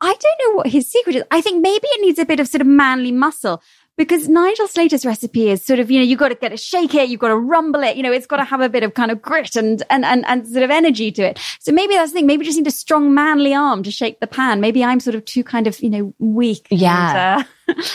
I 0.02 0.14
don't 0.14 0.40
know 0.50 0.56
what 0.56 0.66
his 0.66 0.90
secret 0.90 1.16
is. 1.16 1.22
I 1.30 1.40
think 1.40 1.62
maybe 1.62 1.86
it 1.86 2.02
needs 2.02 2.18
a 2.18 2.26
bit 2.26 2.40
of 2.40 2.48
sort 2.48 2.60
of 2.60 2.66
manly 2.66 3.10
muscle 3.12 3.62
because 3.96 4.28
Nigel 4.28 4.66
Slater's 4.66 5.04
recipe 5.04 5.50
is 5.50 5.62
sort 5.62 5.78
of, 5.78 5.90
you 5.90 5.98
know, 5.98 6.04
you've 6.04 6.18
got 6.18 6.28
to 6.28 6.34
get 6.34 6.48
to 6.48 6.56
shake 6.56 6.94
it, 6.94 7.08
you've 7.08 7.20
got 7.20 7.28
to 7.28 7.36
rumble 7.36 7.82
it, 7.82 7.96
you 7.96 8.02
know, 8.02 8.12
it's 8.12 8.26
got 8.26 8.38
to 8.38 8.44
have 8.44 8.60
a 8.60 8.68
bit 8.68 8.82
of 8.82 8.94
kind 8.94 9.10
of 9.10 9.20
grit 9.20 9.54
and, 9.54 9.82
and, 9.90 10.04
and, 10.04 10.24
and 10.26 10.46
sort 10.46 10.64
of 10.64 10.70
energy 10.70 11.12
to 11.12 11.22
it. 11.22 11.38
So 11.60 11.72
maybe 11.72 11.94
that's 11.94 12.12
the 12.12 12.18
thing. 12.18 12.26
Maybe 12.26 12.38
we 12.40 12.44
just 12.46 12.58
need 12.58 12.66
a 12.66 12.70
strong 12.70 13.14
manly 13.14 13.54
arm 13.54 13.82
to 13.82 13.90
shake 13.90 14.20
the 14.20 14.26
pan. 14.26 14.60
Maybe 14.60 14.82
I'm 14.82 15.00
sort 15.00 15.14
of 15.14 15.24
too 15.24 15.44
kind 15.44 15.66
of, 15.66 15.80
you 15.80 15.90
know, 15.90 16.14
weak. 16.18 16.66
Yeah. 16.70 17.36
And, 17.36 17.42
uh, 17.42 17.44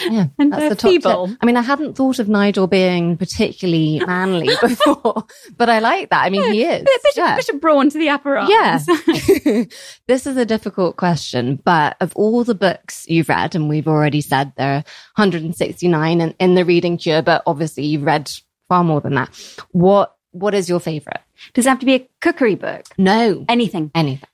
Yeah, 0.10 0.28
And 0.40 0.52
that's 0.54 0.70
the 0.70 0.76
top 0.76 0.90
feeble. 0.92 1.28
tip. 1.28 1.38
I 1.42 1.46
mean, 1.46 1.58
I 1.58 1.62
hadn't 1.62 1.96
thought 1.96 2.20
of 2.20 2.28
Nigel 2.30 2.68
being 2.68 3.18
particularly 3.18 4.02
manly 4.06 4.50
before, 4.62 5.26
but 5.58 5.70
I 5.70 5.80
like 5.80 6.10
that. 6.10 6.24
I 6.26 6.30
mean, 6.30 6.52
he 6.52 6.64
is. 6.64 6.82
a 6.82 6.84
bit, 6.86 7.02
Yeah. 7.16 7.36
bit 7.36 7.50
of 7.50 7.62
brawn 7.62 7.90
to 7.90 7.98
the 7.98 8.10
upper 8.10 8.38
arms. 8.38 8.50
Yeah. 8.52 8.80
this 10.08 10.28
is 10.28 10.38
a 10.38 10.46
difficult 10.46 10.98
question, 10.98 11.60
but 11.64 11.98
of 12.02 12.16
all 12.16 12.44
the 12.44 12.56
books 12.56 13.06
you've 13.08 13.30
read, 13.30 13.56
and 13.56 13.70
we've 13.70 13.88
already 13.88 14.22
said 14.22 14.54
there 14.58 14.74
are 14.78 14.84
169 15.16 16.22
in, 16.22 16.36
in 16.40 16.56
the 16.56 16.66
reading 16.66 16.98
cure, 16.98 17.22
but 17.22 17.44
obviously 17.46 17.86
you've 17.86 18.04
read 18.04 18.32
far 18.70 18.84
more 18.84 19.02
than 19.02 19.16
that. 19.16 19.30
What 19.72 20.14
what 20.32 20.54
is 20.54 20.70
your 20.70 20.80
favorite? 20.80 21.22
Does 21.54 21.66
it 21.66 21.70
have 21.70 21.80
to 21.80 21.86
be 21.86 21.96
a 21.96 22.10
cookery 22.22 22.56
book? 22.56 22.86
No. 22.98 23.46
Anything. 23.50 23.92
Anything. 23.96 24.28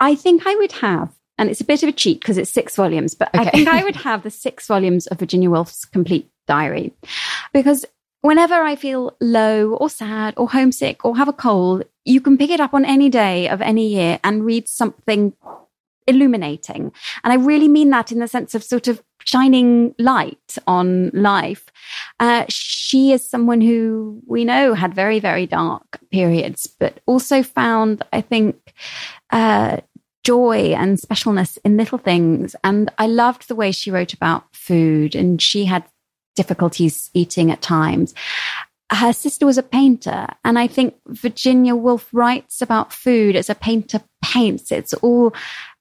I 0.00 0.14
think 0.14 0.42
I 0.46 0.56
would 0.56 0.72
have, 0.72 1.10
and 1.38 1.50
it's 1.50 1.60
a 1.60 1.64
bit 1.64 1.82
of 1.82 1.88
a 1.88 1.92
cheat 1.92 2.20
because 2.20 2.38
it's 2.38 2.50
six 2.50 2.76
volumes, 2.76 3.14
but 3.14 3.30
I 3.34 3.50
think 3.50 3.68
I 3.68 3.84
would 3.84 3.96
have 4.08 4.22
the 4.22 4.30
six 4.30 4.66
volumes 4.66 5.06
of 5.06 5.18
Virginia 5.18 5.50
Woolf's 5.50 5.84
complete 5.84 6.30
diary 6.46 6.92
because 7.52 7.84
whenever 8.20 8.54
I 8.54 8.76
feel 8.76 9.16
low 9.20 9.74
or 9.74 9.90
sad 9.90 10.34
or 10.36 10.50
homesick 10.50 11.04
or 11.04 11.16
have 11.16 11.28
a 11.28 11.32
cold, 11.32 11.84
you 12.04 12.20
can 12.20 12.38
pick 12.38 12.50
it 12.50 12.60
up 12.60 12.74
on 12.74 12.84
any 12.84 13.08
day 13.08 13.48
of 13.48 13.60
any 13.60 13.88
year 13.88 14.18
and 14.24 14.44
read 14.44 14.68
something 14.68 15.34
illuminating. 16.06 16.92
And 17.22 17.32
I 17.32 17.36
really 17.36 17.68
mean 17.68 17.90
that 17.90 18.10
in 18.10 18.18
the 18.18 18.28
sense 18.28 18.54
of 18.54 18.64
sort 18.64 18.88
of 18.88 19.02
shining 19.24 19.94
light 19.98 20.58
on 20.66 21.10
life. 21.10 21.66
Uh, 22.18 22.44
she 22.48 23.12
is 23.12 23.28
someone 23.28 23.60
who 23.60 24.20
we 24.26 24.44
know 24.44 24.74
had 24.74 24.94
very, 24.94 25.20
very 25.20 25.46
dark 25.46 26.00
periods, 26.10 26.66
but 26.66 27.00
also 27.06 27.42
found, 27.42 28.02
I 28.12 28.20
think, 28.20 28.74
uh, 29.30 29.78
joy 30.24 30.74
and 30.74 30.98
specialness 30.98 31.58
in 31.64 31.76
little 31.76 31.98
things. 31.98 32.54
And 32.62 32.90
I 32.98 33.06
loved 33.06 33.48
the 33.48 33.54
way 33.54 33.72
she 33.72 33.90
wrote 33.90 34.12
about 34.12 34.54
food, 34.54 35.14
and 35.14 35.40
she 35.40 35.64
had 35.64 35.84
difficulties 36.36 37.10
eating 37.14 37.50
at 37.50 37.62
times. 37.62 38.14
Her 38.90 39.12
sister 39.12 39.46
was 39.46 39.58
a 39.58 39.62
painter, 39.62 40.26
and 40.44 40.58
I 40.58 40.66
think 40.66 40.94
Virginia 41.08 41.74
Woolf 41.74 42.08
writes 42.12 42.60
about 42.60 42.92
food 42.92 43.36
as 43.36 43.48
a 43.48 43.54
painter 43.54 44.00
paints. 44.22 44.70
It's 44.70 44.94
all 44.94 45.34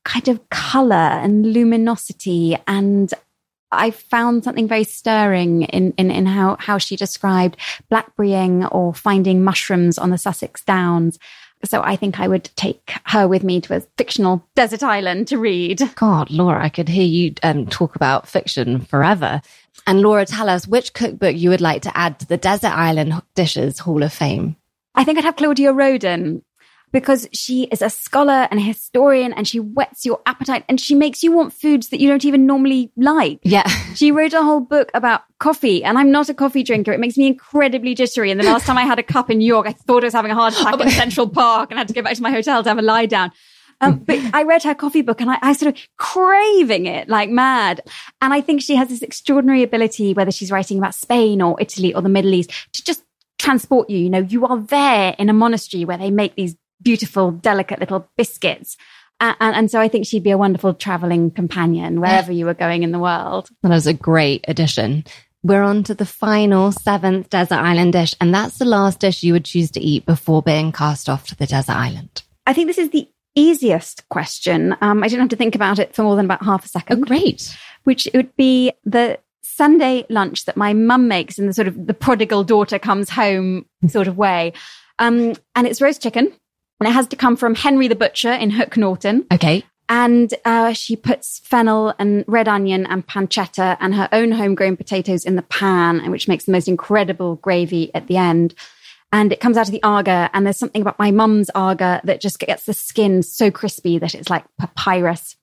kind 0.04 0.28
of 0.30 0.50
color 0.50 0.96
and 0.96 1.54
luminosity 1.54 2.58
and 2.68 3.14
I 3.72 3.92
found 3.92 4.44
something 4.44 4.68
very 4.68 4.84
stirring 4.84 5.64
in, 5.64 5.94
in, 5.98 6.12
in 6.12 6.26
how, 6.26 6.58
how 6.60 6.78
she 6.78 6.96
described 6.96 7.56
blackberrying 7.90 8.68
or 8.72 8.94
finding 8.94 9.44
mushrooms 9.44 9.98
on 9.98 10.10
the 10.10 10.18
Sussex 10.18 10.64
Downs. 10.64 11.18
So 11.64 11.82
I 11.82 11.96
think 11.96 12.20
I 12.20 12.28
would 12.28 12.50
take 12.56 12.94
her 13.06 13.28
with 13.28 13.44
me 13.44 13.62
to 13.62 13.76
a 13.76 13.82
fictional 13.98 14.46
desert 14.56 14.84
island 14.84 15.28
to 15.30 15.38
read. 15.38 15.82
God, 15.96 16.32
Laura, 16.32 16.64
I 16.64 16.70
could 16.70 16.90
hear 16.90 17.06
you 17.06 17.34
um, 17.44 17.68
talk 17.68 17.96
about 17.96 18.28
fiction 18.28 18.82
forever. 18.82 19.42
And 19.88 20.02
Laura, 20.02 20.26
tell 20.26 20.50
us 20.50 20.68
which 20.68 20.94
cookbook 20.94 21.36
you 21.36 21.50
would 21.50 21.62
like 21.62 21.84
to 21.84 21.98
add 21.98 22.20
to 22.20 22.28
the 22.28 22.38
Desert 22.38 22.72
Island 22.72 23.22
Dishes 23.36 23.80
Hall 23.80 24.04
of 24.04 24.14
Fame. 24.14 24.56
I 24.94 25.04
think 25.04 25.18
I'd 25.18 25.24
have 25.24 25.38
Claudia 25.38 25.74
Roden. 25.74 26.44
Because 26.92 27.28
she 27.32 27.64
is 27.66 27.82
a 27.82 27.90
scholar 27.90 28.48
and 28.52 28.60
a 28.60 28.64
historian 28.64 29.34
and 29.34 29.48
she 29.48 29.60
whets 29.60 30.06
your 30.06 30.22
appetite 30.26 30.66
and 30.68 30.80
she 30.80 30.96
makes 30.96 31.24
you 31.24 31.32
want 31.32 31.54
foods 31.54 31.90
that 31.90 32.00
you 32.00 32.08
don't 32.08 32.26
even 32.26 32.46
normally 32.46 32.92
like. 32.96 33.40
Yeah. 33.44 33.68
She 33.96 34.12
wrote 34.12 34.34
a 34.34 34.44
whole 34.44 34.60
book 34.60 34.90
about 34.94 35.22
coffee 35.40 35.84
and 35.84 35.98
I'm 35.98 36.12
not 36.12 36.30
a 36.30 36.34
coffee 36.34 36.64
drinker. 36.64 36.92
It 36.92 37.00
makes 37.00 37.18
me 37.18 37.28
incredibly 37.28 37.96
jittery. 37.96 38.32
And 38.32 38.40
the 38.40 38.46
last 38.46 38.66
time 38.66 38.78
I 38.78 38.84
had 38.84 39.00
a 39.00 39.04
cup 39.04 39.30
in 39.30 39.40
New 39.40 39.46
York, 39.46 39.68
I 39.68 39.74
thought 39.74 40.04
I 40.04 40.08
was 40.08 40.14
having 40.14 40.32
a 40.32 40.36
heart 40.36 40.54
attack 40.54 40.80
in 40.80 40.90
Central 40.90 41.28
Park 41.30 41.72
and 41.72 41.78
had 41.78 41.88
to 41.88 41.94
go 41.94 42.02
back 42.02 42.16
to 42.16 42.22
my 42.22 42.32
hotel 42.32 42.64
to 42.64 42.70
have 42.70 42.78
a 42.78 42.84
lie 42.84 43.06
down. 43.06 43.32
Um, 43.82 43.98
but 43.98 44.20
I 44.34 44.44
read 44.44 44.64
her 44.64 44.76
coffee 44.76 45.02
book 45.02 45.22
and 45.22 45.32
I, 45.32 45.40
I 45.42 45.54
sort 45.54 45.76
of 45.76 45.82
craving 45.98 46.86
it 46.86 47.10
like 47.10 47.30
mad. 47.30 47.82
And 48.22 48.34
I 48.34 48.40
think 48.40 48.62
she 48.62 48.76
has 48.76 48.90
this 48.90 49.02
extraordinary 49.02 49.64
ability, 49.64 50.14
whether 50.14 50.32
she's 50.32 50.52
writing 50.52 50.78
about 50.78 50.94
Spain 50.94 51.42
or 51.42 51.60
Italy 51.60 51.94
or 51.94 52.02
the 52.02 52.10
Middle 52.10 52.34
East, 52.34 52.52
to 52.74 52.84
just 52.84 53.04
transport 53.40 53.90
you. 53.90 53.98
You 53.98 54.10
know, 54.10 54.20
you 54.20 54.46
are 54.46 54.60
there 54.60 55.16
in 55.18 55.30
a 55.30 55.34
monastery 55.34 55.84
where 55.84 55.98
they 55.98 56.12
make 56.12 56.36
these 56.36 56.56
beautiful, 56.82 57.32
delicate 57.32 57.80
little 57.80 58.10
biscuits. 58.18 58.78
And, 59.20 59.36
and, 59.40 59.72
so 59.72 59.80
I 59.80 59.88
think 59.88 60.08
she'd 60.08 60.24
be 60.24 60.32
a 60.32 60.38
wonderful 60.38 60.74
traveling 60.74 61.30
companion 61.30 62.02
wherever 62.02 62.32
you 62.32 62.46
were 62.46 62.56
going 62.56 62.82
in 62.82 62.92
the 62.92 62.98
world. 62.98 63.50
That 63.62 63.70
was 63.70 63.86
a 63.86 63.94
great 63.94 64.44
addition. 64.48 65.06
We're 65.44 65.62
on 65.62 65.84
to 65.84 65.94
the 65.94 66.06
final 66.06 66.72
seventh 66.72 67.30
desert 67.30 67.56
island 67.56 67.94
dish, 67.94 68.16
and 68.20 68.34
that's 68.34 68.58
the 68.58 68.66
last 68.66 69.00
dish 69.00 69.22
you 69.22 69.34
would 69.34 69.46
choose 69.46 69.70
to 69.72 69.80
eat 69.80 70.08
before 70.08 70.42
being 70.42 70.72
cast 70.72 71.08
off 71.08 71.28
to 71.28 71.36
the 71.36 71.46
desert 71.46 71.76
island. 71.76 72.24
I 72.48 72.54
think 72.54 72.68
this 72.68 72.80
is 72.80 72.90
the 72.90 73.08
easiest 73.36 74.08
question. 74.10 74.76
Um, 74.82 75.04
I 75.04 75.08
didn't 75.08 75.22
have 75.22 75.30
to 75.30 75.36
think 75.36 75.56
about 75.56 75.80
it 75.80 75.96
for 75.96 76.04
more 76.04 76.16
than 76.16 76.26
about 76.26 76.44
half 76.44 76.66
a 76.66 76.68
second. 76.68 77.04
Oh, 77.04 77.06
great. 77.06 77.56
Which 77.84 78.08
would 78.14 78.36
be 78.36 78.74
the 78.86 79.20
Sunday 79.42 80.06
lunch 80.10 80.46
that 80.46 80.58
my 80.58 80.74
mum 80.74 81.08
makes 81.08 81.38
in 81.38 81.48
the 81.48 81.54
sort 81.54 81.68
of 81.68 81.88
the 81.88 81.94
prodigal 81.94 82.44
daughter 82.44 82.80
comes 82.80 83.10
home 83.10 83.66
sort 83.88 84.08
of 84.08 84.18
way. 84.18 84.54
Um, 85.00 85.34
and 85.56 85.68
it's 85.68 85.82
roast 85.82 86.02
chicken. 86.02 86.34
And 86.82 86.90
it 86.90 86.94
has 86.94 87.06
to 87.10 87.16
come 87.16 87.36
from 87.36 87.54
Henry 87.54 87.88
the 87.88 87.96
Butcher 87.96 88.34
in 88.34 88.50
Hook 88.50 88.76
Norton. 88.76 89.28
Okay. 89.32 89.64
And 89.88 90.34
uh, 90.46 90.74
she 90.74 90.96
puts 90.96 91.38
fennel 91.38 91.94
and 92.00 92.26
red 92.28 92.48
onion 92.48 92.88
and 92.88 93.06
pancetta 93.06 93.78
and 93.80 93.94
her 93.94 94.10
own 94.12 94.32
homegrown 94.32 94.78
potatoes 94.78 95.24
in 95.24 95.36
the 95.36 95.44
pan, 95.44 96.10
which 96.10 96.28
makes 96.28 96.46
the 96.46 96.52
most 96.52 96.68
incredible 96.68 97.36
gravy 97.36 97.94
at 97.94 98.08
the 98.08 98.18
end. 98.18 98.56
And 99.14 99.32
it 99.32 99.40
comes 99.40 99.58
out 99.58 99.68
of 99.68 99.72
the 99.72 99.84
Aga. 99.84 100.32
And 100.34 100.44
there's 100.44 100.58
something 100.58 100.82
about 100.82 100.98
my 100.98 101.12
mum's 101.12 101.52
Aga 101.54 102.02
that 102.04 102.20
just 102.20 102.40
gets 102.40 102.64
the 102.64 102.74
skin 102.74 103.22
so 103.22 103.52
crispy 103.52 104.00
that 104.00 104.16
it's 104.16 104.32
like 104.32 104.46
papyrus. 104.58 105.36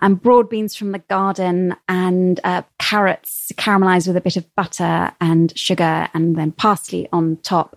And 0.00 0.22
broad 0.22 0.48
beans 0.48 0.76
from 0.76 0.92
the 0.92 1.00
garden 1.00 1.74
and 1.88 2.38
uh, 2.44 2.62
carrots 2.78 3.50
caramelized 3.56 4.06
with 4.06 4.16
a 4.16 4.20
bit 4.20 4.36
of 4.36 4.54
butter 4.54 5.10
and 5.20 5.58
sugar 5.58 6.08
and 6.14 6.36
then 6.36 6.52
parsley 6.52 7.08
on 7.12 7.38
top. 7.38 7.76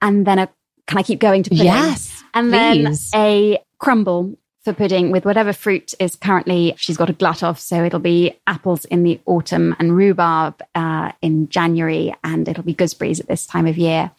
And 0.00 0.24
then 0.24 0.38
a, 0.38 0.48
can 0.86 0.98
I 0.98 1.02
keep 1.02 1.18
going 1.20 1.42
to 1.44 1.50
pudding? 1.50 1.66
Yes. 1.66 2.22
And 2.34 2.50
please. 2.50 3.10
then 3.10 3.20
a 3.20 3.58
crumble 3.78 4.36
for 4.64 4.72
pudding 4.72 5.10
with 5.10 5.24
whatever 5.26 5.52
fruit 5.52 5.92
is 6.00 6.16
currently 6.16 6.74
she's 6.78 6.96
got 6.96 7.10
a 7.10 7.12
glut 7.12 7.42
of. 7.42 7.60
So 7.60 7.84
it'll 7.84 8.00
be 8.00 8.38
apples 8.46 8.84
in 8.86 9.02
the 9.02 9.20
autumn 9.26 9.76
and 9.78 9.94
rhubarb 9.94 10.62
uh, 10.74 11.12
in 11.20 11.48
January, 11.48 12.14
and 12.24 12.48
it'll 12.48 12.64
be 12.64 12.74
gooseberries 12.74 13.20
at 13.20 13.28
this 13.28 13.46
time 13.46 13.66
of 13.66 13.76
year. 13.76 14.10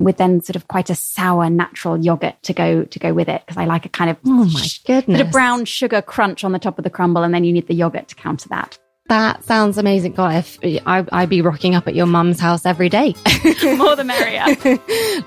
With 0.00 0.16
then 0.16 0.40
sort 0.40 0.56
of 0.56 0.66
quite 0.66 0.90
a 0.90 0.96
sour 0.96 1.48
natural 1.48 1.96
yogurt 1.96 2.42
to 2.42 2.52
go 2.52 2.82
to 2.82 2.98
go 2.98 3.14
with 3.14 3.28
it 3.28 3.42
because 3.46 3.56
I 3.56 3.64
like 3.66 3.86
a 3.86 3.88
kind 3.88 4.10
of 4.10 4.16
Oh 4.26 4.44
my 4.44 4.66
goodness. 4.84 5.18
bit 5.18 5.20
of 5.20 5.30
brown 5.30 5.64
sugar 5.66 6.02
crunch 6.02 6.42
on 6.42 6.50
the 6.50 6.58
top 6.58 6.78
of 6.78 6.84
the 6.84 6.90
crumble, 6.90 7.22
and 7.22 7.32
then 7.32 7.44
you 7.44 7.52
need 7.52 7.68
the 7.68 7.74
yogurt 7.74 8.08
to 8.08 8.16
counter 8.16 8.48
that. 8.48 8.76
That 9.08 9.44
sounds 9.44 9.76
amazing. 9.76 10.12
God, 10.12 10.36
if 10.36 10.58
I, 10.86 11.04
I'd 11.12 11.28
be 11.28 11.42
rocking 11.42 11.74
up 11.74 11.86
at 11.86 11.94
your 11.94 12.06
mum's 12.06 12.40
house 12.40 12.64
every 12.64 12.88
day. 12.88 13.08
More 13.76 13.94
the 13.96 14.04
merrier. 14.04 14.46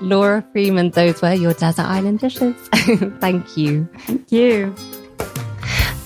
Laura 0.00 0.44
Freeman, 0.50 0.90
those 0.90 1.22
were 1.22 1.32
your 1.32 1.54
desert 1.54 1.86
island 1.86 2.18
dishes. 2.18 2.56
Thank 3.20 3.56
you. 3.56 3.88
Thank 4.00 4.32
you. 4.32 4.74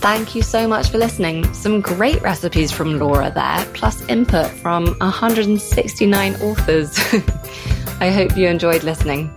Thank 0.01 0.35
you 0.35 0.43
so 0.43 0.69
much 0.69 0.91
for 0.91 0.99
listening. 0.99 1.51
Some 1.55 1.81
great 1.81 2.21
recipes 2.21 2.71
from 2.71 2.99
Laura 2.99 3.31
there, 3.31 3.65
plus 3.73 4.03
input 4.07 4.51
from 4.51 4.89
169 4.99 6.35
authors. 6.37 6.99
I 8.01 8.11
hope 8.11 8.37
you 8.37 8.49
enjoyed 8.49 8.83
listening. 8.83 9.31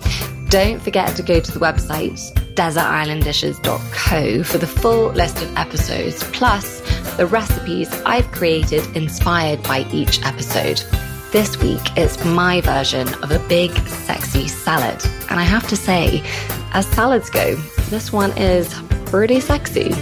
Don't 0.50 0.82
forget 0.82 1.16
to 1.16 1.24
go 1.24 1.40
to 1.40 1.52
the 1.52 1.60
website 1.60 2.20
desertislanddishes.co 2.56 4.44
for 4.44 4.58
the 4.58 4.68
full 4.68 5.10
list 5.12 5.42
of 5.42 5.56
episodes, 5.58 6.24
plus 6.32 6.82
the 7.18 7.26
recipes 7.26 7.92
I've 8.06 8.32
created 8.32 8.84
inspired 8.96 9.64
by 9.64 9.88
each 9.92 10.24
episode. 10.24 10.84
This 11.32 11.58
week, 11.60 11.82
it's 11.98 12.24
my 12.24 12.62
version 12.62 13.08
of 13.24 13.32
a 13.32 13.40
big, 13.48 13.72
sexy 13.88 14.48
salad. 14.48 15.04
And 15.30 15.40
I 15.40 15.44
have 15.44 15.68
to 15.68 15.76
say, 15.76 16.24
as 16.74 16.88
salads 16.88 17.30
go, 17.30 17.56
this 17.90 18.14
one 18.14 18.32
is 18.38 18.74
pretty 19.06 19.40
sexy. 19.40 19.94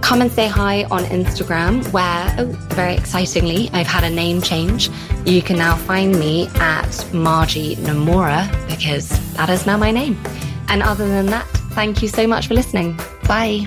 Come 0.00 0.22
and 0.22 0.32
say 0.32 0.48
hi 0.48 0.84
on 0.84 1.04
Instagram, 1.04 1.86
where, 1.92 2.34
oh, 2.38 2.46
very 2.74 2.94
excitingly, 2.94 3.70
I've 3.72 3.86
had 3.86 4.04
a 4.04 4.10
name 4.10 4.42
change. 4.42 4.90
You 5.24 5.42
can 5.42 5.56
now 5.56 5.76
find 5.76 6.18
me 6.18 6.48
at 6.56 7.08
Margie 7.12 7.76
Nomura 7.76 8.48
because 8.68 9.08
that 9.34 9.50
is 9.50 9.66
now 9.66 9.76
my 9.76 9.90
name. 9.90 10.20
And 10.68 10.82
other 10.82 11.06
than 11.06 11.26
that, 11.26 11.46
thank 11.74 12.02
you 12.02 12.08
so 12.08 12.26
much 12.26 12.48
for 12.48 12.54
listening. 12.54 12.98
Bye. 13.26 13.66